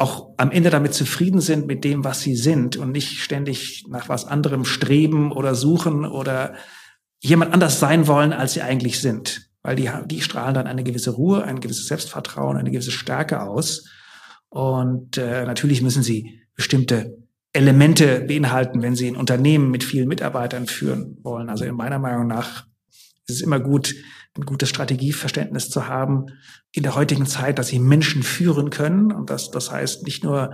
auch 0.00 0.30
am 0.38 0.50
Ende 0.50 0.70
damit 0.70 0.94
zufrieden 0.94 1.40
sind 1.40 1.66
mit 1.66 1.84
dem, 1.84 2.04
was 2.04 2.20
sie 2.20 2.34
sind 2.34 2.78
und 2.78 2.90
nicht 2.90 3.18
ständig 3.18 3.84
nach 3.88 4.08
was 4.08 4.24
anderem 4.24 4.64
streben 4.64 5.30
oder 5.30 5.54
suchen 5.54 6.06
oder 6.06 6.54
jemand 7.20 7.52
anders 7.52 7.80
sein 7.80 8.06
wollen, 8.06 8.32
als 8.32 8.54
sie 8.54 8.62
eigentlich 8.62 9.00
sind. 9.00 9.50
Weil 9.62 9.76
die, 9.76 9.90
die 10.06 10.22
strahlen 10.22 10.54
dann 10.54 10.66
eine 10.66 10.84
gewisse 10.84 11.10
Ruhe, 11.10 11.44
ein 11.44 11.60
gewisses 11.60 11.86
Selbstvertrauen, 11.86 12.56
eine 12.56 12.70
gewisse 12.70 12.92
Stärke 12.92 13.42
aus. 13.42 13.90
Und 14.48 15.18
äh, 15.18 15.44
natürlich 15.44 15.82
müssen 15.82 16.02
sie 16.02 16.40
bestimmte 16.54 17.18
Elemente 17.52 18.20
beinhalten, 18.20 18.80
wenn 18.80 18.96
sie 18.96 19.06
ein 19.06 19.16
Unternehmen 19.16 19.70
mit 19.70 19.84
vielen 19.84 20.08
Mitarbeitern 20.08 20.66
führen 20.66 21.18
wollen. 21.22 21.50
Also 21.50 21.66
in 21.66 21.74
meiner 21.74 21.98
Meinung 21.98 22.26
nach 22.26 22.64
ist 23.30 23.36
es 23.36 23.42
immer 23.42 23.60
gut, 23.60 23.94
ein 24.36 24.44
gutes 24.44 24.68
Strategieverständnis 24.68 25.70
zu 25.70 25.88
haben 25.88 26.26
in 26.72 26.82
der 26.82 26.94
heutigen 26.94 27.26
Zeit, 27.26 27.58
dass 27.58 27.68
sie 27.68 27.78
Menschen 27.78 28.22
führen 28.22 28.70
können. 28.70 29.12
Und 29.12 29.30
das, 29.30 29.50
das 29.50 29.70
heißt 29.70 30.04
nicht 30.04 30.22
nur 30.22 30.52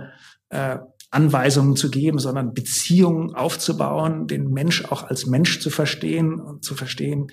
äh, 0.49 0.77
Anweisungen 1.11 1.75
zu 1.75 1.89
geben, 1.89 2.19
sondern 2.19 2.53
Beziehungen 2.53 3.33
aufzubauen, 3.33 4.27
den 4.27 4.49
Mensch 4.49 4.85
auch 4.85 5.03
als 5.03 5.25
Mensch 5.25 5.59
zu 5.59 5.69
verstehen 5.69 6.39
und 6.39 6.63
zu 6.63 6.75
verstehen, 6.75 7.27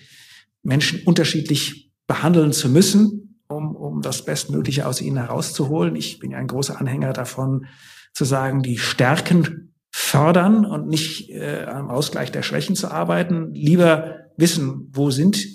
Menschen 0.63 1.03
unterschiedlich 1.05 1.91
behandeln 2.07 2.53
zu 2.53 2.69
müssen, 2.69 3.41
um, 3.49 3.75
um 3.75 4.03
das 4.03 4.25
Bestmögliche 4.25 4.87
aus 4.87 5.01
ihnen 5.01 5.17
herauszuholen. 5.17 5.97
Ich 5.97 6.19
bin 6.19 6.31
ja 6.31 6.39
ein 6.39 6.47
großer 6.47 6.79
Anhänger 6.79 7.13
davon, 7.13 7.67
zu 8.13 8.25
sagen, 8.25 8.63
die 8.63 8.79
Stärken 8.79 9.75
fördern 9.91 10.65
und 10.65 10.89
nicht 10.89 11.31
äh, 11.31 11.65
am 11.65 11.91
Ausgleich 11.91 12.31
der 12.31 12.43
Schwächen 12.43 12.77
zu 12.77 12.91
arbeiten. 12.91 13.53
Lieber 13.53 14.24
wissen, 14.37 14.89
wo 14.93 15.11
sind 15.11 15.47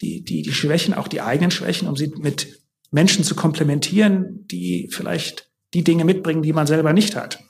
die, 0.00 0.24
die, 0.24 0.42
die 0.42 0.52
Schwächen, 0.52 0.94
auch 0.94 1.08
die 1.08 1.20
eigenen 1.20 1.50
Schwächen, 1.50 1.88
um 1.88 1.96
sie 1.96 2.12
mit 2.16 2.60
Menschen 2.90 3.24
zu 3.24 3.34
komplementieren, 3.34 4.46
die 4.46 4.88
vielleicht 4.92 5.50
die 5.72 5.84
Dinge 5.84 6.04
mitbringen, 6.04 6.42
die 6.42 6.52
man 6.52 6.66
selber 6.66 6.92
nicht 6.92 7.16
hat. 7.16 7.40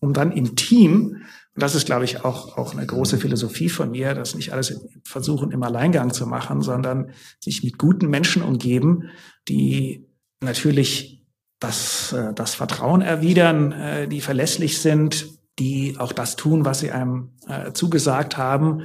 Um 0.00 0.12
dann 0.12 0.32
im 0.32 0.56
Team, 0.56 1.22
und 1.54 1.62
das 1.62 1.74
ist, 1.74 1.86
glaube 1.86 2.04
ich, 2.04 2.24
auch, 2.24 2.56
auch 2.56 2.72
eine 2.74 2.86
große 2.86 3.18
Philosophie 3.18 3.68
von 3.68 3.90
mir, 3.90 4.14
das 4.14 4.34
nicht 4.34 4.52
alles 4.52 4.80
versuchen, 5.04 5.50
im 5.50 5.62
Alleingang 5.62 6.12
zu 6.12 6.26
machen, 6.26 6.62
sondern 6.62 7.10
sich 7.40 7.62
mit 7.62 7.78
guten 7.78 8.08
Menschen 8.08 8.42
umgeben, 8.42 9.10
die 9.48 10.06
natürlich 10.40 11.24
das, 11.60 12.12
äh, 12.12 12.34
das 12.34 12.54
Vertrauen 12.54 13.00
erwidern, 13.00 13.72
äh, 13.72 14.08
die 14.08 14.20
verlässlich 14.20 14.80
sind, 14.80 15.26
die 15.58 15.96
auch 15.98 16.12
das 16.12 16.36
tun, 16.36 16.64
was 16.64 16.80
sie 16.80 16.90
einem 16.90 17.30
äh, 17.48 17.72
zugesagt 17.72 18.36
haben 18.36 18.82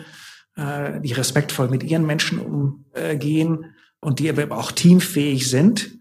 äh, 0.55 0.99
die 1.01 1.13
respektvoll 1.13 1.69
mit 1.69 1.83
ihren 1.83 2.05
Menschen 2.05 2.39
umgehen 2.39 3.65
und 3.99 4.19
die 4.19 4.29
aber 4.29 4.57
auch 4.57 4.71
teamfähig 4.71 5.49
sind 5.49 5.91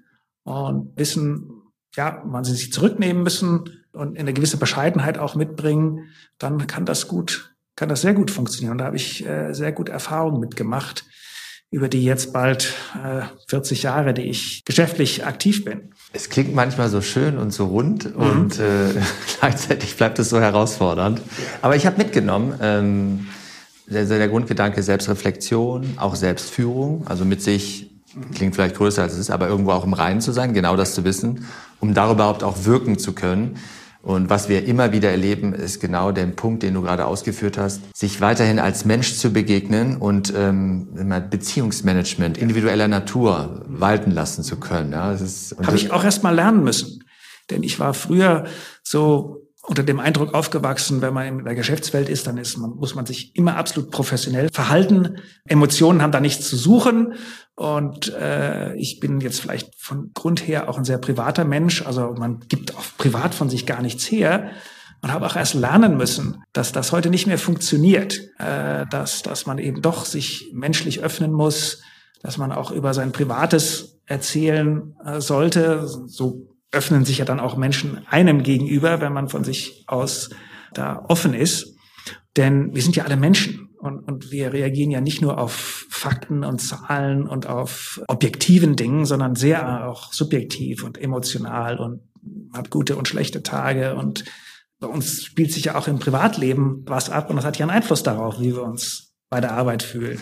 und 0.45 0.97
wissen, 0.97 1.51
ja, 1.97 2.23
wann 2.25 2.45
sie 2.45 2.55
sich 2.55 2.73
zurücknehmen 2.73 3.23
müssen 3.23 3.85
und 3.93 4.19
eine 4.19 4.33
gewisse 4.33 4.57
Bescheidenheit 4.57 5.19
auch 5.19 5.35
mitbringen, 5.35 6.09
dann 6.39 6.67
kann 6.67 6.87
das 6.87 7.09
gut, 7.09 7.55
kann 7.77 7.89
das 7.89 8.01
sehr 8.01 8.15
gut 8.15 8.31
funktionieren. 8.31 8.73
Und 8.73 8.79
da 8.79 8.87
habe 8.87 8.97
ich 8.97 9.27
äh, 9.27 9.53
sehr 9.53 9.73
gut 9.73 9.89
Erfahrungen 9.89 10.41
mitgemacht 10.41 11.05
über 11.73 11.89
die 11.89 12.05
jetzt 12.05 12.33
bald 12.33 12.75
äh, 13.05 13.23
40 13.47 13.85
Jahre, 13.85 14.13
die 14.13 14.23
ich 14.23 14.65
geschäftlich 14.65 15.25
aktiv 15.25 15.65
bin. 15.65 15.93
Es 16.13 16.29
klingt 16.29 16.53
manchmal 16.53 16.89
so 16.89 17.01
schön 17.01 17.39
und 17.39 17.53
so 17.53 17.67
rund 17.67 18.17
mhm. 18.17 18.23
und 18.23 18.59
äh, 18.59 18.89
gleichzeitig 19.39 19.97
bleibt 19.97 20.19
es 20.19 20.31
so 20.31 20.41
herausfordernd. 20.41 21.23
Aber 21.63 21.77
ich 21.77 21.87
habe 21.87 21.99
mitgenommen, 21.99 22.55
ähm, 22.61 23.29
der, 23.91 24.05
der 24.05 24.29
Grundgedanke 24.29 24.83
Selbstreflexion, 24.83 25.95
auch 25.97 26.15
Selbstführung, 26.15 27.07
also 27.07 27.25
mit 27.25 27.43
sich, 27.43 27.91
klingt 28.35 28.55
vielleicht 28.55 28.77
größer 28.77 29.03
als 29.03 29.15
es 29.15 29.19
ist, 29.19 29.31
aber 29.31 29.49
irgendwo 29.49 29.73
auch 29.73 29.85
im 29.85 29.93
Reinen 29.93 30.21
zu 30.21 30.33
sein, 30.33 30.55
genau 30.55 30.77
das 30.77 30.95
zu 30.95 31.05
wissen, 31.05 31.47
um 31.81 31.95
darüber 31.95 32.15
überhaupt 32.15 32.45
auch 32.45 32.65
wirken 32.65 32.99
zu 32.99 33.13
können. 33.13 33.57
Und 34.03 34.31
was 34.31 34.49
wir 34.49 34.65
immer 34.65 34.93
wieder 34.93 35.11
erleben, 35.11 35.53
ist 35.53 35.79
genau 35.79 36.11
der 36.11 36.25
Punkt, 36.27 36.63
den 36.63 36.73
du 36.73 36.81
gerade 36.81 37.05
ausgeführt 37.05 37.59
hast, 37.59 37.83
sich 37.95 38.23
weiterhin 38.23 38.59
als 38.59 38.87
Mensch 38.87 39.15
zu 39.17 39.31
begegnen 39.31 39.99
und 39.99 40.33
ähm, 40.35 40.89
Beziehungsmanagement 41.29 42.39
individueller 42.39 42.89
Natur 42.89 43.63
walten 43.67 44.11
lassen 44.11 44.43
zu 44.43 44.57
können. 44.59 44.93
Ja, 44.93 45.13
das 45.13 45.55
Habe 45.63 45.77
ich 45.77 45.93
auch 45.93 46.03
erst 46.03 46.23
mal 46.23 46.35
lernen 46.35 46.65
müssen. 46.65 47.05
Denn 47.51 47.63
ich 47.63 47.79
war 47.79 47.93
früher 47.93 48.45
so 48.83 49.50
unter 49.63 49.83
dem 49.83 50.01
Eindruck 50.01 50.35
aufgewachsen, 50.35 51.03
wenn 51.03 51.13
man 51.13 51.27
in 51.27 51.45
der 51.45 51.55
Geschäftswelt 51.55 52.09
ist, 52.09 52.27
dann 52.27 52.39
ist 52.39 52.57
man, 52.57 52.71
muss 52.71 52.95
man 52.95 53.07
sich 53.07 53.37
immer 53.37 53.57
absolut 53.57 53.91
professionell 53.91 54.49
verhalten. 54.53 55.19
Emotionen 55.47 56.03
haben 56.03 56.13
da 56.13 56.21
nichts 56.21 56.49
zu 56.49 56.57
suchen. 56.57 57.15
Und 57.57 58.13
äh, 58.15 58.75
ich 58.77 59.01
bin 59.01 59.21
jetzt 59.21 59.41
vielleicht 59.41 59.71
von 59.79 60.13
Grund 60.15 60.47
her 60.47 60.69
auch 60.69 60.79
ein 60.79 60.85
sehr 60.85 60.99
privater 60.99 61.45
Mensch. 61.45 61.85
Also 61.87 62.15
man 62.19 62.41
gibt 62.49 62.75
auch 62.75 62.85
privat 62.97 63.35
von 63.35 63.51
sich 63.51 63.67
gar 63.67 63.83
nichts 63.83 64.11
her. 64.11 64.51
Und 65.03 65.13
habe 65.13 65.25
auch 65.25 65.37
erst 65.37 65.55
lernen 65.55 65.97
müssen, 65.97 66.43
dass 66.53 66.73
das 66.73 66.93
heute 66.93 67.09
nicht 67.09 67.27
mehr 67.27 67.39
funktioniert, 67.39 68.21
äh, 68.39 68.85
dass, 68.91 69.23
dass 69.23 69.47
man 69.47 69.59
eben 69.59 69.81
doch 69.81 70.05
sich 70.05 70.51
menschlich 70.53 71.01
öffnen 71.01 71.33
muss, 71.33 71.83
dass 72.23 72.37
man 72.37 72.53
auch 72.53 72.71
über 72.71 72.93
sein 72.93 73.13
Privates 73.13 74.01
erzählen 74.05 74.95
äh, 75.05 75.21
sollte, 75.21 75.87
so 75.87 76.51
öffnen 76.73 77.05
sich 77.05 77.19
ja 77.19 77.25
dann 77.25 77.41
auch 77.41 77.57
Menschen 77.57 78.07
einem 78.09 78.43
gegenüber, 78.43 79.01
wenn 79.01 79.13
man 79.13 79.29
von 79.29 79.45
sich 79.45 79.85
aus 79.87 80.31
da 80.73 81.05
offen 81.09 81.35
ist. 81.35 81.77
Denn 82.37 82.75
wir 82.75 82.83
sind 82.83 82.95
ja 82.97 83.05
alle 83.05 83.17
Menschen 83.17 83.71
und, 83.79 83.99
und 84.01 84.31
wir 84.31 84.53
reagieren 84.53 84.91
ja 84.91 85.01
nicht 85.01 85.21
nur 85.21 85.39
auf 85.39 85.87
Fakten 85.91 86.45
und 86.45 86.61
Zahlen 86.61 87.27
und 87.27 87.47
auf 87.47 88.01
objektiven 88.07 88.77
Dingen, 88.77 89.05
sondern 89.05 89.35
sehr 89.35 89.89
auch 89.89 90.13
subjektiv 90.13 90.85
und 90.85 90.99
emotional 90.99 91.79
und 91.79 92.03
hat 92.53 92.71
gute 92.71 92.97
und 92.97 93.09
schlechte 93.09 93.43
Tage 93.43 93.97
und 93.97 94.25
bei 94.79 94.87
uns 94.87 95.25
spielt 95.25 95.53
sich 95.53 95.65
ja 95.65 95.75
auch 95.75 95.89
im 95.89 95.99
Privatleben 95.99 96.85
was 96.87 97.11
ab 97.11 97.31
und 97.31 97.37
das 97.37 97.45
hat 97.45 97.59
ja 97.59 97.65
einen 97.65 97.77
Einfluss 97.77 98.03
darauf, 98.03 98.41
wie 98.41 98.55
wir 98.55 98.63
uns 98.63 99.13
bei 99.29 99.41
der 99.41 99.53
Arbeit 99.53 99.83
fühlen. 99.83 100.19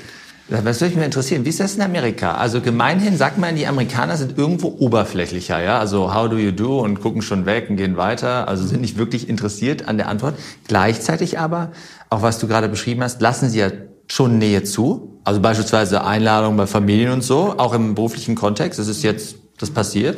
Was 0.50 0.80
würde 0.80 0.86
mich 0.86 0.96
mal 0.96 1.04
interessieren, 1.04 1.44
wie 1.44 1.50
ist 1.50 1.60
das 1.60 1.74
in 1.74 1.82
Amerika? 1.82 2.32
Also 2.34 2.62
gemeinhin 2.62 3.18
sagt 3.18 3.36
man, 3.36 3.54
die 3.54 3.66
Amerikaner 3.66 4.16
sind 4.16 4.38
irgendwo 4.38 4.68
oberflächlicher, 4.78 5.62
ja? 5.62 5.78
Also 5.78 6.14
how 6.14 6.30
do 6.30 6.38
you 6.38 6.52
do 6.52 6.80
und 6.80 7.00
gucken 7.00 7.20
schon 7.20 7.44
weg 7.44 7.68
und 7.68 7.76
gehen 7.76 7.98
weiter, 7.98 8.48
also 8.48 8.66
sind 8.66 8.80
nicht 8.80 8.96
wirklich 8.96 9.28
interessiert 9.28 9.86
an 9.86 9.98
der 9.98 10.08
Antwort. 10.08 10.36
Gleichzeitig 10.66 11.38
aber, 11.38 11.72
auch 12.08 12.22
was 12.22 12.38
du 12.38 12.48
gerade 12.48 12.70
beschrieben 12.70 13.02
hast, 13.02 13.20
lassen 13.20 13.50
sie 13.50 13.58
ja 13.58 13.70
schon 14.06 14.38
Nähe 14.38 14.62
zu. 14.62 15.20
Also 15.22 15.40
beispielsweise 15.40 16.04
Einladungen 16.04 16.56
bei 16.56 16.66
Familien 16.66 17.12
und 17.12 17.22
so, 17.22 17.58
auch 17.58 17.74
im 17.74 17.94
beruflichen 17.94 18.34
Kontext. 18.34 18.78
Das 18.78 18.88
ist 18.88 19.02
jetzt, 19.02 19.36
das 19.58 19.70
passiert. 19.70 20.16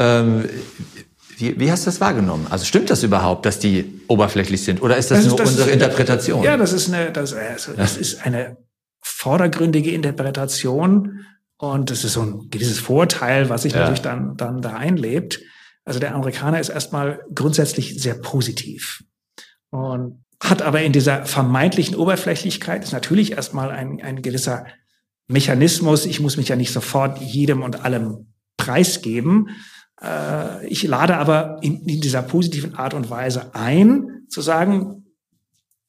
Ähm, 0.00 0.48
wie, 1.36 1.60
wie 1.60 1.70
hast 1.70 1.86
du 1.86 1.90
das 1.90 2.00
wahrgenommen? 2.00 2.48
Also 2.50 2.64
stimmt 2.64 2.90
das 2.90 3.04
überhaupt, 3.04 3.46
dass 3.46 3.60
die 3.60 4.02
oberflächlich 4.08 4.64
sind? 4.64 4.82
Oder 4.82 4.96
ist 4.96 5.12
das, 5.12 5.18
das 5.18 5.28
nur 5.28 5.36
das 5.36 5.50
unsere 5.50 5.70
Interpretation? 5.70 6.42
Ja, 6.42 6.56
das 6.56 6.72
ist 6.72 6.92
eine, 6.92 7.12
das, 7.12 7.32
also, 7.34 7.72
das 7.76 7.96
ist 7.96 8.26
eine 8.26 8.56
vordergründige 9.18 9.90
Interpretation 9.90 11.26
und 11.56 11.90
das 11.90 12.04
ist 12.04 12.12
so 12.12 12.22
ein 12.22 12.50
gewisses 12.50 12.78
Vorteil, 12.78 13.48
was 13.48 13.62
sich 13.62 13.72
ja. 13.72 13.80
natürlich 13.80 14.00
dann, 14.00 14.36
dann 14.36 14.62
da 14.62 14.76
einlebt. 14.76 15.40
Also 15.84 15.98
der 15.98 16.14
Amerikaner 16.14 16.60
ist 16.60 16.68
erstmal 16.68 17.24
grundsätzlich 17.34 18.00
sehr 18.00 18.14
positiv 18.14 19.02
und 19.70 20.24
hat 20.40 20.62
aber 20.62 20.82
in 20.82 20.92
dieser 20.92 21.26
vermeintlichen 21.26 21.96
Oberflächlichkeit 21.96 22.84
ist 22.84 22.92
natürlich 22.92 23.32
erstmal 23.32 23.72
ein, 23.72 24.00
ein 24.00 24.22
gewisser 24.22 24.66
Mechanismus. 25.26 26.06
Ich 26.06 26.20
muss 26.20 26.36
mich 26.36 26.46
ja 26.46 26.54
nicht 26.54 26.72
sofort 26.72 27.20
jedem 27.20 27.62
und 27.62 27.84
allem 27.84 28.32
preisgeben. 28.56 29.48
Äh, 30.00 30.64
ich 30.68 30.84
lade 30.84 31.16
aber 31.16 31.58
in, 31.62 31.80
in 31.88 32.00
dieser 32.00 32.22
positiven 32.22 32.76
Art 32.76 32.94
und 32.94 33.10
Weise 33.10 33.52
ein, 33.56 34.26
zu 34.28 34.42
sagen, 34.42 35.07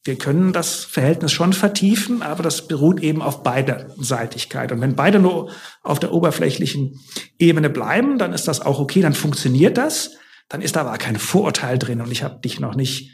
wir 0.03 0.17
können 0.17 0.53
das 0.53 0.85
Verhältnis 0.85 1.31
schon 1.31 1.53
vertiefen, 1.53 2.21
aber 2.21 2.41
das 2.41 2.67
beruht 2.67 3.01
eben 3.01 3.21
auf 3.21 3.43
Beiderseitigkeit. 3.43 4.71
Und 4.71 4.79
wenn 4.81 4.95
beide 4.95 5.19
nur 5.19 5.51
auf 5.83 5.99
der 5.99 6.13
oberflächlichen 6.13 6.99
Ebene 7.37 7.69
bleiben, 7.69 8.17
dann 8.17 8.31
ist 8.31 8.47
das 8.47 8.61
auch 8.61 8.79
okay, 8.79 9.01
dann 9.01 9.13
funktioniert 9.13 9.77
das. 9.77 10.11
Dann 10.47 10.61
ist 10.61 10.75
da 10.75 10.81
aber 10.81 10.97
kein 10.97 11.17
Vorurteil 11.17 11.77
drin 11.77 12.01
und 12.01 12.11
ich 12.11 12.23
habe 12.23 12.39
dich 12.39 12.59
noch 12.59 12.75
nicht 12.75 13.11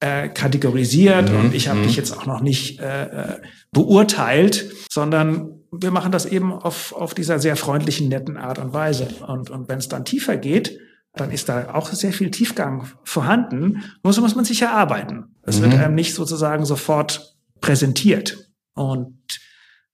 äh, 0.00 0.28
kategorisiert 0.28 1.30
mhm. 1.30 1.40
und 1.40 1.54
ich 1.54 1.68
habe 1.68 1.80
mhm. 1.80 1.84
dich 1.84 1.96
jetzt 1.96 2.16
auch 2.16 2.24
noch 2.24 2.40
nicht 2.40 2.78
äh, 2.80 3.02
äh, 3.04 3.40
beurteilt, 3.72 4.70
sondern 4.90 5.58
wir 5.72 5.90
machen 5.90 6.12
das 6.12 6.24
eben 6.24 6.52
auf, 6.52 6.92
auf 6.92 7.14
dieser 7.14 7.40
sehr 7.40 7.56
freundlichen, 7.56 8.08
netten 8.08 8.36
Art 8.36 8.58
und 8.58 8.72
Weise. 8.72 9.08
Und, 9.26 9.50
und 9.50 9.68
wenn 9.68 9.78
es 9.78 9.88
dann 9.88 10.04
tiefer 10.04 10.36
geht, 10.36 10.78
dann 11.14 11.30
ist 11.30 11.48
da 11.48 11.74
auch 11.74 11.92
sehr 11.92 12.12
viel 12.12 12.30
Tiefgang 12.30 12.88
vorhanden. 13.04 13.84
Nur 14.02 14.12
so 14.12 14.20
muss 14.20 14.36
man 14.36 14.44
sich 14.44 14.62
erarbeiten. 14.62 15.36
Es 15.42 15.58
mhm. 15.58 15.64
wird 15.64 15.74
einem 15.74 15.94
nicht 15.94 16.14
sozusagen 16.14 16.64
sofort 16.64 17.36
präsentiert. 17.60 18.50
Und 18.74 19.18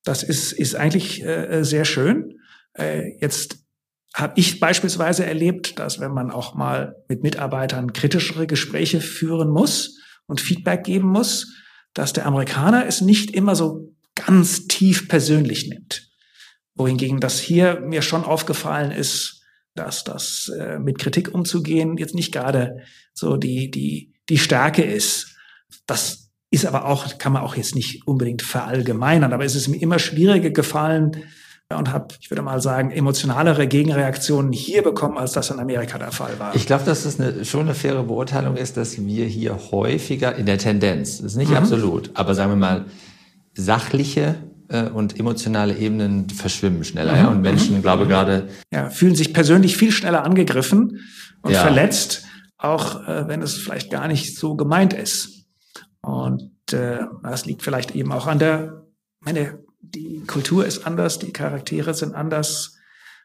das 0.05 0.23
ist, 0.23 0.53
ist 0.53 0.75
eigentlich 0.75 1.25
äh, 1.25 1.63
sehr 1.65 1.85
schön. 1.85 2.39
Äh, 2.75 3.19
jetzt 3.21 3.59
habe 4.15 4.35
ich 4.37 4.61
beispielsweise 4.61 5.27
erlebt, 5.27 5.79
dass 5.79 5.99
wenn 5.99 6.13
man 6.13 6.31
auch 6.31 6.55
mal 6.55 6.97
mit 7.09 7.23
Mitarbeitern 7.23 7.93
kritischere 7.93 8.47
Gespräche 8.47 9.01
führen 9.01 9.51
muss 9.51 9.99
und 10.27 10.41
Feedback 10.41 10.85
geben 10.85 11.09
muss, 11.09 11.55
dass 11.95 12.13
der 12.13 12.27
Amerikaner 12.27 12.87
es 12.87 13.01
nicht 13.01 13.31
immer 13.31 13.57
so 13.57 13.93
ganz 14.15 14.67
tief 14.67 15.09
persönlich 15.09 15.69
nimmt. 15.69 16.09
Wohingegen 16.75 17.21
das 17.21 17.41
hier 17.41 17.81
mir 17.81 18.03
schon 18.03 18.25
aufgefallen 18.25 18.91
ist, 18.93 19.44
dass 19.75 20.05
das 20.05 20.51
äh, 20.59 20.79
mit 20.79 20.99
Kritik 20.99 21.35
umzugehen 21.35 21.97
jetzt 21.97 22.15
nicht 22.15 22.33
gerade 22.33 22.79
so 23.13 23.37
die, 23.37 23.71
die, 23.71 24.13
die 24.29 24.39
Stärke 24.39 24.83
ist. 24.83 25.37
Das 25.87 26.31
ist 26.51 26.67
aber 26.67 26.87
auch, 26.87 27.19
kann 27.19 27.33
man 27.33 27.43
auch 27.43 27.57
jetzt 27.57 27.75
nicht 27.75 28.07
unbedingt 28.07 28.43
verallgemeinern, 28.43 29.33
aber 29.33 29.45
es 29.45 29.57
ist 29.57 29.69
mir 29.69 29.81
immer 29.81 29.99
schwieriger 29.99 30.51
gefallen 30.51 31.25
und 31.71 31.93
habe, 31.93 32.15
ich 32.21 32.31
würde 32.31 32.43
mal 32.43 32.61
sagen, 32.61 32.91
emotionalere 32.91 33.67
Gegenreaktionen 33.67 34.53
hier 34.53 34.83
bekommen, 34.83 35.19
als 35.19 35.33
das 35.33 35.51
in 35.51 35.59
Amerika 35.59 35.99
der 35.99 36.13
Fall 36.13 36.39
war. 36.39 36.55
Ich 36.55 36.67
glaube, 36.67 36.85
dass 36.85 37.05
das 37.05 37.19
eine, 37.19 37.45
schon 37.45 37.63
eine 37.63 37.75
faire 37.75 38.05
Beurteilung 38.05 38.57
ist, 38.57 38.77
dass 38.77 39.05
wir 39.05 39.27
hier 39.27 39.59
häufiger 39.73 40.37
in 40.37 40.47
der 40.47 40.59
Tendenz, 40.59 41.19
das 41.19 41.33
ist 41.33 41.37
nicht 41.37 41.51
mhm. 41.51 41.57
absolut, 41.57 42.11
aber 42.15 42.35
sagen 42.35 42.53
wir 42.53 42.57
mal, 42.57 42.85
sachliche 43.55 44.37
äh, 44.69 44.85
und 44.85 45.19
emotionale 45.19 45.77
Ebenen 45.77 46.29
verschwimmen 46.31 46.85
schneller. 46.85 47.13
Mhm. 47.13 47.19
Ja? 47.19 47.29
Und 47.29 47.41
Menschen, 47.43 47.77
mhm. 47.77 47.83
glaube 47.83 48.07
gerade. 48.07 48.49
Ja, 48.73 48.91
fühlen 48.91 49.15
sich 49.15 49.33
persönlich 49.33 49.77
viel 49.77 49.93
schneller 49.93 50.25
angegriffen 50.25 51.01
und 51.43 51.53
ja. 51.53 51.61
verletzt, 51.61 52.25
auch 52.59 53.07
äh, 53.07 53.29
wenn 53.29 53.43
es 53.43 53.57
vielleicht 53.57 53.91
gar 53.91 54.09
nicht 54.09 54.37
so 54.37 54.57
gemeint 54.57 54.93
ist. 54.93 55.47
Und 56.01 56.51
äh, 56.73 57.01
das 57.23 57.47
liegt 57.47 57.63
vielleicht 57.63 57.95
eben 57.95 58.13
auch 58.13 58.27
an 58.27 58.39
der, 58.39 58.87
meine, 59.21 59.59
die 59.81 60.23
Kultur 60.27 60.67
ist 60.67 60.87
anders, 60.87 61.19
die 61.19 61.33
Charaktere 61.33 61.95
sind 61.95 62.15
anders 62.15 62.77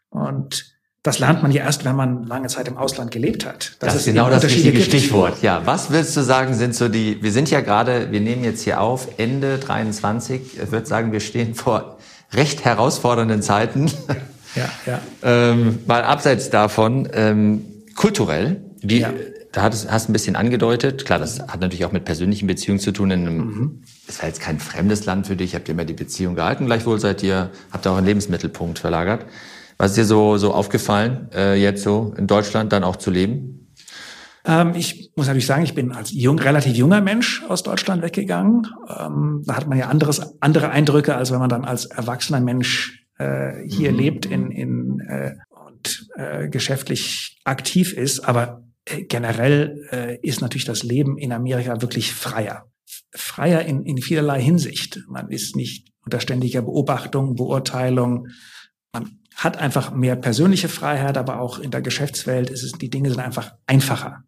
und 0.09 0.78
das 1.04 1.20
lernt 1.20 1.41
man 1.41 1.52
ja 1.52 1.64
erst, 1.64 1.86
wenn 1.86 1.95
man 1.95 2.28
lange 2.28 2.47
Zeit 2.47 2.68
im 2.68 2.78
Ausland 2.78 3.12
gelebt 3.12 3.45
hat. 3.45 3.78
Das, 3.80 3.93
das 3.93 3.95
ist 4.02 4.06
genau 4.06 4.30
das 4.30 4.43
richtige 4.43 4.82
Stichwort. 4.82 5.41
Ja, 5.41 5.62
was 5.66 5.91
willst 5.91 6.16
du 6.18 6.22
sagen, 6.22 6.54
sind 6.54 6.76
so 6.76 6.89
die, 6.89 7.24
wir 7.24 7.32
sind 7.32 7.50
ja 7.50 7.62
gerade, 7.62 8.12
wir 8.12 8.20
nehmen 8.20 8.43
jetzt 8.43 8.64
hier 8.64 8.82
auf, 8.82 9.08
Ende 9.18 9.60
23. 9.60 10.60
Ich 10.62 10.72
würde 10.72 10.86
sagen, 10.86 11.14
wir 11.14 11.22
stehen 11.22 11.56
vor 11.56 11.97
recht 12.34 12.66
herausfordernden 12.66 13.41
Zeiten. 13.41 13.89
Ja, 14.56 14.70
ja. 14.86 15.00
ähm, 15.24 15.80
mal 15.88 16.04
abseits 16.04 16.50
davon, 16.50 17.08
ähm, 17.14 17.66
kulturell, 17.95 18.62
wie, 18.82 19.00
ja. 19.00 19.14
da 19.54 19.64
hast, 19.64 19.89
hast 19.89 20.10
ein 20.10 20.14
bisschen 20.14 20.36
angedeutet, 20.36 21.06
klar, 21.06 21.18
das 21.18 21.39
hat 21.39 21.62
natürlich 21.62 21.86
auch 21.86 21.93
mit 21.93 22.04
persönlichen 22.04 22.45
Beziehungen 22.45 22.80
zu 22.80 22.91
tun. 22.91 23.12
In 23.12 23.22
einem, 23.22 23.38
mhm. 23.38 23.84
ist 24.06 24.22
ja 24.22 24.28
jetzt 24.28 24.41
kein 24.41 24.60
fremdes 24.60 25.06
Land 25.06 25.28
für 25.28 25.38
dich, 25.38 25.56
habt 25.56 25.70
ihr 25.70 25.76
immer 25.76 25.86
die 25.86 25.93
Beziehung 25.93 26.36
gehalten, 26.36 26.66
gleichwohl 26.66 27.00
seid 27.00 27.24
ihr, 27.24 27.52
habt 27.72 27.88
ihr 27.88 27.91
auch 27.91 27.97
einen 27.97 28.06
Lebensmittelpunkt 28.06 28.80
verlagert. 28.80 29.26
Was 29.80 29.91
ist 29.91 29.97
dir 29.97 30.05
so, 30.05 30.36
so 30.36 30.53
aufgefallen, 30.53 31.30
äh, 31.34 31.55
jetzt 31.55 31.84
so 31.84 32.13
in 32.17 32.27
Deutschland 32.27 32.73
dann 32.73 32.84
auch 32.84 32.97
zu 32.97 33.09
leben? 33.09 33.73
Ähm, 34.43 34.73
ich 34.75 35.11
muss 35.15 35.27
natürlich 35.27 35.45
sagen, 35.45 35.63
ich 35.63 35.73
bin 35.73 35.93
als 35.93 36.11
jung, 36.11 36.38
relativ 36.38 36.75
junger 36.75 36.99
Mensch 36.99 37.43
aus 37.47 37.63
Deutschland 37.63 38.03
weggegangen. 38.03 38.67
Ähm, 38.89 39.41
da 39.45 39.55
hat 39.55 39.67
man 39.67 39.77
ja 39.77 39.88
anderes, 39.88 40.41
andere 40.41 40.71
Eindrücke, 40.71 41.15
als 41.15 41.32
wenn 41.32 41.39
man 41.39 41.47
dann 41.47 41.63
als 41.63 41.86
erwachsener 41.86 42.41
Mensch 42.41 43.05
äh, 43.19 43.53
hier 43.65 43.93
mhm. 43.93 43.97
lebt 43.97 44.25
in, 44.25 44.51
in, 44.51 44.99
äh, 44.99 45.36
und 45.65 46.09
äh, 46.17 46.49
geschäftlich 46.49 47.39
aktiv 47.45 47.93
ist. 47.93 48.19
Aber 48.27 48.65
äh, 48.84 49.03
generell 49.03 49.88
äh, 49.91 50.17
ist 50.21 50.41
natürlich 50.41 50.65
das 50.65 50.84
Leben 50.84 51.17
in 51.17 51.32
Amerika 51.32 51.82
wirklich 51.82 52.13
freier. 52.13 52.65
Freier 53.15 53.61
in, 53.61 53.86
in 53.86 53.99
vielerlei 53.99 54.41
Hinsicht. 54.41 54.99
Man 55.07 55.30
ist 55.30 55.55
nicht 55.55 55.88
unter 56.03 56.19
ständiger 56.19 56.63
Beobachtung, 56.63 57.36
Beurteilung. 57.36 58.27
Man 58.93 59.19
hat 59.35 59.57
einfach 59.57 59.91
mehr 59.91 60.15
persönliche 60.15 60.69
Freiheit, 60.69 61.17
aber 61.17 61.39
auch 61.39 61.59
in 61.59 61.71
der 61.71 61.81
Geschäftswelt 61.81 62.49
ist 62.49 62.63
es, 62.63 62.73
die 62.73 62.89
Dinge 62.89 63.09
sind 63.09 63.19
einfach 63.19 63.53
einfacher. 63.67 64.23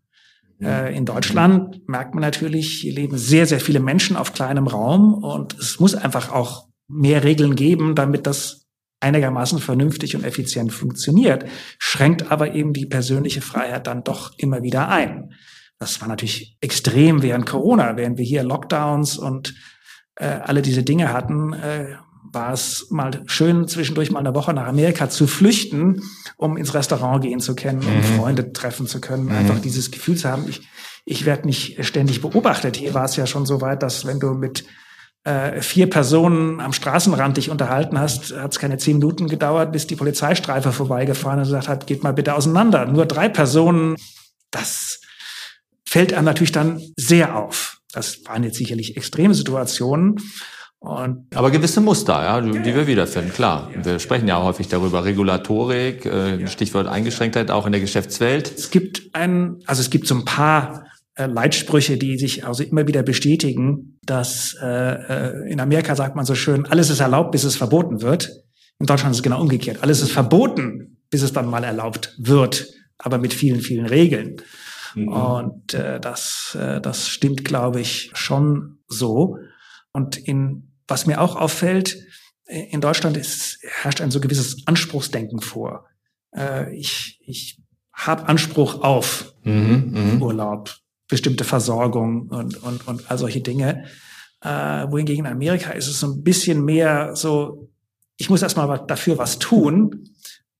Mhm. 0.59 0.67
Äh, 0.67 0.95
in 0.95 1.05
Deutschland 1.05 1.87
merkt 1.87 2.13
man 2.13 2.21
natürlich, 2.21 2.79
hier 2.81 2.93
leben 2.93 3.17
sehr, 3.17 3.45
sehr 3.45 3.59
viele 3.59 3.79
Menschen 3.79 4.15
auf 4.15 4.33
kleinem 4.33 4.67
Raum 4.67 5.13
und 5.13 5.57
es 5.59 5.79
muss 5.79 5.95
einfach 5.95 6.31
auch 6.31 6.67
mehr 6.87 7.23
Regeln 7.23 7.55
geben, 7.55 7.95
damit 7.95 8.27
das 8.27 8.67
einigermaßen 8.99 9.59
vernünftig 9.59 10.15
und 10.15 10.23
effizient 10.23 10.71
funktioniert, 10.71 11.45
schränkt 11.79 12.31
aber 12.31 12.53
eben 12.53 12.71
die 12.71 12.85
persönliche 12.85 13.41
Freiheit 13.41 13.87
dann 13.87 14.03
doch 14.03 14.33
immer 14.37 14.61
wieder 14.61 14.89
ein. 14.89 15.33
Das 15.79 15.99
war 15.99 16.07
natürlich 16.07 16.57
extrem 16.61 17.23
während 17.23 17.47
Corona, 17.47 17.97
während 17.97 18.19
wir 18.19 18.25
hier 18.25 18.43
Lockdowns 18.43 19.17
und 19.17 19.55
äh, 20.15 20.25
alle 20.25 20.61
diese 20.61 20.83
Dinge 20.83 21.11
hatten, 21.11 21.53
äh, 21.53 21.95
war 22.23 22.53
es 22.53 22.87
mal 22.89 23.23
schön, 23.25 23.67
zwischendurch 23.67 24.11
mal 24.11 24.19
eine 24.19 24.35
Woche 24.35 24.53
nach 24.53 24.67
Amerika 24.67 25.09
zu 25.09 25.27
flüchten, 25.27 26.01
um 26.37 26.57
ins 26.57 26.73
Restaurant 26.73 27.23
gehen 27.23 27.39
zu 27.39 27.55
können, 27.55 27.81
um 27.81 27.97
mhm. 27.97 28.03
Freunde 28.19 28.53
treffen 28.53 28.87
zu 28.87 29.01
können, 29.01 29.25
mhm. 29.25 29.31
einfach 29.31 29.59
dieses 29.59 29.91
Gefühl 29.91 30.15
zu 30.17 30.29
haben, 30.29 30.47
ich, 30.47 30.67
ich 31.05 31.25
werde 31.25 31.47
nicht 31.47 31.83
ständig 31.85 32.21
beobachtet. 32.21 32.77
Hier 32.77 32.93
war 32.93 33.05
es 33.05 33.15
ja 33.15 33.25
schon 33.25 33.45
so 33.45 33.61
weit, 33.61 33.83
dass 33.83 34.05
wenn 34.05 34.19
du 34.19 34.33
mit 34.33 34.65
äh, 35.23 35.61
vier 35.61 35.89
Personen 35.89 36.59
am 36.59 36.73
Straßenrand 36.73 37.37
dich 37.37 37.49
unterhalten 37.49 37.99
hast, 37.99 38.35
hat 38.35 38.53
es 38.53 38.59
keine 38.59 38.77
zehn 38.77 38.97
Minuten 38.97 39.27
gedauert, 39.27 39.71
bis 39.71 39.87
die 39.87 39.95
Polizeistreife 39.95 40.71
vorbeigefahren 40.71 41.39
und 41.39 41.45
gesagt 41.45 41.67
hat, 41.67 41.87
geht 41.87 42.03
mal 42.03 42.13
bitte 42.13 42.33
auseinander. 42.33 42.85
Nur 42.85 43.05
drei 43.05 43.29
Personen, 43.29 43.95
das 44.49 45.01
fällt 45.85 46.13
einem 46.13 46.25
natürlich 46.25 46.51
dann 46.51 46.81
sehr 46.97 47.35
auf. 47.35 47.81
Das 47.91 48.25
waren 48.25 48.43
jetzt 48.43 48.57
sicherlich 48.57 48.97
extreme 48.97 49.33
Situationen. 49.33 50.17
Und 50.81 51.27
Aber 51.35 51.51
gewisse 51.51 51.79
Muster, 51.79 52.23
ja, 52.23 52.41
die, 52.41 52.59
die 52.59 52.73
wir 52.73 52.87
wiederfinden, 52.87 53.31
klar. 53.31 53.69
Wir 53.83 53.99
sprechen 53.99 54.27
ja 54.27 54.41
häufig 54.41 54.67
darüber, 54.67 55.05
Regulatorik, 55.05 56.07
äh, 56.07 56.47
Stichwort 56.47 56.87
Eingeschränktheit 56.87 57.51
auch 57.51 57.67
in 57.67 57.71
der 57.71 57.81
Geschäftswelt. 57.81 58.51
Es 58.57 58.71
gibt 58.71 59.13
ein, 59.13 59.59
also 59.67 59.79
es 59.79 59.91
gibt 59.91 60.07
so 60.07 60.15
ein 60.15 60.25
paar 60.25 60.85
äh, 61.13 61.27
Leitsprüche, 61.27 61.97
die 61.97 62.17
sich 62.17 62.47
also 62.47 62.63
immer 62.63 62.87
wieder 62.87 63.03
bestätigen, 63.03 63.99
dass 64.03 64.57
äh, 64.59 64.65
äh, 64.65 65.51
in 65.51 65.59
Amerika 65.59 65.95
sagt 65.95 66.15
man 66.15 66.25
so 66.25 66.33
schön, 66.33 66.65
alles 66.65 66.89
ist 66.89 66.99
erlaubt, 66.99 67.31
bis 67.31 67.43
es 67.43 67.55
verboten 67.55 68.01
wird. 68.01 68.31
In 68.79 68.87
Deutschland 68.87 69.11
ist 69.11 69.19
es 69.19 69.23
genau 69.23 69.39
umgekehrt. 69.39 69.83
Alles 69.83 70.01
ist 70.01 70.11
verboten, 70.11 70.97
bis 71.11 71.21
es 71.21 71.31
dann 71.31 71.47
mal 71.47 71.63
erlaubt 71.63 72.15
wird, 72.17 72.65
aber 72.97 73.19
mit 73.19 73.35
vielen, 73.35 73.61
vielen 73.61 73.85
Regeln. 73.85 74.37
Mhm. 74.95 75.09
Und 75.09 75.73
äh, 75.75 75.99
das, 75.99 76.57
äh, 76.59 76.81
das 76.81 77.07
stimmt, 77.07 77.45
glaube 77.45 77.81
ich, 77.81 78.09
schon 78.15 78.79
so. 78.87 79.37
Und 79.93 80.17
in 80.17 80.70
was 80.91 81.07
mir 81.07 81.21
auch 81.21 81.35
auffällt, 81.35 81.97
äh, 82.45 82.67
in 82.71 82.81
Deutschland 82.81 83.17
ist, 83.17 83.57
herrscht 83.63 84.01
ein 84.01 84.11
so 84.11 84.19
gewisses 84.19 84.67
Anspruchsdenken 84.67 85.41
vor. 85.41 85.87
Äh, 86.35 86.75
ich 86.75 87.19
ich 87.25 87.59
habe 87.93 88.27
Anspruch 88.27 88.81
auf 88.81 89.33
mhm, 89.43 89.93
mhm, 89.93 90.21
Urlaub, 90.21 90.75
bestimmte 91.07 91.43
Versorgung 91.43 92.27
und, 92.29 92.61
und, 92.63 92.87
und 92.87 93.09
all 93.09 93.17
solche 93.17 93.41
Dinge. 93.41 93.85
Äh, 94.41 94.85
wohingegen 94.89 95.25
in 95.25 95.31
Amerika 95.31 95.71
ist 95.71 95.87
es 95.87 95.99
so 95.99 96.05
ein 96.07 96.21
bisschen 96.23 96.63
mehr 96.65 97.15
so, 97.15 97.69
ich 98.17 98.29
muss 98.29 98.41
erstmal 98.41 98.85
dafür 98.87 99.17
was 99.17 99.39
tun, 99.39 100.09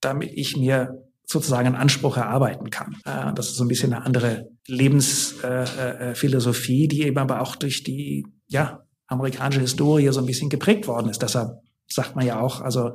damit 0.02 0.32
ich 0.34 0.58
mir 0.58 1.06
sozusagen 1.26 1.68
einen 1.68 1.78
Anspruch 1.78 2.18
erarbeiten 2.18 2.70
kann. 2.70 2.98
Äh, 3.06 3.34
das 3.34 3.48
ist 3.48 3.56
so 3.56 3.64
ein 3.64 3.70
bisschen 3.70 3.94
eine 3.94 4.06
andere 4.06 4.50
Lebensphilosophie, 4.68 6.88
die 6.88 7.04
eben 7.04 7.18
aber 7.18 7.42
auch 7.42 7.56
durch 7.56 7.84
die 7.84 8.28
ja, 8.48 8.84
amerikanische 9.12 9.62
Historie 9.62 10.12
so 10.12 10.20
ein 10.20 10.26
bisschen 10.26 10.50
geprägt 10.50 10.88
worden 10.88 11.10
ist. 11.10 11.22
Deshalb 11.22 11.62
sagt 11.88 12.16
man 12.16 12.26
ja 12.26 12.40
auch, 12.40 12.62
also 12.62 12.94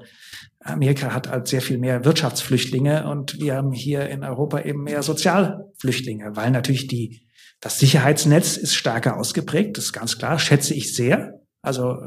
Amerika 0.60 1.12
hat 1.12 1.28
halt 1.28 1.46
sehr 1.48 1.60
viel 1.60 1.78
mehr 1.78 2.04
Wirtschaftsflüchtlinge 2.04 3.08
und 3.08 3.38
wir 3.38 3.54
haben 3.54 3.72
hier 3.72 4.08
in 4.08 4.24
Europa 4.24 4.60
eben 4.62 4.84
mehr 4.84 5.02
Sozialflüchtlinge, 5.02 6.34
weil 6.34 6.50
natürlich 6.50 6.86
die, 6.86 7.26
das 7.60 7.78
Sicherheitsnetz 7.78 8.56
ist 8.56 8.74
stärker 8.74 9.16
ausgeprägt, 9.16 9.76
das 9.76 9.86
ist 9.86 9.92
ganz 9.92 10.18
klar, 10.18 10.38
schätze 10.38 10.74
ich 10.74 10.94
sehr. 10.94 11.40
Also 11.62 11.98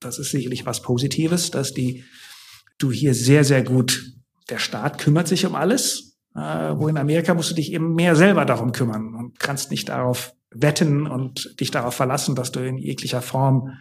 das 0.00 0.18
ist 0.18 0.30
sicherlich 0.30 0.64
was 0.64 0.82
Positives, 0.82 1.50
dass 1.50 1.72
die, 1.72 2.04
du 2.78 2.92
hier 2.92 3.14
sehr, 3.14 3.44
sehr 3.44 3.62
gut, 3.62 4.12
der 4.48 4.58
Staat 4.58 4.98
kümmert 4.98 5.28
sich 5.28 5.44
um 5.44 5.54
alles, 5.54 6.16
äh, 6.34 6.40
wo 6.40 6.88
in 6.88 6.96
Amerika 6.96 7.34
musst 7.34 7.50
du 7.50 7.54
dich 7.54 7.72
eben 7.72 7.94
mehr 7.94 8.14
selber 8.14 8.44
darum 8.44 8.72
kümmern 8.72 9.14
und 9.14 9.40
kannst 9.40 9.70
nicht 9.70 9.88
darauf 9.88 10.32
wetten 10.50 11.06
und 11.06 11.60
dich 11.60 11.70
darauf 11.70 11.94
verlassen, 11.94 12.34
dass 12.34 12.52
du 12.52 12.60
in 12.60 12.78
jeglicher 12.78 13.22
Form 13.22 13.72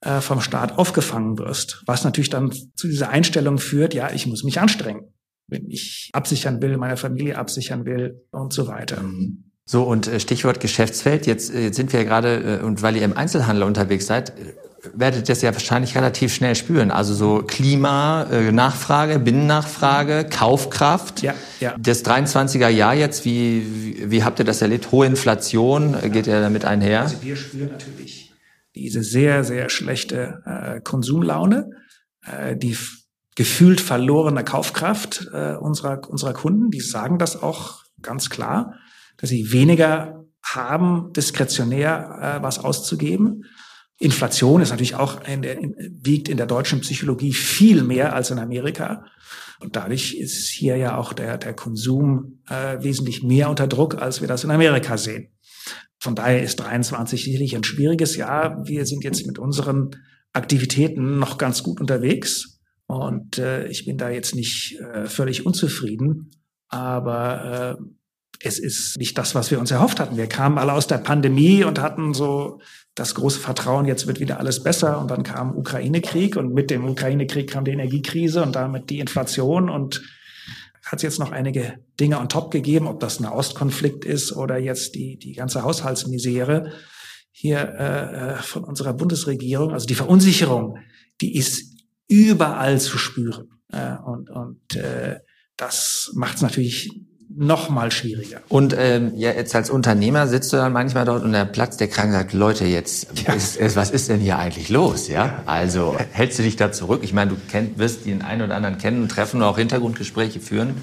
äh, 0.00 0.20
vom 0.20 0.40
Staat 0.40 0.78
aufgefangen 0.78 1.38
wirst. 1.38 1.82
Was 1.86 2.04
natürlich 2.04 2.30
dann 2.30 2.52
zu 2.52 2.86
dieser 2.86 3.10
Einstellung 3.10 3.58
führt, 3.58 3.94
ja, 3.94 4.12
ich 4.12 4.26
muss 4.26 4.44
mich 4.44 4.60
anstrengen, 4.60 5.12
wenn 5.48 5.68
ich 5.70 6.10
absichern 6.12 6.60
will, 6.62 6.76
meine 6.76 6.96
Familie 6.96 7.38
absichern 7.38 7.84
will 7.84 8.22
und 8.30 8.52
so 8.52 8.68
weiter. 8.68 9.02
Mhm. 9.02 9.44
So, 9.64 9.82
und 9.82 10.06
äh, 10.06 10.20
Stichwort 10.20 10.60
Geschäftsfeld, 10.60 11.26
jetzt, 11.26 11.52
äh, 11.52 11.64
jetzt 11.64 11.76
sind 11.76 11.92
wir 11.92 12.00
ja 12.00 12.06
gerade, 12.06 12.60
äh, 12.60 12.64
und 12.64 12.82
weil 12.82 12.96
ihr 12.96 13.02
im 13.02 13.16
Einzelhandel 13.16 13.64
unterwegs 13.64 14.06
seid, 14.06 14.32
werdet 14.94 15.28
das 15.28 15.42
ja 15.42 15.52
wahrscheinlich 15.52 15.96
relativ 15.96 16.34
schnell 16.34 16.54
spüren. 16.54 16.90
Also 16.90 17.14
so 17.14 17.42
Klima, 17.46 18.24
äh, 18.24 18.52
Nachfrage, 18.52 19.18
Binnennachfrage, 19.18 20.26
Kaufkraft. 20.30 21.22
Ja, 21.22 21.34
ja. 21.60 21.74
Das 21.78 22.04
23er 22.04 22.68
Jahr 22.68 22.94
jetzt, 22.94 23.24
wie, 23.24 23.64
wie, 23.66 24.10
wie 24.10 24.24
habt 24.24 24.38
ihr 24.38 24.44
das 24.44 24.62
erlebt? 24.62 24.92
Hohe 24.92 25.06
Inflation, 25.06 25.94
äh, 26.02 26.08
geht 26.10 26.26
ja 26.26 26.40
damit 26.40 26.64
einher? 26.64 27.02
Also 27.02 27.22
wir 27.22 27.36
spüren 27.36 27.70
natürlich 27.72 28.32
diese 28.74 29.02
sehr, 29.02 29.42
sehr 29.42 29.70
schlechte 29.70 30.42
äh, 30.44 30.80
Konsumlaune, 30.80 31.70
äh, 32.22 32.56
die 32.56 32.76
gefühlt 33.34 33.80
verlorene 33.80 34.44
Kaufkraft 34.44 35.28
äh, 35.32 35.54
unserer, 35.54 36.08
unserer 36.08 36.32
Kunden. 36.32 36.70
Die 36.70 36.80
sagen 36.80 37.18
das 37.18 37.42
auch 37.42 37.84
ganz 38.02 38.30
klar, 38.30 38.74
dass 39.16 39.30
sie 39.30 39.52
weniger 39.52 40.24
haben, 40.42 41.12
diskretionär 41.12 42.38
äh, 42.38 42.42
was 42.42 42.58
auszugeben. 42.58 43.44
Inflation 43.98 44.60
ist 44.60 44.70
natürlich 44.70 44.94
auch 44.94 45.26
in 45.26 45.42
der, 45.42 45.58
in, 45.58 45.74
wiegt 46.02 46.28
in 46.28 46.36
der 46.36 46.46
deutschen 46.46 46.80
Psychologie 46.80 47.32
viel 47.32 47.82
mehr 47.82 48.14
als 48.14 48.30
in 48.30 48.38
Amerika. 48.38 49.06
Und 49.60 49.74
dadurch 49.76 50.14
ist 50.14 50.48
hier 50.48 50.76
ja 50.76 50.98
auch 50.98 51.14
der, 51.14 51.38
der 51.38 51.54
Konsum 51.54 52.42
äh, 52.48 52.82
wesentlich 52.82 53.22
mehr 53.22 53.48
unter 53.48 53.66
Druck, 53.66 54.00
als 54.00 54.20
wir 54.20 54.28
das 54.28 54.44
in 54.44 54.50
Amerika 54.50 54.98
sehen. 54.98 55.28
Von 55.98 56.14
daher 56.14 56.42
ist 56.42 56.56
23 56.56 57.24
sicherlich 57.24 57.56
ein 57.56 57.64
schwieriges 57.64 58.16
Jahr. 58.16 58.66
Wir 58.66 58.84
sind 58.84 59.02
jetzt 59.02 59.26
mit 59.26 59.38
unseren 59.38 59.96
Aktivitäten 60.34 61.18
noch 61.18 61.38
ganz 61.38 61.62
gut 61.62 61.80
unterwegs. 61.80 62.60
Und 62.86 63.38
äh, 63.38 63.66
ich 63.68 63.86
bin 63.86 63.96
da 63.96 64.10
jetzt 64.10 64.34
nicht 64.34 64.78
äh, 64.78 65.06
völlig 65.06 65.46
unzufrieden. 65.46 66.30
Aber 66.68 67.78
äh, 67.80 67.82
es 68.40 68.58
ist 68.58 68.98
nicht 68.98 69.16
das, 69.16 69.34
was 69.34 69.50
wir 69.50 69.58
uns 69.58 69.70
erhofft 69.70 70.00
hatten. 70.00 70.18
Wir 70.18 70.26
kamen 70.26 70.58
alle 70.58 70.74
aus 70.74 70.86
der 70.86 70.98
Pandemie 70.98 71.64
und 71.64 71.80
hatten 71.80 72.12
so 72.12 72.60
das 72.96 73.14
große 73.14 73.38
Vertrauen, 73.38 73.86
jetzt 73.86 74.06
wird 74.06 74.20
wieder 74.20 74.40
alles 74.40 74.62
besser. 74.62 74.98
Und 74.98 75.10
dann 75.10 75.22
kam 75.22 75.56
Ukraine-Krieg 75.56 76.36
und 76.36 76.52
mit 76.52 76.70
dem 76.70 76.88
Ukraine-Krieg 76.88 77.48
kam 77.48 77.64
die 77.64 77.70
Energiekrise 77.70 78.42
und 78.42 78.56
damit 78.56 78.90
die 78.90 78.98
Inflation 78.98 79.70
und 79.70 80.02
hat 80.84 81.00
es 81.00 81.02
jetzt 81.02 81.18
noch 81.18 81.30
einige 81.30 81.78
Dinge 82.00 82.18
on 82.18 82.28
top 82.28 82.50
gegeben, 82.50 82.86
ob 82.86 82.98
das 83.00 83.20
ein 83.20 83.26
Ostkonflikt 83.26 84.04
ist 84.04 84.32
oder 84.32 84.56
jetzt 84.56 84.94
die, 84.94 85.18
die 85.18 85.34
ganze 85.34 85.62
Haushaltsmisere 85.62 86.72
hier 87.30 87.58
äh, 87.58 88.30
äh, 88.30 88.36
von 88.36 88.64
unserer 88.64 88.94
Bundesregierung. 88.94 89.72
Also 89.72 89.86
die 89.86 89.94
Verunsicherung, 89.94 90.78
die 91.20 91.36
ist 91.36 91.76
überall 92.08 92.80
zu 92.80 92.96
spüren. 92.96 93.60
Äh, 93.70 93.96
und 94.06 94.30
und 94.30 94.76
äh, 94.76 95.18
das 95.58 96.12
macht 96.14 96.36
es 96.36 96.42
natürlich 96.42 96.90
noch 97.36 97.68
mal 97.68 97.92
schwieriger. 97.92 98.40
Und 98.48 98.74
ähm, 98.78 99.12
ja, 99.14 99.30
jetzt 99.30 99.54
als 99.54 99.68
Unternehmer 99.68 100.26
sitzt 100.26 100.52
du 100.52 100.56
dann 100.56 100.72
manchmal 100.72 101.04
dort 101.04 101.22
und 101.22 101.32
der 101.32 101.44
Platz 101.44 101.76
der 101.76 101.88
Kranken 101.88 102.12
sagt, 102.12 102.32
Leute, 102.32 102.64
jetzt, 102.64 103.08
ja. 103.26 103.34
ist, 103.34 103.56
ist, 103.56 103.76
was 103.76 103.90
ist 103.90 104.08
denn 104.08 104.20
hier 104.20 104.38
eigentlich 104.38 104.70
los? 104.70 105.08
Ja, 105.08 105.42
also 105.44 105.96
hältst 106.12 106.38
du 106.38 106.42
dich 106.42 106.56
da 106.56 106.72
zurück? 106.72 107.00
Ich 107.04 107.12
meine, 107.12 107.32
du 107.32 107.36
kennt, 107.50 107.78
wirst 107.78 108.06
den 108.06 108.22
einen 108.22 108.42
oder 108.42 108.56
anderen 108.56 108.78
kennen 108.78 109.02
und 109.02 109.10
treffen 109.10 109.38
und 109.38 109.42
auch 109.42 109.58
Hintergrundgespräche 109.58 110.40
führen. 110.40 110.74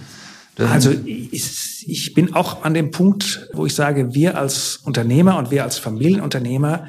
Also 0.58 0.92
ich, 0.92 1.86
ich 1.88 2.14
bin 2.14 2.36
auch 2.36 2.64
an 2.64 2.76
dem 2.76 2.92
Punkt, 2.92 3.50
wo 3.54 3.66
ich 3.66 3.74
sage, 3.74 4.14
wir 4.14 4.38
als 4.38 4.78
Unternehmer 4.78 5.38
und 5.38 5.50
wir 5.50 5.64
als 5.64 5.80
Familienunternehmer, 5.80 6.88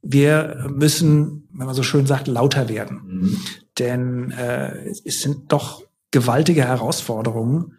wir 0.00 0.66
müssen, 0.74 1.46
wenn 1.52 1.66
man 1.66 1.74
so 1.74 1.82
schön 1.82 2.06
sagt, 2.06 2.26
lauter 2.26 2.70
werden. 2.70 3.02
Mhm. 3.04 3.40
Denn 3.78 4.30
äh, 4.30 4.88
es 5.04 5.20
sind 5.20 5.52
doch 5.52 5.82
gewaltige 6.10 6.64
Herausforderungen 6.64 7.74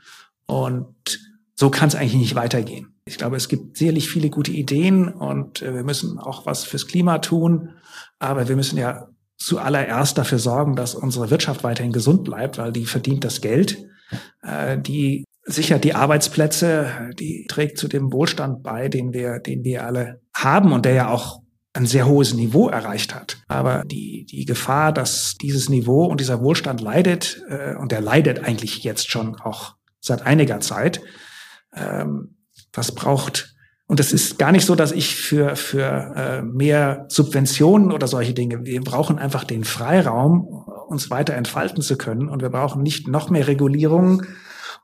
und 0.48 1.20
so 1.56 1.70
kann 1.70 1.88
es 1.88 1.96
eigentlich 1.96 2.16
nicht 2.16 2.36
weitergehen. 2.36 2.96
Ich 3.06 3.18
glaube, 3.18 3.38
es 3.38 3.50
gibt 3.50 3.78
sicherlich 3.78 4.10
viele 4.10 4.30
gute 4.30 4.52
Ideen 4.52 5.08
und 5.08 5.62
äh, 5.62 5.74
wir 5.74 5.84
müssen 5.84 6.18
auch 6.18 6.46
was 6.46 6.64
fürs 6.64 6.88
Klima 6.88 7.20
tun. 7.20 7.76
Aber 8.20 8.48
wir 8.48 8.56
müssen 8.56 8.78
ja 8.78 9.08
zuallererst 9.38 10.18
dafür 10.18 10.40
sorgen, 10.40 10.76
dass 10.76 10.96
unsere 10.96 11.30
Wirtschaft 11.30 11.64
weiterhin 11.64 11.92
gesund 11.92 12.24
bleibt, 12.24 12.58
weil 12.58 12.72
die 12.72 12.86
verdient 12.86 13.24
das 13.24 13.42
Geld, 13.42 13.86
äh, 14.42 14.78
die 14.80 15.24
sichert 15.44 15.84
die 15.84 15.94
Arbeitsplätze, 15.94 17.12
die 17.20 17.46
trägt 17.48 17.78
zu 17.78 17.88
dem 17.88 18.12
Wohlstand 18.12 18.64
bei, 18.64 18.90
den 18.90 19.14
wir, 19.14 19.40
den 19.40 19.64
wir 19.64 19.86
alle 19.86 20.22
haben 20.34 20.72
und 20.72 20.86
der 20.86 20.94
ja 20.94 21.10
auch 21.10 21.42
ein 21.74 21.86
sehr 21.86 22.08
hohes 22.08 22.34
Niveau 22.34 22.70
erreicht 22.70 23.14
hat. 23.14 23.38
Aber 23.48 23.84
die, 23.86 24.26
die 24.26 24.46
Gefahr, 24.46 24.92
dass 24.92 25.36
dieses 25.40 25.70
Niveau 25.70 26.06
und 26.06 26.20
dieser 26.20 26.42
Wohlstand 26.42 26.82
leidet, 26.82 27.44
äh, 27.50 27.76
und 27.76 27.92
der 27.92 28.02
leidet 28.02 28.44
eigentlich 28.44 28.84
jetzt 28.84 29.12
schon 29.12 29.36
auch 29.36 29.76
seit 30.06 30.26
einiger 30.26 30.60
Zeit. 30.60 31.02
Ähm, 31.76 32.38
das 32.72 32.94
braucht 32.94 33.56
und 33.88 34.00
es 34.00 34.14
ist 34.14 34.40
gar 34.40 34.52
nicht 34.52 34.66
so, 34.66 34.74
dass 34.74 34.92
ich 34.92 35.16
für, 35.16 35.56
für 35.56 36.14
äh, 36.16 36.42
mehr 36.42 37.06
Subventionen 37.08 37.92
oder 37.92 38.08
solche 38.08 38.34
Dinge, 38.34 38.66
wir 38.66 38.82
brauchen 38.82 39.20
einfach 39.20 39.44
den 39.44 39.64
Freiraum, 39.64 40.66
uns 40.88 41.12
weiter 41.12 41.36
entfalten 41.36 41.84
zu 41.84 41.96
können. 41.96 42.28
Und 42.28 42.42
wir 42.42 42.50
brauchen 42.50 42.82
nicht 42.82 43.08
noch 43.08 43.30
mehr 43.30 43.48
Regulierungen, 43.48 44.26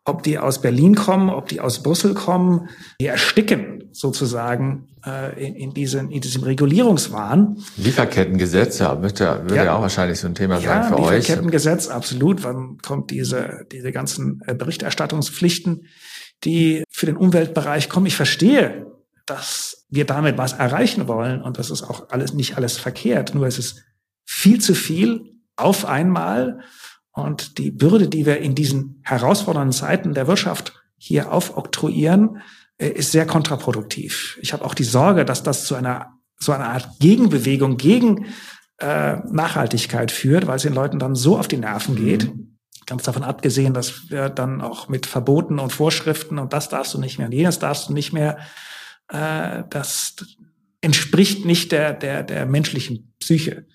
ob 0.03 0.23
die 0.23 0.39
aus 0.39 0.61
Berlin 0.61 0.95
kommen, 0.95 1.29
ob 1.29 1.47
die 1.47 1.59
aus 1.59 1.83
Brüssel 1.83 2.13
kommen. 2.13 2.69
Die 2.99 3.05
ersticken 3.05 3.89
sozusagen 3.91 4.87
äh, 5.05 5.45
in, 5.45 5.55
in, 5.55 5.73
diesen, 5.73 6.09
in 6.09 6.21
diesem 6.21 6.43
Regulierungswahn. 6.43 7.63
Lieferkettengesetz, 7.77 8.79
ja, 8.79 9.01
würde, 9.01 9.43
ja. 9.49 9.63
ja 9.63 9.75
auch 9.75 9.81
wahrscheinlich 9.81 10.19
so 10.19 10.27
ein 10.27 10.35
Thema 10.35 10.59
ja, 10.59 10.83
sein 10.83 10.89
für 10.89 10.99
euch. 10.99 11.17
Lieferkettengesetz, 11.19 11.87
absolut. 11.87 12.43
Wann 12.43 12.77
kommt 12.79 13.11
diese, 13.11 13.65
diese 13.71 13.91
ganzen 13.91 14.41
äh, 14.47 14.55
Berichterstattungspflichten, 14.55 15.85
die 16.43 16.83
für 16.89 17.05
den 17.05 17.17
Umweltbereich 17.17 17.89
kommen? 17.89 18.07
Ich 18.07 18.15
verstehe, 18.15 18.87
dass 19.25 19.85
wir 19.89 20.05
damit 20.05 20.37
was 20.37 20.53
erreichen 20.53 21.07
wollen 21.07 21.41
und 21.41 21.59
das 21.59 21.69
ist 21.69 21.83
auch 21.83 22.09
alles 22.09 22.33
nicht 22.33 22.57
alles 22.57 22.77
verkehrt. 22.77 23.35
Nur 23.35 23.45
es 23.45 23.59
ist 23.59 23.83
viel 24.25 24.59
zu 24.59 24.73
viel 24.73 25.35
auf 25.57 25.85
einmal 25.85 26.61
und 27.11 27.57
die 27.57 27.71
Bürde, 27.71 28.07
die 28.07 28.25
wir 28.25 28.39
in 28.39 28.55
diesen 28.55 29.01
herausfordernden 29.03 29.73
Zeiten 29.73 30.13
der 30.13 30.27
Wirtschaft 30.27 30.73
hier 30.97 31.31
aufoktroyieren, 31.31 32.41
äh, 32.77 32.89
ist 32.89 33.11
sehr 33.11 33.25
kontraproduktiv. 33.25 34.37
Ich 34.41 34.53
habe 34.53 34.65
auch 34.65 34.73
die 34.73 34.83
Sorge, 34.83 35.25
dass 35.25 35.43
das 35.43 35.65
zu 35.65 35.75
einer 35.75 36.17
so 36.43 36.51
einer 36.51 36.69
Art 36.69 36.99
Gegenbewegung 36.99 37.77
gegen 37.77 38.25
äh, 38.79 39.17
Nachhaltigkeit 39.31 40.11
führt, 40.11 40.47
weil 40.47 40.55
es 40.55 40.63
den 40.63 40.73
Leuten 40.73 40.99
dann 40.99 41.15
so 41.15 41.37
auf 41.37 41.47
die 41.47 41.57
Nerven 41.57 41.95
geht. 41.95 42.25
Mhm. 42.25 42.57
Ganz 42.87 43.03
davon 43.03 43.23
abgesehen, 43.23 43.73
dass 43.73 44.09
wir 44.09 44.29
dann 44.29 44.61
auch 44.61 44.89
mit 44.89 45.05
Verboten 45.05 45.59
und 45.59 45.71
Vorschriften 45.71 46.39
und 46.39 46.51
das 46.51 46.67
darfst 46.67 46.93
du 46.93 46.99
nicht 46.99 47.19
mehr 47.19 47.27
und 47.27 47.33
jenes 47.33 47.59
darfst 47.59 47.89
du 47.89 47.93
nicht 47.93 48.11
mehr, 48.11 48.39
äh, 49.09 49.63
das 49.69 50.15
entspricht 50.81 51.45
nicht 51.45 51.71
der, 51.71 51.93
der, 51.93 52.23
der 52.23 52.47
menschlichen 52.47 53.13
Psyche. 53.19 53.67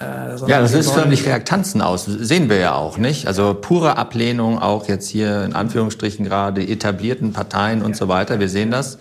Äh, 0.00 0.04
ja, 0.46 0.60
das 0.60 0.72
ist 0.72 0.90
förmlich 0.90 1.26
Reaktanzen 1.26 1.82
aus, 1.82 2.06
sehen 2.06 2.48
wir 2.48 2.56
ja 2.56 2.74
auch, 2.74 2.98
nicht? 2.98 3.26
Also 3.26 3.54
pure 3.54 3.96
Ablehnung 3.98 4.58
auch 4.58 4.88
jetzt 4.88 5.08
hier 5.08 5.44
in 5.44 5.52
Anführungsstrichen 5.52 6.24
gerade 6.24 6.66
etablierten 6.66 7.32
Parteien 7.32 7.82
und 7.82 7.96
so 7.96 8.08
weiter. 8.08 8.40
Wir 8.40 8.48
sehen 8.48 8.70
das. 8.70 8.98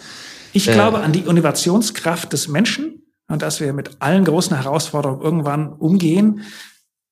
Ich 0.53 0.67
äh, 0.67 0.73
glaube 0.73 0.99
an 0.99 1.11
die 1.13 1.21
Innovationskraft 1.21 2.33
des 2.33 2.47
Menschen 2.47 3.03
und 3.29 3.41
dass 3.41 3.61
wir 3.61 3.73
mit 3.73 3.97
allen 3.99 4.25
großen 4.25 4.55
Herausforderungen 4.55 5.21
irgendwann 5.21 5.71
umgehen. 5.71 6.43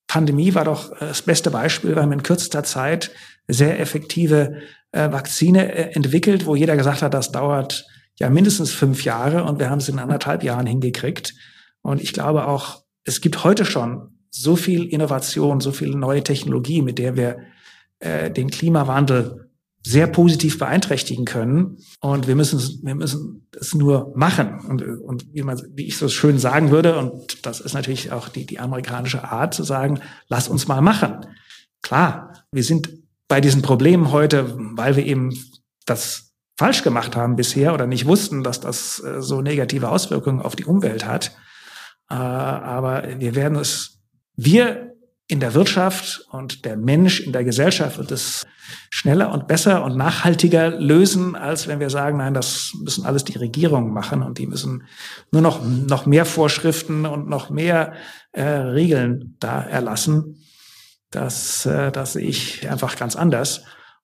Pandemie 0.06 0.54
war 0.54 0.64
doch 0.64 0.92
äh, 0.92 1.06
das 1.06 1.22
beste 1.22 1.50
Beispiel, 1.50 1.96
weil 1.96 2.06
man 2.06 2.18
in 2.18 2.22
kürzester 2.22 2.62
Zeit 2.64 3.10
sehr 3.48 3.80
effektive 3.80 4.58
äh, 4.92 5.10
Vakzine 5.10 5.72
äh, 5.72 5.94
entwickelt, 5.94 6.46
wo 6.46 6.54
jeder 6.54 6.76
gesagt 6.76 7.02
hat, 7.02 7.14
das 7.14 7.32
dauert 7.32 7.86
ja 8.18 8.28
mindestens 8.28 8.72
fünf 8.72 9.04
Jahre 9.04 9.44
und 9.44 9.58
wir 9.58 9.70
haben 9.70 9.78
es 9.78 9.88
in 9.88 9.98
anderthalb 9.98 10.42
Jahren 10.42 10.66
hingekriegt. 10.66 11.34
Und 11.82 12.02
ich 12.02 12.12
glaube 12.12 12.46
auch, 12.46 12.82
es 13.04 13.20
gibt 13.20 13.44
heute 13.44 13.64
schon 13.64 14.08
so 14.30 14.56
viel 14.56 14.84
Innovation, 14.84 15.60
so 15.60 15.72
viel 15.72 15.94
neue 15.94 16.22
Technologie, 16.22 16.82
mit 16.82 16.98
der 16.98 17.16
wir 17.16 17.38
äh, 17.98 18.30
den 18.30 18.50
Klimawandel 18.50 19.50
sehr 19.82 20.06
positiv 20.06 20.58
beeinträchtigen 20.58 21.24
können. 21.24 21.78
Und 22.00 22.26
wir 22.26 22.36
müssen, 22.36 22.80
wir 22.82 22.94
müssen 22.94 23.46
es 23.58 23.74
nur 23.74 24.12
machen. 24.14 24.60
Und, 24.68 24.82
und 24.82 25.26
wie, 25.32 25.42
man, 25.42 25.60
wie 25.74 25.86
ich 25.86 25.96
so 25.96 26.08
schön 26.08 26.38
sagen 26.38 26.70
würde, 26.70 26.98
und 26.98 27.46
das 27.46 27.60
ist 27.60 27.72
natürlich 27.72 28.12
auch 28.12 28.28
die, 28.28 28.44
die 28.44 28.58
amerikanische 28.58 29.24
Art 29.24 29.54
zu 29.54 29.62
sagen, 29.62 30.00
lass 30.28 30.48
uns 30.48 30.68
mal 30.68 30.82
machen. 30.82 31.26
Klar, 31.82 32.34
wir 32.52 32.64
sind 32.64 32.90
bei 33.26 33.40
diesen 33.40 33.62
Problemen 33.62 34.12
heute, 34.12 34.54
weil 34.56 34.96
wir 34.96 35.06
eben 35.06 35.34
das 35.86 36.32
falsch 36.58 36.82
gemacht 36.82 37.16
haben 37.16 37.36
bisher 37.36 37.72
oder 37.72 37.86
nicht 37.86 38.06
wussten, 38.06 38.42
dass 38.42 38.60
das 38.60 39.02
äh, 39.02 39.22
so 39.22 39.40
negative 39.40 39.88
Auswirkungen 39.88 40.42
auf 40.42 40.56
die 40.56 40.66
Umwelt 40.66 41.06
hat. 41.06 41.34
Äh, 42.10 42.14
aber 42.14 43.04
wir 43.18 43.34
werden 43.34 43.56
es, 43.56 44.00
wir 44.36 44.90
in 45.30 45.38
der 45.38 45.54
Wirtschaft 45.54 46.26
und 46.32 46.64
der 46.64 46.76
Mensch 46.76 47.20
in 47.20 47.32
der 47.32 47.44
Gesellschaft 47.44 47.98
wird 47.98 48.10
es 48.10 48.46
schneller 48.90 49.32
und 49.32 49.46
besser 49.46 49.84
und 49.84 49.96
nachhaltiger 49.96 50.70
lösen, 50.70 51.36
als 51.36 51.68
wenn 51.68 51.78
wir 51.78 51.88
sagen, 51.88 52.18
nein, 52.18 52.34
das 52.34 52.72
müssen 52.82 53.06
alles 53.06 53.22
die 53.24 53.38
Regierungen 53.38 53.92
machen 53.92 54.22
und 54.22 54.38
die 54.38 54.48
müssen 54.48 54.82
nur 55.30 55.40
noch, 55.40 55.64
noch 55.64 56.04
mehr 56.04 56.24
Vorschriften 56.24 57.06
und 57.06 57.28
noch 57.28 57.48
mehr 57.48 57.92
äh, 58.32 58.42
Regeln 58.42 59.36
da 59.38 59.62
erlassen. 59.62 60.42
Das, 61.12 61.64
äh, 61.64 61.92
das 61.92 62.14
sehe 62.14 62.26
ich 62.26 62.68
einfach 62.68 62.96
ganz 62.96 63.14
anders. 63.14 63.62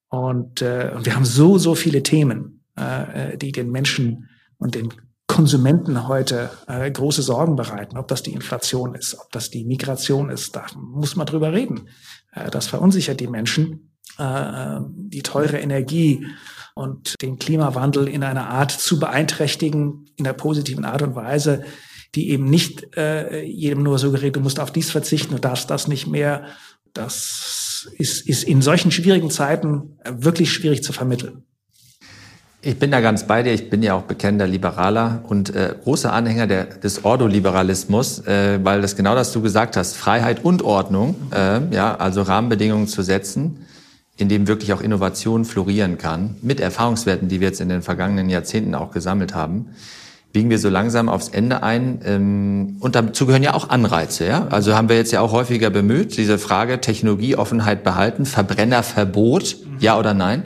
Und, 0.08 0.62
äh, 0.62 0.92
und 0.94 1.06
wir 1.06 1.16
haben 1.16 1.24
so, 1.24 1.58
so 1.58 1.74
viele 1.74 2.04
Themen, 2.04 2.64
äh, 2.76 3.36
die 3.36 3.50
den 3.50 3.72
Menschen 3.72 4.28
und 4.58 4.76
den 4.76 4.92
Konsumenten 5.36 6.08
heute 6.08 6.48
äh, 6.66 6.90
große 6.90 7.20
Sorgen 7.20 7.56
bereiten, 7.56 7.98
ob 7.98 8.08
das 8.08 8.22
die 8.22 8.32
Inflation 8.32 8.94
ist, 8.94 9.18
ob 9.20 9.30
das 9.32 9.50
die 9.50 9.66
Migration 9.66 10.30
ist, 10.30 10.56
da 10.56 10.64
muss 10.74 11.14
man 11.14 11.26
drüber 11.26 11.52
reden. 11.52 11.90
Äh, 12.32 12.50
das 12.50 12.68
verunsichert 12.68 13.20
die 13.20 13.26
Menschen. 13.26 13.92
Äh, 14.16 14.80
die 14.96 15.22
teure 15.22 15.58
Energie 15.58 16.26
und 16.74 17.16
den 17.20 17.38
Klimawandel 17.38 18.08
in 18.08 18.24
einer 18.24 18.48
Art 18.48 18.70
zu 18.70 18.98
beeinträchtigen, 18.98 20.06
in 20.16 20.24
der 20.24 20.32
positiven 20.32 20.86
Art 20.86 21.02
und 21.02 21.14
Weise, 21.16 21.64
die 22.14 22.30
eben 22.30 22.46
nicht 22.46 22.96
äh, 22.96 23.44
jedem 23.44 23.82
nur 23.82 23.98
suggeriert, 23.98 24.36
du 24.36 24.40
musst 24.40 24.58
auf 24.58 24.70
dies 24.70 24.90
verzichten, 24.90 25.34
du 25.34 25.40
darfst 25.40 25.68
das 25.68 25.86
nicht 25.86 26.06
mehr. 26.06 26.46
Das 26.94 27.90
ist, 27.98 28.26
ist 28.26 28.44
in 28.44 28.62
solchen 28.62 28.90
schwierigen 28.90 29.28
Zeiten 29.28 29.98
wirklich 30.02 30.50
schwierig 30.50 30.82
zu 30.82 30.94
vermitteln. 30.94 31.44
Ich 32.66 32.80
bin 32.80 32.90
da 32.90 33.00
ganz 33.00 33.28
bei 33.28 33.44
dir. 33.44 33.52
Ich 33.52 33.70
bin 33.70 33.80
ja 33.84 33.94
auch 33.94 34.02
bekennender 34.02 34.48
Liberaler 34.48 35.22
und 35.28 35.54
äh, 35.54 35.72
großer 35.84 36.12
Anhänger 36.12 36.48
der, 36.48 36.64
des 36.64 37.04
Ordoliberalismus, 37.04 38.26
äh, 38.26 38.58
weil 38.60 38.82
das 38.82 38.96
genau 38.96 39.14
das 39.14 39.32
du 39.32 39.40
gesagt 39.40 39.76
hast, 39.76 39.96
Freiheit 39.96 40.44
und 40.44 40.62
Ordnung, 40.62 41.14
äh, 41.32 41.60
ja, 41.72 41.94
also 41.94 42.22
Rahmenbedingungen 42.22 42.88
zu 42.88 43.02
setzen, 43.02 43.64
in 44.16 44.28
dem 44.28 44.48
wirklich 44.48 44.72
auch 44.72 44.80
Innovation 44.80 45.44
florieren 45.44 45.96
kann, 45.96 46.34
mit 46.42 46.58
Erfahrungswerten, 46.58 47.28
die 47.28 47.38
wir 47.38 47.46
jetzt 47.46 47.60
in 47.60 47.68
den 47.68 47.82
vergangenen 47.82 48.28
Jahrzehnten 48.28 48.74
auch 48.74 48.90
gesammelt 48.90 49.32
haben, 49.32 49.66
biegen 50.32 50.50
wir 50.50 50.58
so 50.58 50.68
langsam 50.68 51.08
aufs 51.08 51.28
Ende 51.28 51.62
ein. 51.62 52.00
Ähm, 52.04 52.78
und 52.80 52.96
dazu 52.96 53.26
gehören 53.26 53.44
ja 53.44 53.54
auch 53.54 53.68
Anreize. 53.68 54.26
Ja? 54.26 54.48
Also 54.50 54.74
haben 54.74 54.88
wir 54.88 54.96
jetzt 54.96 55.12
ja 55.12 55.20
auch 55.20 55.30
häufiger 55.30 55.70
bemüht, 55.70 56.16
diese 56.16 56.36
Frage 56.36 56.80
Technologieoffenheit 56.80 57.84
behalten, 57.84 58.26
Verbrennerverbot, 58.26 59.54
ja 59.78 59.96
oder 59.96 60.14
nein? 60.14 60.42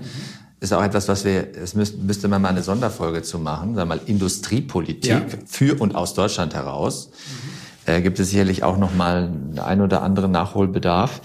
Ist 0.61 0.75
auch 0.75 0.83
etwas, 0.83 1.09
was 1.09 1.25
wir, 1.25 1.49
es 1.57 1.75
müsste, 1.75 1.99
müsste 1.99 2.29
man 2.29 2.43
mal 2.43 2.49
eine 2.49 2.63
Sonderfolge 2.63 3.23
zu 3.23 3.39
machen, 3.39 3.75
sagen 3.75 3.91
wir 3.91 3.97
mal 3.97 4.01
Industriepolitik 4.05 5.11
ja. 5.11 5.23
für 5.47 5.81
und 5.81 5.95
aus 5.95 6.13
Deutschland 6.13 6.55
heraus. 6.55 7.11
Mhm. 7.87 7.95
Äh, 7.95 8.03
gibt 8.03 8.21
es 8.21 8.31
sicherlich 8.31 8.63
auch 8.63 8.77
noch 8.77 8.95
mal 8.95 9.33
ein 9.57 9.81
oder 9.81 10.03
andere 10.03 10.29
Nachholbedarf. 10.29 11.23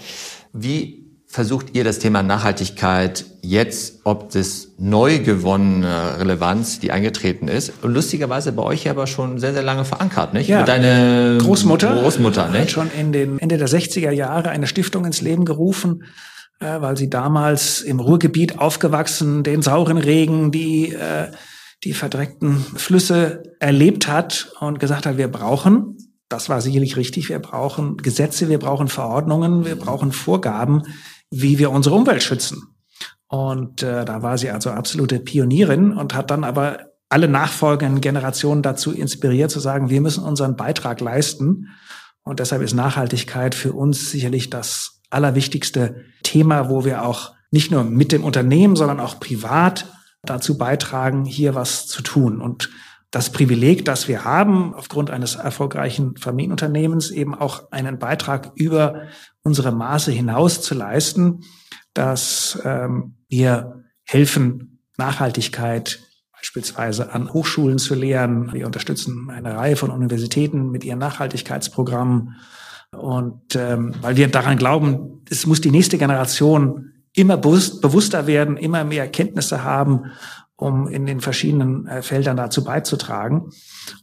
Wie 0.54 1.06
versucht 1.26 1.76
ihr 1.76 1.84
das 1.84 1.98
Thema 1.98 2.22
Nachhaltigkeit 2.22 3.26
jetzt, 3.42 4.00
ob 4.04 4.30
das 4.30 4.68
neu 4.78 5.18
gewonnene 5.18 6.18
Relevanz, 6.18 6.80
die 6.80 6.92
eingetreten 6.92 7.48
ist, 7.48 7.72
und 7.82 7.92
lustigerweise 7.92 8.52
bei 8.52 8.62
euch 8.62 8.88
aber 8.88 9.06
schon 9.06 9.38
sehr, 9.38 9.52
sehr 9.52 9.62
lange 9.62 9.84
verankert, 9.84 10.32
nicht? 10.32 10.48
Ja, 10.48 10.62
deine 10.62 11.36
Großmutter, 11.38 12.00
Großmutter 12.00 12.48
nicht? 12.48 12.60
hat 12.60 12.70
schon 12.70 12.90
in 12.90 13.12
den 13.12 13.38
Ende 13.38 13.58
der 13.58 13.68
60er 13.68 14.12
Jahre 14.12 14.48
eine 14.48 14.66
Stiftung 14.66 15.04
ins 15.04 15.20
Leben 15.20 15.44
gerufen, 15.44 16.04
äh, 16.60 16.80
weil 16.80 16.96
sie 16.96 17.10
damals 17.10 17.80
im 17.80 18.00
Ruhrgebiet 18.00 18.58
aufgewachsen, 18.58 19.42
den 19.42 19.62
sauren 19.62 19.98
Regen, 19.98 20.50
die, 20.50 20.92
äh, 20.92 21.30
die 21.84 21.92
verdreckten 21.92 22.58
Flüsse 22.58 23.42
erlebt 23.60 24.08
hat 24.08 24.52
und 24.60 24.80
gesagt 24.80 25.06
hat, 25.06 25.18
wir 25.18 25.28
brauchen 25.28 25.96
das 26.28 26.48
war 26.48 26.60
sicherlich 26.60 26.96
richtig. 26.96 27.28
Wir 27.28 27.38
brauchen 27.38 27.96
Gesetze, 27.98 28.48
wir 28.48 28.58
brauchen 28.58 28.88
Verordnungen, 28.88 29.64
wir 29.64 29.76
brauchen 29.76 30.12
Vorgaben, 30.12 30.82
wie 31.30 31.58
wir 31.58 31.70
unsere 31.70 31.94
Umwelt 31.94 32.22
schützen. 32.22 32.62
Und 33.28 33.82
äh, 33.82 34.04
da 34.04 34.22
war 34.22 34.38
sie 34.38 34.50
also 34.50 34.70
absolute 34.70 35.20
Pionierin 35.20 35.92
und 35.92 36.14
hat 36.14 36.30
dann 36.30 36.44
aber 36.44 36.90
alle 37.08 37.28
nachfolgenden 37.28 38.00
Generationen 38.00 38.62
dazu 38.62 38.92
inspiriert 38.92 39.50
zu 39.50 39.60
sagen, 39.60 39.90
wir 39.90 40.00
müssen 40.00 40.24
unseren 40.24 40.56
Beitrag 40.56 41.00
leisten. 41.00 41.68
Und 42.22 42.40
deshalb 42.40 42.62
ist 42.62 42.74
Nachhaltigkeit 42.74 43.54
für 43.54 43.72
uns 43.72 44.10
sicherlich 44.10 44.50
das 44.50 45.02
allerwichtigste 45.10 46.04
Thema, 46.36 46.68
wo 46.68 46.84
wir 46.84 47.02
auch 47.02 47.32
nicht 47.50 47.70
nur 47.70 47.82
mit 47.82 48.12
dem 48.12 48.22
Unternehmen, 48.22 48.76
sondern 48.76 49.00
auch 49.00 49.18
privat 49.18 49.86
dazu 50.22 50.58
beitragen, 50.58 51.24
hier 51.24 51.54
was 51.54 51.86
zu 51.86 52.02
tun. 52.02 52.42
Und 52.42 52.68
das 53.10 53.30
Privileg, 53.30 53.86
das 53.86 54.06
wir 54.06 54.24
haben, 54.24 54.74
aufgrund 54.74 55.10
eines 55.10 55.36
erfolgreichen 55.36 56.18
Familienunternehmens 56.18 57.10
eben 57.10 57.34
auch 57.34 57.72
einen 57.72 57.98
Beitrag 57.98 58.52
über 58.54 59.04
unsere 59.42 59.72
Maße 59.72 60.12
hinaus 60.12 60.60
zu 60.60 60.74
leisten, 60.74 61.40
dass 61.94 62.60
ähm, 62.64 63.14
wir 63.28 63.84
helfen, 64.04 64.82
Nachhaltigkeit 64.98 66.00
beispielsweise 66.32 67.14
an 67.14 67.32
Hochschulen 67.32 67.78
zu 67.78 67.94
lehren. 67.94 68.52
Wir 68.52 68.66
unterstützen 68.66 69.30
eine 69.30 69.56
Reihe 69.56 69.76
von 69.76 69.90
Universitäten 69.90 70.70
mit 70.70 70.84
ihren 70.84 70.98
Nachhaltigkeitsprogrammen. 70.98 72.36
Und 72.98 73.56
ähm, 73.56 73.94
weil 74.00 74.16
wir 74.16 74.28
daran 74.28 74.58
glauben, 74.58 75.22
es 75.30 75.46
muss 75.46 75.60
die 75.60 75.70
nächste 75.70 75.98
Generation 75.98 76.92
immer 77.12 77.36
bewusst, 77.36 77.80
bewusster 77.80 78.26
werden, 78.26 78.56
immer 78.56 78.84
mehr 78.84 79.08
Kenntnisse 79.08 79.64
haben 79.64 80.12
um 80.56 80.88
in 80.88 81.06
den 81.06 81.20
verschiedenen 81.20 81.86
äh, 81.86 82.02
Feldern 82.02 82.36
dazu 82.36 82.64
beizutragen. 82.64 83.50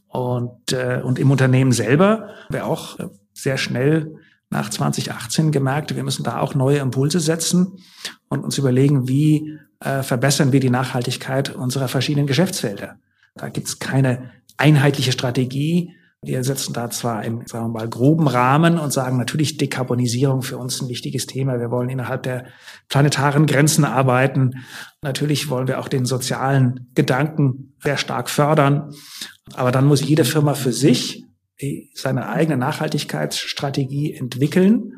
Und, 0.06 0.72
äh, 0.72 1.00
und 1.02 1.18
im 1.18 1.30
Unternehmen 1.30 1.72
selber 1.72 2.30
wir 2.48 2.66
auch 2.66 2.98
äh, 2.98 3.08
sehr 3.32 3.58
schnell 3.58 4.14
nach 4.50 4.70
2018 4.70 5.50
gemerkt, 5.50 5.96
wir 5.96 6.04
müssen 6.04 6.22
da 6.22 6.38
auch 6.38 6.54
neue 6.54 6.78
Impulse 6.78 7.18
setzen 7.18 7.78
und 8.28 8.44
uns 8.44 8.56
überlegen, 8.56 9.08
wie 9.08 9.58
äh, 9.80 10.04
verbessern 10.04 10.52
wir 10.52 10.60
die 10.60 10.70
Nachhaltigkeit 10.70 11.50
unserer 11.54 11.88
verschiedenen 11.88 12.28
Geschäftsfelder. 12.28 12.96
Da 13.34 13.48
gibt 13.48 13.66
es 13.66 13.80
keine 13.80 14.30
einheitliche 14.56 15.10
Strategie, 15.10 15.92
wir 16.26 16.44
setzen 16.44 16.72
da 16.72 16.90
zwar 16.90 17.18
einen, 17.18 17.46
sagen 17.46 17.66
wir 17.66 17.80
mal, 17.80 17.88
groben 17.88 18.28
Rahmen 18.28 18.78
und 18.78 18.92
sagen 18.92 19.16
natürlich 19.16 19.56
Dekarbonisierung 19.56 20.42
für 20.42 20.58
uns 20.58 20.80
ein 20.80 20.88
wichtiges 20.88 21.26
Thema. 21.26 21.58
Wir 21.58 21.70
wollen 21.70 21.88
innerhalb 21.88 22.22
der 22.22 22.46
planetaren 22.88 23.46
Grenzen 23.46 23.84
arbeiten. 23.84 24.64
Natürlich 25.02 25.48
wollen 25.50 25.68
wir 25.68 25.80
auch 25.80 25.88
den 25.88 26.04
sozialen 26.04 26.90
Gedanken 26.94 27.74
sehr 27.82 27.96
stark 27.96 28.30
fördern. 28.30 28.92
Aber 29.54 29.72
dann 29.72 29.86
muss 29.86 30.02
jede 30.02 30.24
Firma 30.24 30.54
für 30.54 30.72
sich 30.72 31.24
seine 31.94 32.28
eigene 32.28 32.56
Nachhaltigkeitsstrategie 32.56 34.14
entwickeln 34.14 34.94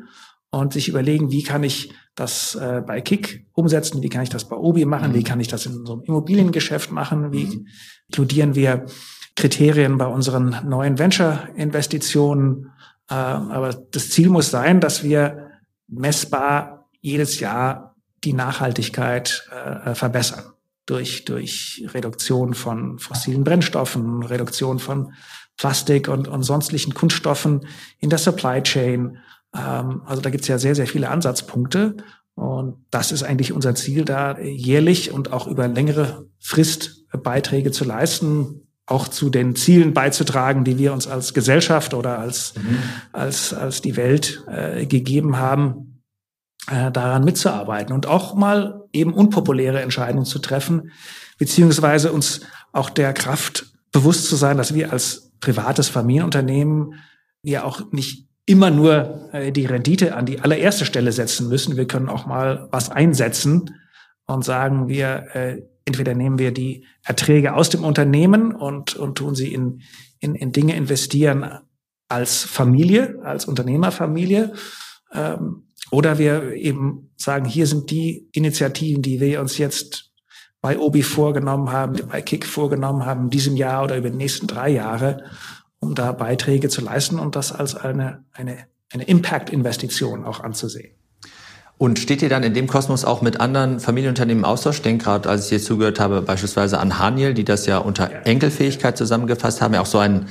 und 0.49 0.73
sich 0.73 0.87
überlegen, 0.87 1.31
wie 1.31 1.43
kann 1.43 1.63
ich 1.63 1.93
das 2.15 2.55
äh, 2.55 2.81
bei 2.85 2.99
Kick 3.01 3.45
umsetzen, 3.53 4.01
wie 4.01 4.09
kann 4.09 4.23
ich 4.23 4.29
das 4.29 4.49
bei 4.49 4.55
Obi 4.55 4.85
machen, 4.85 5.13
wie 5.13 5.23
kann 5.23 5.39
ich 5.39 5.47
das 5.47 5.65
in 5.65 5.85
einem 5.85 6.01
Immobiliengeschäft 6.03 6.91
machen, 6.91 7.31
wie 7.31 7.65
inkludieren 8.09 8.55
wir 8.55 8.85
Kriterien 9.37 9.97
bei 9.97 10.07
unseren 10.07 10.67
neuen 10.67 10.99
Venture-Investitionen. 10.99 12.71
Äh, 13.09 13.13
aber 13.13 13.73
das 13.91 14.09
Ziel 14.09 14.29
muss 14.29 14.51
sein, 14.51 14.81
dass 14.81 15.03
wir 15.03 15.51
messbar 15.87 16.89
jedes 16.99 17.39
Jahr 17.39 17.95
die 18.23 18.33
Nachhaltigkeit 18.33 19.47
äh, 19.51 19.95
verbessern. 19.95 20.43
Durch, 20.87 21.25
durch 21.25 21.85
Reduktion 21.93 22.53
von 22.53 22.97
fossilen 22.97 23.43
Brennstoffen, 23.43 24.23
Reduktion 24.23 24.79
von 24.79 25.13
Plastik 25.57 26.07
und, 26.07 26.27
und 26.27 26.43
sonstlichen 26.43 26.93
Kunststoffen 26.93 27.67
in 27.99 28.09
der 28.09 28.19
Supply 28.19 28.63
Chain. 28.63 29.17
Ähm, 29.55 30.01
also 30.05 30.21
da 30.21 30.29
gibt 30.29 30.43
es 30.43 30.47
ja 30.47 30.57
sehr, 30.57 30.75
sehr 30.75 30.87
viele 30.87 31.09
Ansatzpunkte. 31.09 31.97
Und 32.35 32.85
das 32.89 33.11
ist 33.11 33.23
eigentlich 33.23 33.51
unser 33.51 33.75
Ziel, 33.75 34.05
da 34.05 34.39
jährlich 34.39 35.11
und 35.11 35.31
auch 35.33 35.47
über 35.47 35.67
längere 35.67 36.27
Frist 36.39 37.05
Beiträge 37.11 37.71
zu 37.71 37.83
leisten, 37.83 38.66
auch 38.87 39.09
zu 39.09 39.29
den 39.29 39.55
Zielen 39.55 39.93
beizutragen, 39.93 40.63
die 40.63 40.77
wir 40.77 40.93
uns 40.93 41.07
als 41.07 41.33
Gesellschaft 41.33 41.93
oder 41.93 42.17
als, 42.17 42.53
mhm. 42.55 42.79
als, 43.11 43.53
als 43.53 43.81
die 43.81 43.97
Welt 43.97 44.43
äh, 44.47 44.85
gegeben 44.85 45.37
haben, 45.37 46.01
äh, 46.71 46.91
daran 46.91 47.25
mitzuarbeiten 47.25 47.93
und 47.93 48.07
auch 48.07 48.33
mal 48.33 48.85
eben 48.93 49.13
unpopuläre 49.13 49.81
Entscheidungen 49.81 50.25
zu 50.25 50.39
treffen, 50.39 50.91
beziehungsweise 51.37 52.13
uns 52.13 52.41
auch 52.71 52.89
der 52.89 53.13
Kraft 53.13 53.67
bewusst 53.91 54.27
zu 54.29 54.37
sein, 54.37 54.57
dass 54.57 54.73
wir 54.73 54.91
als 54.93 55.31
privates 55.41 55.89
Familienunternehmen 55.89 56.95
ja 57.43 57.63
auch 57.63 57.91
nicht 57.91 58.27
immer 58.45 58.71
nur 58.71 59.29
äh, 59.33 59.51
die 59.51 59.65
Rendite 59.65 60.15
an 60.15 60.25
die 60.25 60.39
allererste 60.39 60.85
Stelle 60.85 61.11
setzen 61.11 61.49
müssen. 61.49 61.75
Wir 61.75 61.87
können 61.87 62.07
auch 62.07 62.25
mal 62.25 62.69
was 62.71 62.89
einsetzen 62.89 63.75
und 64.25 64.45
sagen, 64.45 64.87
wir 64.87 65.35
äh, 65.35 65.61
entweder 65.87 66.13
nehmen 66.13 66.37
wir 66.37 66.51
die 66.51 66.85
Erträge 67.03 67.55
aus 67.55 67.69
dem 67.69 67.83
Unternehmen 67.83 68.53
und, 68.53 68.95
und 68.95 69.17
tun 69.17 69.35
sie 69.35 69.53
in, 69.53 69.81
in, 70.19 70.35
in 70.35 70.51
Dinge 70.51 70.75
investieren 70.75 71.49
als 72.09 72.43
Familie, 72.43 73.19
als 73.23 73.45
Unternehmerfamilie, 73.45 74.53
ähm, 75.13 75.63
oder 75.89 76.17
wir 76.17 76.53
eben 76.53 77.11
sagen, 77.15 77.45
hier 77.45 77.65
sind 77.65 77.89
die 77.91 78.27
Initiativen, 78.33 79.01
die 79.01 79.21
wir 79.21 79.39
uns 79.39 79.57
jetzt 79.57 80.11
bei 80.59 80.77
Obi 80.77 81.01
vorgenommen 81.03 81.71
haben, 81.71 81.95
bei 82.09 82.21
Kick 82.21 82.45
vorgenommen 82.45 83.05
haben, 83.05 83.25
in 83.25 83.29
diesem 83.29 83.55
Jahr 83.55 83.85
oder 83.85 83.95
über 83.95 84.09
die 84.09 84.17
nächsten 84.17 84.47
drei 84.47 84.69
Jahre, 84.69 85.23
um 85.79 85.95
da 85.95 86.11
Beiträge 86.11 86.67
zu 86.67 86.81
leisten 86.81 87.19
und 87.19 87.37
das 87.37 87.53
als 87.53 87.75
eine, 87.75 88.25
eine, 88.33 88.65
eine 88.91 89.05
Impact-Investition 89.05 90.25
auch 90.25 90.41
anzusehen. 90.41 90.95
Und 91.77 91.99
steht 91.99 92.23
ihr 92.23 92.29
dann 92.29 92.41
in 92.41 92.55
dem 92.55 92.65
Kosmos 92.65 93.05
auch 93.05 93.21
mit 93.21 93.39
anderen 93.39 93.79
Familienunternehmen 93.79 94.43
im 94.43 94.45
Austausch? 94.45 94.77
Ich 94.77 94.81
denke 94.81 95.05
gerade, 95.05 95.29
als 95.29 95.43
ich 95.43 95.49
hier 95.49 95.61
zugehört 95.61 95.99
habe, 95.99 96.21
beispielsweise 96.23 96.79
an 96.79 96.97
Haniel, 96.97 97.35
die 97.35 97.43
das 97.43 97.67
ja 97.67 97.77
unter 97.77 98.09
Enkelfähigkeit 98.25 98.97
zusammengefasst 98.97 99.61
haben, 99.61 99.75
ja 99.75 99.81
auch 99.81 99.85
so 99.85 99.99
ein, 99.99 100.25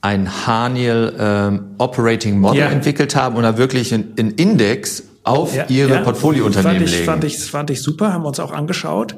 ein 0.00 0.46
Haniel 0.46 1.14
ähm, 1.18 1.74
Operating 1.78 2.40
Model 2.40 2.60
ja. 2.60 2.68
entwickelt 2.68 3.14
haben 3.14 3.36
und 3.36 3.44
da 3.44 3.58
wirklich 3.58 3.94
einen 3.94 4.32
Index 4.32 5.04
auf 5.22 5.54
ja, 5.54 5.66
ihre 5.68 5.94
ja. 5.94 6.00
Portfoliounternehmen 6.00 6.78
fand 6.78 6.84
ich, 6.84 6.92
legen. 6.92 7.04
Fand 7.04 7.24
ich, 7.24 7.38
fand 7.38 7.70
ich 7.70 7.82
super, 7.82 8.12
haben 8.12 8.24
wir 8.24 8.28
uns 8.28 8.40
auch 8.40 8.50
angeschaut. 8.50 9.14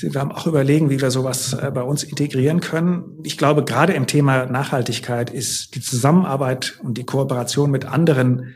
wir 0.00 0.20
haben 0.20 0.30
auch 0.30 0.46
überlegen, 0.46 0.88
wie 0.88 1.00
wir 1.00 1.10
sowas 1.10 1.52
äh, 1.52 1.68
bei 1.74 1.82
uns 1.82 2.04
integrieren 2.04 2.60
können. 2.60 3.18
Ich 3.24 3.38
glaube, 3.38 3.64
gerade 3.64 3.92
im 3.94 4.06
Thema 4.06 4.46
Nachhaltigkeit 4.46 5.30
ist 5.30 5.74
die 5.74 5.80
Zusammenarbeit 5.80 6.78
und 6.84 6.96
die 6.96 7.04
Kooperation 7.04 7.72
mit 7.72 7.86
anderen 7.86 8.54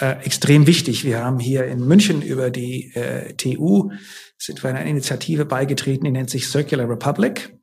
äh, 0.00 0.24
extrem 0.24 0.66
wichtig. 0.66 1.04
Wir 1.04 1.24
haben 1.24 1.38
hier 1.38 1.66
in 1.66 1.86
München 1.86 2.22
über 2.22 2.50
die 2.50 2.92
äh, 2.94 3.34
TU 3.34 3.90
sind 4.38 4.62
wir 4.62 4.70
einer 4.70 4.84
Initiative 4.84 5.44
beigetreten, 5.44 6.04
die 6.04 6.10
nennt 6.10 6.30
sich 6.30 6.48
Circular 6.48 6.88
Republic. 6.88 7.56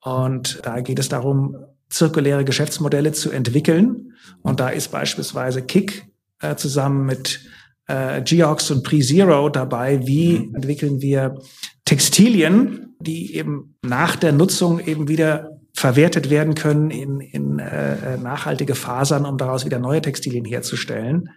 Und 0.00 0.60
da 0.62 0.80
geht 0.80 0.98
es 0.98 1.08
darum, 1.08 1.56
zirkuläre 1.88 2.44
Geschäftsmodelle 2.44 3.12
zu 3.12 3.30
entwickeln. 3.30 4.14
Und 4.42 4.60
da 4.60 4.68
ist 4.68 4.90
beispielsweise 4.90 5.62
Kick 5.62 6.06
äh, 6.40 6.56
zusammen 6.56 7.06
mit 7.06 7.40
äh, 7.86 8.22
Geox 8.22 8.70
und 8.70 8.82
PreZero 8.82 9.48
dabei, 9.48 10.06
wie 10.06 10.36
entwickeln 10.54 11.00
wir 11.00 11.38
Textilien, 11.84 12.94
die 13.00 13.34
eben 13.34 13.76
nach 13.82 14.16
der 14.16 14.32
Nutzung 14.32 14.80
eben 14.80 15.08
wieder 15.08 15.58
verwertet 15.74 16.30
werden 16.30 16.54
können 16.54 16.90
in, 16.90 17.20
in 17.20 17.58
äh, 17.58 18.16
nachhaltige 18.18 18.74
Fasern, 18.74 19.26
um 19.26 19.38
daraus 19.38 19.64
wieder 19.64 19.78
neue 19.78 20.02
Textilien 20.02 20.44
herzustellen. 20.44 21.30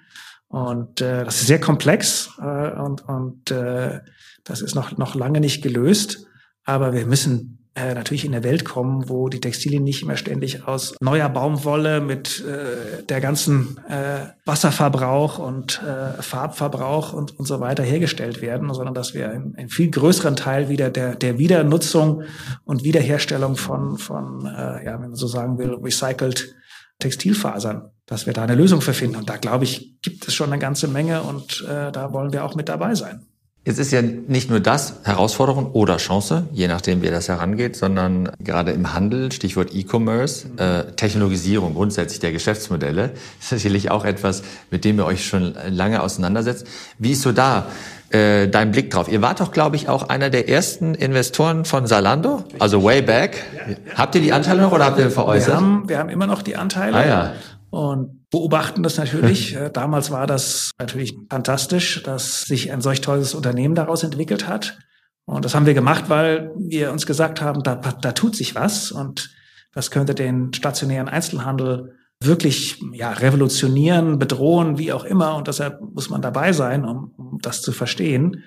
Und 0.56 1.02
äh, 1.02 1.26
das 1.26 1.42
ist 1.42 1.48
sehr 1.48 1.60
komplex 1.60 2.30
äh, 2.40 2.72
und, 2.80 3.06
und 3.10 3.52
äh, 3.52 4.00
das 4.46 4.62
ist 4.62 4.74
noch, 4.74 4.98
noch 4.98 5.14
lange 5.14 5.42
nicht 5.42 5.62
gelöst. 5.62 6.28
Aber 6.64 6.94
wir 6.94 7.06
müssen 7.06 7.68
äh, 7.76 7.94
natürlich 7.94 8.24
in 8.24 8.32
der 8.32 8.46
Welt 8.46 8.64
kommen, 8.64 9.10
wo 9.10 9.28
die 9.28 9.42
Textilien 9.42 9.84
nicht 9.84 10.06
mehr 10.06 10.16
ständig 10.16 10.66
aus 10.66 10.96
neuer 11.02 11.28
Baumwolle 11.28 12.00
mit 12.00 12.42
äh, 12.46 13.04
der 13.04 13.20
ganzen 13.20 13.82
äh, 13.90 14.28
Wasserverbrauch 14.46 15.40
und 15.40 15.84
äh, 15.84 16.22
Farbverbrauch 16.22 17.12
und, 17.12 17.38
und 17.38 17.46
so 17.46 17.60
weiter 17.60 17.84
hergestellt 17.84 18.42
werden, 18.42 18.74
sondern 18.74 18.94
dass 18.94 19.14
wir 19.14 19.30
einen, 19.30 19.58
einen 19.58 19.68
viel 19.68 19.92
größeren 19.92 20.38
Teil 20.38 20.70
wieder 20.70 20.90
der, 20.90 21.16
der 21.16 21.38
Wiedernutzung 21.38 22.24
und 22.64 22.86
Wiederherstellung 22.86 23.58
von, 23.58 23.98
von 23.98 24.46
äh, 24.46 24.86
ja, 24.86 24.94
wenn 24.94 25.10
man 25.10 25.16
so 25.16 25.28
sagen 25.28 25.58
will, 25.58 25.74
recycled 25.84 26.56
Textilfasern, 27.00 27.90
dass 28.06 28.26
wir 28.26 28.34
da 28.34 28.44
eine 28.44 28.56
Lösung 28.56 28.82
für 28.82 28.94
finden. 28.94 29.18
Und 29.18 29.30
da 29.30 29.38
glaube 29.38 29.64
ich, 29.64 30.02
gibt 30.02 30.28
es 30.28 30.34
schon 30.34 30.52
eine 30.52 30.60
ganze 30.60 30.88
Menge 30.88 31.24
und 31.24 31.66
äh, 31.68 31.92
da 31.92 32.14
wollen 32.14 32.34
wir 32.34 32.46
auch 32.46 32.56
mit 32.56 32.70
dabei 32.70 32.96
sein. 32.96 33.26
Jetzt 33.68 33.80
ist 33.80 33.92
ja 33.92 34.04
nicht 34.04 34.52
nur 34.52 34.60
das 34.60 35.00
Herausforderung 35.06 35.72
oder 35.72 35.98
Chance, 35.98 36.48
je 36.52 36.68
nachdem, 36.68 37.02
wie 37.02 37.08
das 37.08 37.30
herangeht, 37.30 37.76
sondern 37.76 38.30
gerade 38.40 38.72
im 38.72 38.94
Handel, 38.94 39.32
Stichwort 39.32 39.74
E-Commerce, 39.74 40.48
äh, 40.58 40.92
Technologisierung 40.92 41.74
grundsätzlich 41.74 42.20
der 42.20 42.32
Geschäftsmodelle, 42.32 43.14
ist 43.40 43.50
sicherlich 43.50 43.90
auch 43.90 44.06
etwas, 44.06 44.44
mit 44.70 44.86
dem 44.86 45.00
ihr 45.00 45.06
euch 45.06 45.26
schon 45.26 45.56
lange 45.68 46.04
auseinandersetzt. 46.04 46.68
Wie 47.00 47.14
ist 47.14 47.24
so 47.24 47.32
da 47.32 47.66
äh, 48.10 48.48
dein 48.48 48.72
Blick 48.72 48.92
drauf? 48.92 49.08
Ihr 49.08 49.22
wart 49.22 49.40
doch, 49.40 49.52
glaube 49.52 49.76
ich, 49.76 49.90
auch 49.90 50.10
einer 50.10 50.30
der 50.30 50.50
ersten 50.50 50.96
Investoren 50.96 51.66
von 51.66 51.88
Salando, 51.88 52.44
also 52.60 52.84
way 52.84 53.02
back. 53.02 53.44
Ja, 53.56 53.72
ja. 53.72 53.78
Habt 53.96 54.16
ihr 54.16 54.22
die 54.22 54.34
Anteile 54.34 54.62
noch 54.62 54.72
oder 54.72 54.86
habt 54.86 55.00
ihr 55.00 55.12
veräußert? 55.12 55.50
Wir 55.50 55.56
haben, 55.56 55.90
wir 55.90 56.00
haben 56.00 56.10
immer 56.10 56.28
noch 56.28 56.42
die 56.42 56.56
Anteile. 56.56 56.96
Ah, 56.96 57.08
ja 57.08 57.34
und 57.76 58.30
beobachten 58.30 58.84
das 58.84 58.98
natürlich. 58.98 59.56
Äh, 59.56 59.70
damals 59.70 60.12
war 60.12 60.28
das 60.28 60.72
natürlich 60.80 61.14
fantastisch, 61.30 62.04
dass 62.04 62.42
sich 62.42 62.72
ein 62.72 62.82
solch 62.82 63.02
tolles 63.02 63.34
Unternehmen 63.34 63.76
daraus 63.76 64.04
entwickelt 64.04 64.48
hat. 64.48 64.78
Und 65.26 65.46
das 65.46 65.56
haben 65.56 65.66
wir 65.66 65.74
gemacht, 65.74 66.06
weil 66.08 66.52
wir 66.58 66.92
uns 66.92 67.06
gesagt 67.06 67.42
haben, 67.42 67.64
da, 67.64 67.76
da 67.76 68.12
tut 68.12 68.36
sich 68.36 68.56
was 68.56 68.92
und 68.92 69.30
das 69.74 69.92
könnte 69.92 70.16
den 70.16 70.54
stationären 70.54 71.10
Einzelhandel 71.10 71.96
wirklich 72.22 72.82
ja, 72.94 73.12
revolutionieren, 73.12 74.20
bedrohen, 74.20 74.78
wie 74.78 74.94
auch 74.94 75.04
immer. 75.04 75.36
Und 75.36 75.48
deshalb 75.48 75.82
muss 75.82 76.10
man 76.10 76.22
dabei 76.22 76.54
sein, 76.54 76.86
um, 76.86 77.14
um 77.18 77.40
das 77.42 77.62
zu 77.62 77.72
verstehen. 77.72 78.44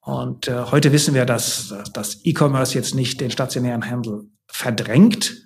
Und 0.00 0.48
äh, 0.48 0.64
heute 0.70 0.92
wissen 0.92 1.14
wir, 1.14 1.26
dass, 1.26 1.74
dass 1.92 2.24
E-Commerce 2.24 2.74
jetzt 2.74 2.94
nicht 2.94 3.20
den 3.20 3.30
stationären 3.30 3.88
Handel 3.88 4.30
verdrängt, 4.46 5.42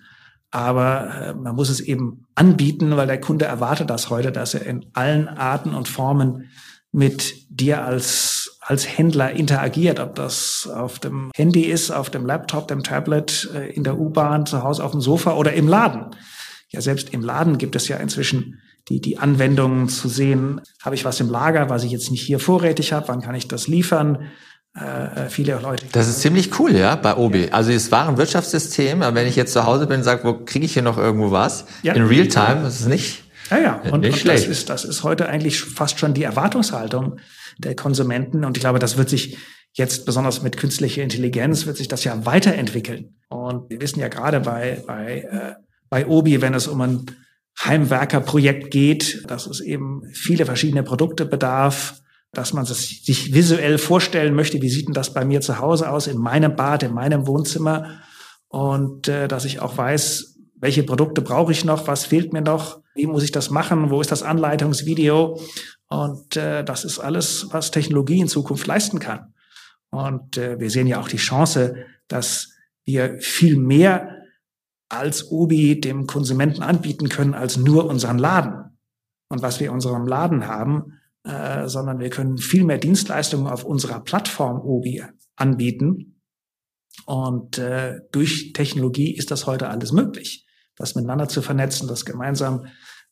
aber 0.53 1.15
äh, 1.15 1.35
man 1.35 1.57
muss 1.57 1.71
es 1.71 1.81
eben 1.81 2.27
anbieten, 2.35 2.97
weil 2.97 3.07
der 3.07 3.21
Kunde 3.21 3.47
erwartet 3.47 3.91
das 3.91 4.11
heute, 4.11 4.31
dass 4.31 4.55
er 4.55 4.67
in 4.67 4.87
allen 4.93 5.27
Arten 5.27 5.75
und 5.75 5.89
Formen 5.89 6.51
mit 6.93 7.35
dir 7.49 7.85
als, 7.85 8.59
als 8.61 8.87
Händler 8.87 9.33
interagiert, 9.33 9.99
ob 9.99 10.15
das 10.15 10.69
auf 10.73 10.99
dem 10.99 11.31
Handy 11.35 11.63
ist, 11.63 11.91
auf 11.91 12.11
dem 12.11 12.27
Laptop, 12.27 12.69
dem 12.69 12.83
Tablet, 12.83 13.51
äh, 13.55 13.71
in 13.71 13.83
der 13.83 13.99
U-Bahn, 13.99 14.45
zu 14.45 14.63
Hause 14.63 14.85
auf 14.85 14.93
dem 14.93 15.01
Sofa 15.01 15.33
oder 15.33 15.55
im 15.55 15.69
Laden. 15.69 16.15
Ja, 16.73 16.81
selbst 16.81 17.11
im 17.11 17.21
Laden 17.21 17.59
gibt 17.59 17.77
es 17.77 17.89
ja 17.89 17.99
inzwischen 17.99 18.61
die, 18.89 19.01
die 19.01 19.19
Anwendungen 19.19 19.89
zu 19.89 20.09
sehen, 20.09 20.61
habe 20.83 20.95
ich 20.95 21.05
was 21.05 21.21
im 21.21 21.31
Lager, 21.31 21.71
was 21.71 21.85
ich 21.85 21.93
jetzt 21.93 22.11
nicht 22.11 22.23
hier 22.23 22.41
vorrätig 22.41 22.93
habe, 22.93 23.09
wann 23.09 23.21
kann 23.21 23.35
ich 23.35 23.47
das 23.47 23.69
liefern? 23.69 24.31
äh, 24.75 25.29
viele 25.29 25.59
Leute. 25.61 25.87
Das 25.93 26.09
ist 26.09 26.21
ziemlich 26.21 26.59
cool, 26.59 26.75
ja, 26.75 26.97
bei 26.97 27.17
Obi. 27.17 27.49
Also 27.51 27.73
es 27.73 27.93
war 27.93 28.09
ein 28.09 28.17
Wirtschaftssystem, 28.17 29.03
aber 29.03 29.17
wenn 29.17 29.27
ich 29.27 29.37
jetzt 29.37 29.53
zu 29.53 29.65
Hause 29.65 29.87
bin 29.87 29.99
und 29.99 30.05
sage, 30.05 30.25
wo 30.25 30.35
kriege 30.45 30.65
ich 30.65 30.73
hier 30.73 30.83
noch 30.83 30.99
irgendwo 30.99 31.31
was? 31.31 31.67
Ja. 31.83 31.93
In 31.95 32.07
Realtime, 32.07 32.63
das 32.63 32.81
ist 32.81 32.89
nicht. 32.89 33.23
Ja, 33.51 33.59
ja. 33.59 33.83
Und, 33.91 34.01
nicht 34.01 34.15
und 34.15 34.19
schlecht. 34.21 34.45
Das, 34.45 34.59
ist, 34.59 34.71
das 34.71 34.85
ist 34.85 35.03
heute 35.03 35.29
eigentlich 35.29 35.61
fast 35.61 35.99
schon 35.99 36.15
die 36.15 36.23
Erwartungshaltung 36.23 37.19
der 37.59 37.77
Konsumenten. 37.77 38.45
Und 38.45 38.57
ich 38.57 38.63
glaube, 38.63 38.79
das 38.79 38.97
wird 38.97 39.11
sich 39.11 39.37
jetzt 39.75 40.07
besonders 40.07 40.43
mit 40.43 40.57
künstlicher 40.57 41.03
Intelligenz 41.03 41.67
wird 41.67 41.77
sich 41.77 41.89
das 41.89 42.05
ja 42.05 42.25
weiterentwickeln. 42.25 43.17
Und 43.29 43.71
wir 43.71 43.81
wissen 43.81 44.01
ja 44.01 44.09
gerade 44.09 44.41
bei, 44.41 44.83
bei, 44.87 45.29
äh, 45.31 45.55
bei 45.93 46.07
Obi, 46.07 46.41
wenn 46.41 46.55
es 46.55 46.69
um 46.69 46.81
ein 46.81 47.05
Heimwerkerprojekt 47.63 48.71
geht, 48.71 49.31
dass 49.31 49.47
es 49.47 49.61
eben 49.61 50.03
viele 50.15 50.47
verschiedene 50.47 50.83
Produkte 50.83 51.27
bedarf, 51.27 52.01
dass 52.33 52.55
man 52.55 52.65
es 52.65 53.05
sich 53.05 53.35
visuell 53.35 53.77
vorstellen 53.77 54.35
möchte, 54.35 54.63
wie 54.63 54.71
sieht 54.71 54.89
denn 54.89 54.95
das 54.95 55.13
bei 55.13 55.27
mir 55.27 55.43
zu 55.43 55.59
Hause 55.59 55.91
aus, 55.91 56.07
in 56.07 56.17
meinem 56.17 56.57
Bad, 56.57 56.83
in 56.83 56.95
meinem 56.95 57.27
Wohnzimmer 57.27 58.01
und 58.49 59.07
äh, 59.07 59.29
dass 59.29 59.45
ich 59.45 59.61
auch 59.61 59.77
weiß, 59.77 60.39
welche 60.55 60.83
Produkte 60.83 61.21
brauche 61.21 61.53
ich 61.53 61.67
noch, 61.67 61.87
was 61.89 62.07
fehlt 62.07 62.33
mir 62.33 62.41
noch, 62.41 62.81
wie 62.95 63.07
muss 63.07 63.23
ich 63.23 63.31
das 63.31 63.51
machen, 63.51 63.91
wo 63.91 64.01
ist 64.01 64.11
das 64.11 64.23
Anleitungsvideo 64.23 65.39
und 65.89 66.39
äh, 66.39 66.65
das 66.65 66.87
ist 66.87 67.01
alles, 67.01 67.49
was 67.51 67.71
Technologie 67.71 68.21
in 68.21 68.29
Zukunft 68.29 68.67
leisten 68.67 68.99
kann. 68.99 69.35
Und 69.91 70.39
äh, 70.39 70.59
wir 70.59 70.71
sehen 70.71 70.87
ja 70.87 71.01
auch 71.01 71.09
die 71.09 71.19
Chance, 71.19 71.85
dass 72.09 72.49
wir 72.87 73.19
viel 73.21 73.59
mehr 73.59 74.22
als 74.93 75.31
Obi 75.31 75.81
dem 75.81 76.07
Konsumenten 76.07 76.63
anbieten 76.63 77.09
können 77.09 77.35
als 77.35 77.57
nur 77.57 77.87
unseren 77.87 78.19
Laden. 78.19 78.79
Und 79.29 79.43
was 79.43 79.59
wir 79.59 79.69
in 79.69 79.73
unserem 79.73 80.07
Laden 80.07 80.47
haben, 80.47 81.01
äh, 81.25 81.67
sondern 81.69 81.99
wir 81.99 82.11
können 82.11 82.37
viel 82.37 82.65
mehr 82.65 82.79
Dienstleistungen 82.79 83.47
auf 83.47 83.65
unserer 83.65 84.01
Plattform 84.01 84.61
Obi 84.61 85.03
anbieten. 85.37 86.21
Und 87.07 87.59
äh, 87.59 88.01
durch 88.13 88.53
Technologie 88.53 89.17
ist 89.17 89.31
das 89.31 89.47
heute 89.47 89.69
alles 89.69 89.93
möglich, 89.93 90.47
das 90.77 90.95
miteinander 90.95 91.29
zu 91.29 91.41
vernetzen, 91.41 91.89
das 91.89 92.05
gemeinsam 92.05 92.67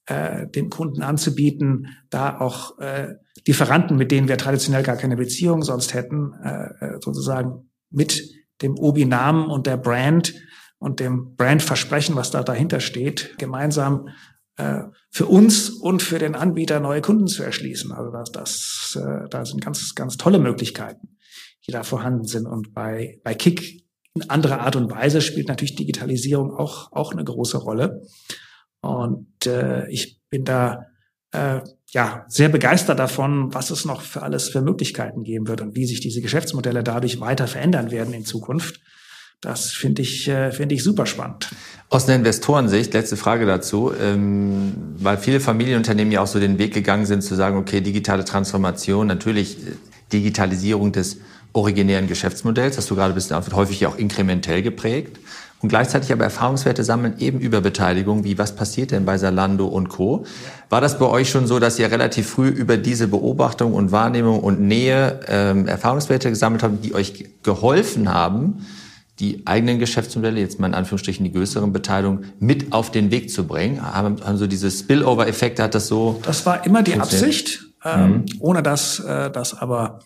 äh, 0.07 0.49
dem 0.49 0.69
Kunden 0.69 1.03
anzubieten, 1.03 1.87
da 2.11 2.41
auch 2.41 2.79
äh, 2.79 3.15
Lieferanten, 3.47 3.97
mit 3.97 4.11
denen 4.11 4.29
wir 4.29 4.37
traditionell 4.37 4.83
gar 4.83 4.97
keine 4.97 5.17
Beziehung 5.17 5.63
sonst 5.63 5.95
hätten, 5.95 6.35
äh, 6.45 6.65
äh 6.81 6.99
sozusagen 7.01 7.71
mit 7.91 8.23
dem 8.61 8.79
Obi-Namen 8.79 9.47
und 9.47 9.67
der 9.67 9.79
Brand 9.79 10.35
und 10.81 10.99
dem 10.99 11.37
Brandversprechen, 11.37 12.17
was 12.17 12.31
da 12.31 12.43
dahinter 12.43 12.81
steht, 12.81 13.39
gemeinsam 13.39 14.09
äh, 14.57 14.83
für 15.11 15.27
uns 15.27 15.69
und 15.69 16.03
für 16.03 16.19
den 16.19 16.35
Anbieter 16.35 16.81
neue 16.81 17.03
Kunden 17.03 17.29
zu 17.29 17.43
erschließen. 17.43 17.93
Also 17.93 18.11
das, 18.11 18.33
das, 18.33 18.99
äh, 19.01 19.29
da 19.29 19.45
sind 19.45 19.63
ganz, 19.63 19.95
ganz 19.95 20.17
tolle 20.17 20.39
Möglichkeiten, 20.39 21.19
die 21.67 21.71
da 21.71 21.83
vorhanden 21.83 22.25
sind. 22.25 22.47
Und 22.47 22.73
bei, 22.73 23.21
bei 23.23 23.35
Kick 23.35 23.85
in 24.15 24.29
anderer 24.31 24.61
Art 24.61 24.75
und 24.75 24.91
Weise 24.91 25.21
spielt 25.21 25.49
natürlich 25.49 25.77
Digitalisierung 25.77 26.53
auch, 26.53 26.91
auch 26.93 27.13
eine 27.13 27.25
große 27.25 27.59
Rolle. 27.59 28.03
Und 28.81 29.47
äh, 29.47 29.89
ich 29.91 30.19
bin 30.31 30.45
da 30.45 30.87
äh, 31.33 31.61
ja 31.91 32.25
sehr 32.29 32.49
begeistert 32.49 32.99
davon, 32.99 33.53
was 33.53 33.71
es 33.71 33.85
noch 33.85 34.01
für 34.01 34.23
alles 34.23 34.49
für 34.49 34.63
Möglichkeiten 34.63 35.25
geben 35.25 35.47
wird 35.47 35.61
und 35.61 35.77
wie 35.77 35.85
sich 35.85 36.01
diese 36.01 36.23
Geschäftsmodelle 36.23 36.83
dadurch 36.83 37.21
weiter 37.21 37.47
verändern 37.47 37.91
werden 37.91 38.15
in 38.15 38.25
Zukunft. 38.25 38.81
Das 39.41 39.71
finde 39.71 40.03
ich, 40.03 40.29
äh, 40.29 40.53
finde 40.53 40.75
ich 40.75 40.85
super 40.85 41.07
spannend. 41.07 41.49
Aus 41.89 42.07
einer 42.07 42.17
Investorensicht, 42.17 42.93
letzte 42.93 43.17
Frage 43.17 43.47
dazu, 43.47 43.91
ähm, 43.99 44.75
weil 44.99 45.17
viele 45.17 45.41
Familienunternehmen 45.41 46.13
ja 46.13 46.21
auch 46.21 46.27
so 46.27 46.39
den 46.39 46.59
Weg 46.59 46.75
gegangen 46.75 47.07
sind 47.07 47.23
zu 47.23 47.35
sagen, 47.35 47.57
okay, 47.57 47.81
digitale 47.81 48.25
Transformation, 48.25 49.07
natürlich 49.07 49.57
äh, 49.57 49.73
Digitalisierung 50.13 50.93
des 50.93 51.19
originären 51.53 52.07
Geschäftsmodells, 52.07 52.77
hast 52.77 52.91
du 52.91 52.95
gerade 52.95 53.13
ein 53.13 53.15
bisschen 53.15 53.37
häufig 53.55 53.81
ja 53.81 53.89
auch 53.89 53.97
inkrementell 53.97 54.63
geprägt 54.63 55.19
und 55.63 55.69
gleichzeitig 55.69 56.13
aber 56.13 56.25
Erfahrungswerte 56.25 56.85
sammeln 56.85 57.15
eben 57.19 57.41
über 57.41 57.61
Beteiligung, 57.61 58.25
wie 58.25 58.39
was 58.39 58.55
passiert 58.55 58.93
denn 58.93 59.05
bei 59.05 59.19
Salando 59.19 59.67
und 59.67 59.89
Co. 59.89 60.25
War 60.69 60.81
das 60.81 60.99
bei 60.99 61.07
euch 61.07 61.31
schon 61.31 61.47
so, 61.47 61.59
dass 61.59 61.79
ihr 61.79 61.91
relativ 61.91 62.29
früh 62.29 62.49
über 62.49 62.77
diese 62.77 63.09
Beobachtung 63.09 63.75
und 63.75 63.91
Wahrnehmung 63.91 64.41
und 64.41 64.61
Nähe 64.61 65.21
ähm, 65.29 65.67
Erfahrungswerte 65.67 66.31
gesammelt 66.31 66.63
habt, 66.63 66.85
die 66.85 66.95
euch 66.95 67.25
geholfen 67.43 68.13
haben, 68.13 68.67
die 69.21 69.47
eigenen 69.47 69.79
Geschäftsmodelle, 69.79 70.41
jetzt 70.41 70.59
mal 70.59 70.67
in 70.67 70.75
Anführungsstrichen 70.75 71.25
die 71.25 71.33
größeren 71.33 71.73
Beteiligungen, 71.73 72.33
mit 72.39 72.73
auf 72.73 72.91
den 72.91 73.11
Weg 73.11 73.31
zu 73.31 73.47
bringen? 73.47 73.81
Haben, 73.83 74.25
haben 74.25 74.39
so 74.39 74.47
diese 74.47 74.71
Spillover-Effekte, 74.71 75.63
hat 75.63 75.75
das 75.75 75.87
so? 75.89 76.21
Das 76.25 76.47
war 76.47 76.65
immer 76.65 76.83
die 76.83 76.99
Absicht, 76.99 77.61
ähm, 77.85 78.11
mhm. 78.11 78.25
ohne 78.41 78.63
dass 78.63 78.99
äh, 79.01 79.31
das 79.31 79.55
aber, 79.55 80.01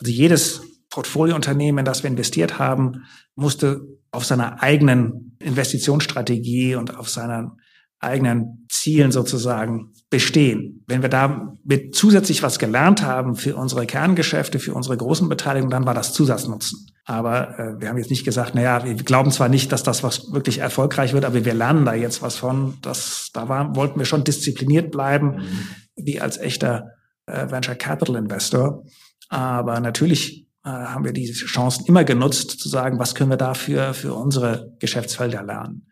also 0.00 0.12
jedes 0.12 0.62
Portfoliounternehmen, 0.90 1.80
in 1.80 1.84
das 1.84 2.02
wir 2.02 2.10
investiert 2.10 2.58
haben, 2.58 3.04
musste 3.34 3.82
auf 4.10 4.24
seiner 4.24 4.62
eigenen 4.62 5.36
Investitionsstrategie 5.40 6.74
und 6.74 6.96
auf 6.96 7.10
seinen 7.10 7.60
eigenen 7.98 8.66
Zielen 8.70 9.10
sozusagen 9.10 9.92
bestehen. 10.10 10.84
Wenn 10.86 11.02
wir 11.02 11.08
da 11.08 11.54
mit 11.64 11.94
zusätzlich 11.94 12.42
was 12.42 12.58
gelernt 12.58 13.02
haben 13.02 13.34
für 13.34 13.56
unsere 13.56 13.86
Kerngeschäfte, 13.86 14.58
für 14.58 14.74
unsere 14.74 14.96
großen 14.96 15.28
Beteiligungen, 15.28 15.70
dann 15.70 15.86
war 15.86 15.94
das 15.94 16.12
Zusatznutzen. 16.12 16.86
Aber 17.04 17.58
äh, 17.58 17.80
wir 17.80 17.88
haben 17.88 17.98
jetzt 17.98 18.10
nicht 18.10 18.24
gesagt, 18.24 18.54
naja, 18.54 18.84
wir 18.84 18.94
glauben 18.96 19.30
zwar 19.30 19.48
nicht, 19.48 19.72
dass 19.72 19.82
das 19.82 20.02
was 20.02 20.32
wirklich 20.32 20.58
erfolgreich 20.58 21.12
wird, 21.12 21.24
aber 21.24 21.44
wir 21.44 21.54
lernen 21.54 21.84
da 21.84 21.94
jetzt 21.94 22.22
was 22.22 22.36
von. 22.36 22.74
Das, 22.82 23.30
da 23.32 23.48
war, 23.48 23.74
wollten 23.76 23.98
wir 23.98 24.06
schon 24.06 24.24
diszipliniert 24.24 24.90
bleiben, 24.90 25.36
mhm. 25.36 25.68
wie 25.96 26.20
als 26.20 26.36
echter 26.36 26.90
äh, 27.26 27.50
Venture 27.50 27.76
Capital 27.76 28.16
Investor. 28.16 28.84
Aber 29.28 29.80
natürlich 29.80 30.46
äh, 30.64 30.68
haben 30.68 31.04
wir 31.04 31.12
diese 31.12 31.32
Chancen 31.32 31.86
immer 31.86 32.04
genutzt, 32.04 32.50
zu 32.60 32.68
sagen, 32.68 32.98
was 32.98 33.14
können 33.14 33.30
wir 33.30 33.36
da 33.36 33.54
für, 33.54 33.94
für 33.94 34.14
unsere 34.14 34.72
Geschäftsfelder 34.80 35.42
lernen? 35.42 35.85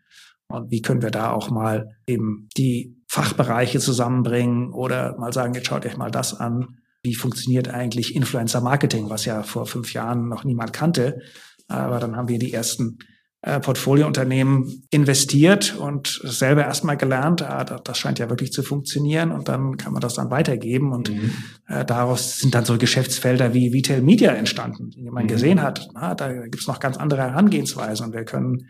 Und 0.47 0.71
wie 0.71 0.81
können 0.81 1.01
wir 1.01 1.11
da 1.11 1.31
auch 1.31 1.49
mal 1.49 1.95
eben 2.07 2.49
die 2.57 2.95
Fachbereiche 3.07 3.79
zusammenbringen 3.79 4.73
oder 4.73 5.17
mal 5.17 5.33
sagen, 5.33 5.53
jetzt 5.53 5.67
schaut 5.67 5.85
euch 5.85 5.97
mal 5.97 6.11
das 6.11 6.33
an. 6.33 6.79
Wie 7.03 7.15
funktioniert 7.15 7.69
eigentlich 7.69 8.15
Influencer 8.15 8.61
Marketing, 8.61 9.09
was 9.09 9.25
ja 9.25 9.43
vor 9.43 9.65
fünf 9.65 9.93
Jahren 9.93 10.27
noch 10.27 10.43
niemand 10.43 10.73
kannte. 10.73 11.19
Aber 11.67 11.99
dann 11.99 12.15
haben 12.15 12.27
wir 12.27 12.39
die 12.39 12.53
ersten 12.53 12.99
äh, 13.45 13.59
Portfoliounternehmen 13.59 14.87
investiert 14.89 15.75
und 15.77 16.19
selber 16.23 16.63
erstmal 16.63 16.97
gelernt, 16.97 17.43
ah, 17.43 17.63
das 17.63 17.95
scheint 17.99 18.17
ja 18.17 18.27
wirklich 18.27 18.51
zu 18.51 18.63
funktionieren 18.63 19.31
und 19.31 19.47
dann 19.47 19.77
kann 19.77 19.93
man 19.93 20.01
das 20.01 20.15
dann 20.15 20.31
weitergeben 20.31 20.91
und 20.91 21.11
mhm. 21.11 21.31
äh, 21.67 21.85
daraus 21.85 22.39
sind 22.39 22.55
dann 22.55 22.65
so 22.65 22.75
Geschäftsfelder 22.79 23.53
wie 23.53 23.67
Retail 23.67 24.01
Media 24.01 24.31
entstanden, 24.31 24.89
die 24.89 25.11
man 25.11 25.25
mhm. 25.25 25.27
gesehen 25.27 25.61
hat. 25.61 25.87
Ah, 25.93 26.15
da 26.15 26.33
gibt's 26.47 26.65
noch 26.65 26.79
ganz 26.79 26.97
andere 26.97 27.21
Herangehensweisen 27.21 28.07
und 28.07 28.13
wir 28.13 28.25
können 28.25 28.67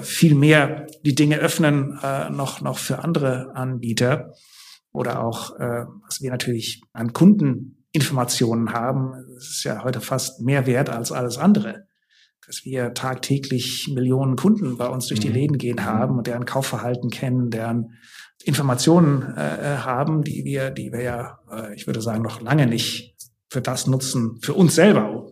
viel 0.00 0.34
mehr 0.34 0.86
die 1.04 1.14
Dinge 1.14 1.38
öffnen 1.38 1.98
äh, 2.02 2.30
noch 2.30 2.60
noch 2.60 2.78
für 2.78 3.02
andere 3.02 3.54
Anbieter 3.54 4.34
oder 4.92 5.24
auch 5.24 5.58
äh, 5.58 5.84
was 6.04 6.20
wir 6.20 6.30
natürlich 6.30 6.82
an 6.92 7.12
Kundeninformationen 7.12 8.72
haben, 8.72 9.12
das 9.34 9.48
ist 9.48 9.64
ja 9.64 9.84
heute 9.84 10.00
fast 10.00 10.40
mehr 10.40 10.66
wert 10.66 10.90
als 10.90 11.12
alles 11.12 11.38
andere 11.38 11.86
dass 12.46 12.64
wir 12.64 12.94
tagtäglich 12.94 13.90
Millionen 13.92 14.36
Kunden 14.36 14.76
bei 14.76 14.88
uns 14.88 15.08
durch 15.08 15.20
die 15.20 15.28
mhm. 15.28 15.34
Läden 15.34 15.58
gehen 15.58 15.84
haben 15.84 16.16
und 16.16 16.26
deren 16.26 16.44
Kaufverhalten 16.44 17.10
kennen, 17.10 17.50
deren 17.50 17.98
Informationen 18.44 19.22
äh, 19.36 19.74
äh, 19.74 19.76
haben, 19.78 20.22
die 20.22 20.44
wir, 20.44 20.70
die 20.70 20.92
wir 20.92 21.02
ja, 21.02 21.38
äh, 21.50 21.74
ich 21.74 21.86
würde 21.86 22.00
sagen, 22.00 22.22
noch 22.22 22.40
lange 22.40 22.66
nicht 22.66 23.16
für 23.50 23.60
das 23.60 23.86
nutzen, 23.86 24.38
für 24.42 24.54
uns 24.54 24.74
selber. 24.74 25.26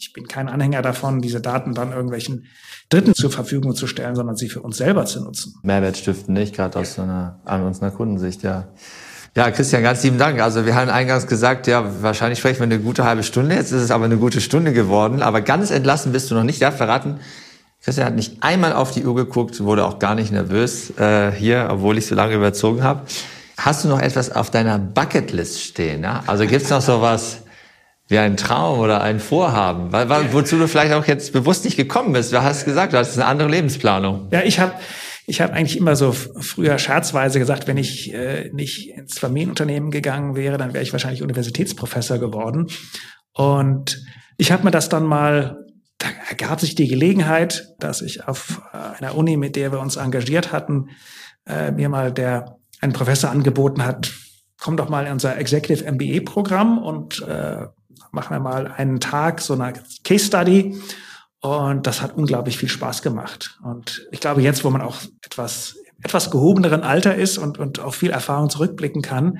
Ich 0.00 0.12
bin 0.12 0.28
kein 0.28 0.48
Anhänger 0.48 0.80
davon, 0.80 1.20
diese 1.20 1.40
Daten 1.40 1.74
dann 1.74 1.90
irgendwelchen 1.90 2.46
Dritten 2.88 3.14
zur 3.14 3.32
Verfügung 3.32 3.74
zu 3.74 3.88
stellen, 3.88 4.14
sondern 4.14 4.36
sie 4.36 4.48
für 4.48 4.62
uns 4.62 4.76
selber 4.76 5.06
zu 5.06 5.22
nutzen. 5.22 5.56
Mehrwert 5.62 5.96
stiften, 5.96 6.34
nicht? 6.34 6.54
Gerade 6.54 6.78
aus 6.78 6.94
so 6.94 7.02
einer, 7.02 7.40
aus 7.44 7.82
einer 7.82 7.90
Kundensicht, 7.90 8.44
ja. 8.44 8.68
Ja, 9.36 9.50
Christian, 9.50 9.82
ganz 9.82 10.02
lieben 10.04 10.16
Dank. 10.16 10.40
Also 10.40 10.64
wir 10.66 10.76
haben 10.76 10.88
eingangs 10.88 11.26
gesagt, 11.26 11.66
ja, 11.66 11.84
wahrscheinlich 12.00 12.38
sprechen 12.38 12.60
wir 12.60 12.64
eine 12.64 12.78
gute 12.78 13.04
halbe 13.04 13.24
Stunde. 13.24 13.56
Jetzt 13.56 13.72
ist 13.72 13.82
es 13.82 13.90
aber 13.90 14.04
eine 14.04 14.16
gute 14.16 14.40
Stunde 14.40 14.72
geworden. 14.72 15.20
Aber 15.20 15.40
ganz 15.40 15.70
entlassen 15.70 16.12
bist 16.12 16.30
du 16.30 16.36
noch 16.36 16.44
nicht. 16.44 16.60
Ja, 16.60 16.70
verraten. 16.70 17.18
Christian 17.82 18.06
hat 18.06 18.14
nicht 18.14 18.42
einmal 18.42 18.72
auf 18.72 18.92
die 18.92 19.04
Uhr 19.04 19.14
geguckt, 19.14 19.60
wurde 19.62 19.84
auch 19.84 19.98
gar 19.98 20.14
nicht 20.14 20.32
nervös 20.32 20.96
äh, 20.98 21.32
hier, 21.32 21.68
obwohl 21.70 21.98
ich 21.98 22.06
so 22.06 22.14
lange 22.14 22.34
überzogen 22.34 22.82
habe. 22.82 23.02
Hast 23.56 23.84
du 23.84 23.88
noch 23.88 24.00
etwas 24.00 24.30
auf 24.30 24.50
deiner 24.50 24.78
Bucketlist 24.78 25.60
stehen? 25.60 26.02
Ja? 26.02 26.22
Also 26.26 26.46
gibt's 26.46 26.70
noch 26.70 26.82
sowas 26.82 27.38
wie 28.08 28.18
ein 28.18 28.36
Traum 28.36 28.80
oder 28.80 29.02
ein 29.02 29.20
Vorhaben, 29.20 29.92
wozu 30.32 30.58
du 30.58 30.66
vielleicht 30.66 30.92
auch 30.92 31.06
jetzt 31.06 31.32
bewusst 31.32 31.64
nicht 31.64 31.76
gekommen 31.76 32.14
bist? 32.14 32.32
Du 32.32 32.42
hast 32.42 32.64
gesagt, 32.64 32.94
du 32.94 32.98
hast 32.98 33.16
eine 33.16 33.26
andere 33.26 33.48
Lebensplanung. 33.48 34.28
Ja, 34.30 34.42
ich 34.42 34.58
habe 34.58 34.72
ich 35.26 35.42
habe 35.42 35.52
eigentlich 35.52 35.76
immer 35.76 35.94
so 35.94 36.12
früher 36.12 36.78
scherzweise 36.78 37.38
gesagt, 37.38 37.66
wenn 37.66 37.76
ich 37.76 38.14
äh, 38.14 38.48
nicht 38.54 38.88
ins 38.88 39.18
Familienunternehmen 39.18 39.90
gegangen 39.90 40.36
wäre, 40.36 40.56
dann 40.56 40.72
wäre 40.72 40.82
ich 40.82 40.92
wahrscheinlich 40.92 41.22
Universitätsprofessor 41.22 42.16
geworden. 42.16 42.68
Und 43.34 44.02
ich 44.38 44.52
habe 44.52 44.64
mir 44.64 44.70
das 44.70 44.88
dann 44.88 45.04
mal, 45.04 45.66
da 45.98 46.08
ergab 46.30 46.60
sich 46.60 46.76
die 46.76 46.88
Gelegenheit, 46.88 47.74
dass 47.78 48.00
ich 48.00 48.26
auf 48.26 48.62
äh, 48.72 48.78
einer 48.98 49.16
Uni, 49.16 49.36
mit 49.36 49.54
der 49.54 49.70
wir 49.70 49.80
uns 49.80 49.96
engagiert 49.96 50.50
hatten, 50.50 50.88
äh, 51.46 51.72
mir 51.72 51.90
mal 51.90 52.10
der 52.10 52.56
ein 52.80 52.94
Professor 52.94 53.28
angeboten 53.28 53.84
hat, 53.84 54.10
komm 54.58 54.78
doch 54.78 54.88
mal 54.88 55.04
in 55.04 55.12
unser 55.12 55.36
Executive 55.36 55.84
MBA-Programm 55.92 56.78
und 56.78 57.22
äh, 57.28 57.66
machen 58.12 58.34
wir 58.34 58.40
mal 58.40 58.66
einen 58.68 59.00
Tag 59.00 59.40
so 59.40 59.54
eine 59.54 59.74
Case 60.04 60.26
Study 60.26 60.80
und 61.40 61.86
das 61.86 62.02
hat 62.02 62.16
unglaublich 62.16 62.58
viel 62.58 62.68
Spaß 62.68 63.02
gemacht. 63.02 63.58
Und 63.62 64.06
ich 64.10 64.20
glaube, 64.20 64.42
jetzt, 64.42 64.64
wo 64.64 64.70
man 64.70 64.82
auch 64.82 64.96
etwas, 65.22 65.76
etwas 66.02 66.30
gehobeneren 66.30 66.82
Alter 66.82 67.14
ist 67.14 67.38
und, 67.38 67.58
und 67.58 67.78
auf 67.78 67.94
viel 67.94 68.10
Erfahrung 68.10 68.50
zurückblicken 68.50 69.02
kann, 69.02 69.38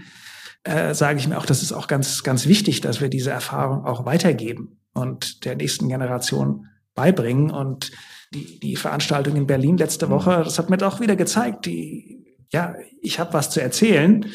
äh, 0.64 0.94
sage 0.94 1.18
ich 1.18 1.26
mir 1.26 1.38
auch, 1.38 1.46
das 1.46 1.62
ist 1.62 1.72
auch 1.72 1.86
ganz, 1.86 2.22
ganz 2.22 2.46
wichtig, 2.46 2.80
dass 2.80 3.00
wir 3.00 3.08
diese 3.08 3.30
Erfahrung 3.30 3.84
auch 3.84 4.04
weitergeben 4.04 4.80
und 4.92 5.44
der 5.44 5.56
nächsten 5.56 5.88
Generation 5.88 6.66
beibringen. 6.94 7.50
Und 7.50 7.90
die, 8.32 8.60
die 8.60 8.76
Veranstaltung 8.76 9.36
in 9.36 9.46
Berlin 9.46 9.76
letzte 9.76 10.06
mhm. 10.06 10.10
Woche, 10.10 10.42
das 10.44 10.58
hat 10.58 10.70
mir 10.70 10.80
auch 10.86 11.00
wieder 11.00 11.16
gezeigt, 11.16 11.66
die, 11.66 12.36
ja, 12.52 12.74
ich 13.00 13.18
habe 13.18 13.32
was 13.32 13.50
zu 13.50 13.60
erzählen. 13.60 14.26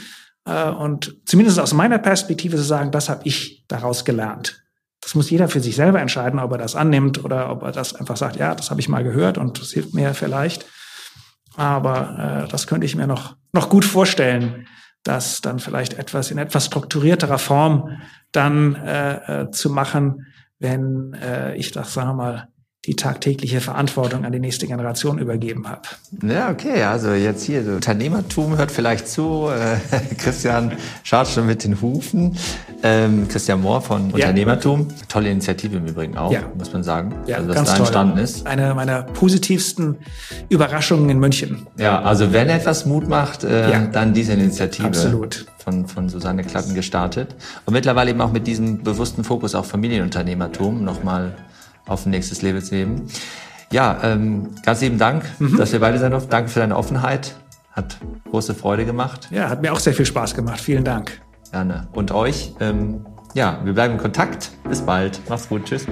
Äh, 0.45 0.69
und 0.69 1.15
zumindest 1.25 1.59
aus 1.59 1.73
meiner 1.73 1.99
Perspektive 1.99 2.57
zu 2.57 2.63
sagen, 2.63 2.91
das 2.91 3.09
habe 3.09 3.21
ich 3.25 3.65
daraus 3.67 4.05
gelernt. 4.05 4.63
Das 5.01 5.15
muss 5.15 5.29
jeder 5.29 5.49
für 5.49 5.59
sich 5.59 5.75
selber 5.75 5.99
entscheiden, 5.99 6.39
ob 6.39 6.51
er 6.53 6.57
das 6.57 6.75
annimmt 6.75 7.23
oder 7.23 7.49
ob 7.49 7.63
er 7.63 7.71
das 7.71 7.93
einfach 7.93 8.15
sagt, 8.15 8.37
ja, 8.37 8.55
das 8.55 8.71
habe 8.71 8.79
ich 8.79 8.87
mal 8.87 9.03
gehört 9.03 9.37
und 9.37 9.59
das 9.59 9.71
hilft 9.71 9.93
mir 9.93 10.13
vielleicht. 10.13 10.65
Aber 11.55 12.45
äh, 12.45 12.47
das 12.49 12.67
könnte 12.67 12.85
ich 12.85 12.95
mir 12.95 13.07
noch, 13.07 13.35
noch 13.51 13.69
gut 13.69 13.85
vorstellen, 13.85 14.67
das 15.03 15.41
dann 15.41 15.59
vielleicht 15.59 15.95
etwas 15.95 16.31
in 16.31 16.37
etwas 16.37 16.65
strukturierterer 16.65 17.37
Form 17.37 18.01
dann 18.31 18.75
äh, 18.75 19.41
äh, 19.41 19.51
zu 19.51 19.69
machen, 19.69 20.27
wenn 20.59 21.13
äh, 21.13 21.55
ich 21.55 21.71
das, 21.71 21.93
sagen 21.93 22.09
wir 22.09 22.13
mal, 22.13 22.47
die 22.85 22.95
tagtägliche 22.97 23.61
Verantwortung 23.61 24.25
an 24.25 24.33
die 24.33 24.39
nächste 24.39 24.67
Generation 24.67 25.17
übergeben 25.17 25.69
habe. 25.69 25.83
Ja, 26.21 26.49
okay, 26.51 26.83
also 26.83 27.13
jetzt 27.13 27.45
hier, 27.45 27.63
so 27.63 27.71
Unternehmertum 27.71 28.57
hört 28.57 28.71
vielleicht 28.71 29.07
zu. 29.07 29.47
Äh, 29.47 30.15
Christian 30.17 30.73
schaut 31.03 31.29
schon 31.29 31.47
mit 31.47 31.63
den 31.63 31.79
Hufen. 31.79 32.37
Ähm, 32.83 33.29
Christian 33.29 33.61
Mohr 33.61 33.81
von 33.81 34.09
ja. 34.09 34.15
Unternehmertum. 34.15 34.89
Tolle 35.07 35.29
Initiative 35.29 35.77
im 35.77 35.85
Übrigen 35.85 36.17
auch, 36.17 36.33
ja. 36.33 36.41
muss 36.57 36.73
man 36.73 36.83
sagen. 36.83 37.15
Ja, 37.25 37.37
also, 37.37 37.47
was 37.47 37.55
ganz 37.55 37.69
da 37.69 37.77
entstanden 37.77 38.15
toll. 38.15 38.23
ist. 38.23 38.45
Eine 38.45 38.73
meiner 38.73 39.03
positivsten 39.03 39.95
Überraschungen 40.49 41.09
in 41.09 41.19
München. 41.19 41.67
Ja, 41.77 42.01
also 42.01 42.33
wenn 42.33 42.49
etwas 42.49 42.85
Mut 42.85 43.07
macht, 43.07 43.45
äh, 43.45 43.71
ja. 43.71 43.79
dann 43.85 44.13
diese 44.13 44.33
Initiative. 44.33 44.87
Absolut. 44.87 45.45
Von, 45.63 45.87
von 45.87 46.09
Susanne 46.09 46.43
Klatten 46.43 46.75
gestartet. 46.75 47.33
Und 47.65 47.73
mittlerweile 47.73 48.09
eben 48.09 48.19
auch 48.19 48.33
mit 48.33 48.45
diesem 48.45 48.83
bewussten 48.83 49.23
Fokus 49.23 49.55
auf 49.55 49.67
Familienunternehmertum 49.67 50.83
nochmal 50.83 51.37
auf 51.87 52.05
ein 52.05 52.11
nächstes 52.11 52.41
Level 52.41 52.63
zu 52.63 52.75
heben. 52.75 53.07
Ja, 53.71 53.99
ähm, 54.03 54.51
ganz 54.63 54.81
lieben 54.81 54.97
Dank, 54.97 55.25
mhm. 55.39 55.57
dass 55.57 55.71
wir 55.73 55.79
beide 55.79 55.97
sein 55.97 56.11
durften. 56.11 56.29
Danke 56.29 56.49
für 56.49 56.59
deine 56.59 56.75
Offenheit. 56.77 57.35
Hat 57.71 57.97
große 58.29 58.53
Freude 58.53 58.85
gemacht. 58.85 59.27
Ja, 59.31 59.49
hat 59.49 59.61
mir 59.61 59.73
auch 59.73 59.79
sehr 59.79 59.93
viel 59.93 60.05
Spaß 60.05 60.35
gemacht. 60.35 60.61
Vielen 60.61 60.83
Dank. 60.83 61.21
Gerne. 61.51 61.87
Und 61.91 62.11
euch, 62.11 62.53
ähm, 62.59 63.05
ja, 63.33 63.59
wir 63.63 63.73
bleiben 63.73 63.95
in 63.95 63.99
Kontakt. 63.99 64.51
Bis 64.67 64.81
bald. 64.81 65.21
Macht's 65.27 65.49
gut. 65.49 65.65
Tschüss. 65.65 65.87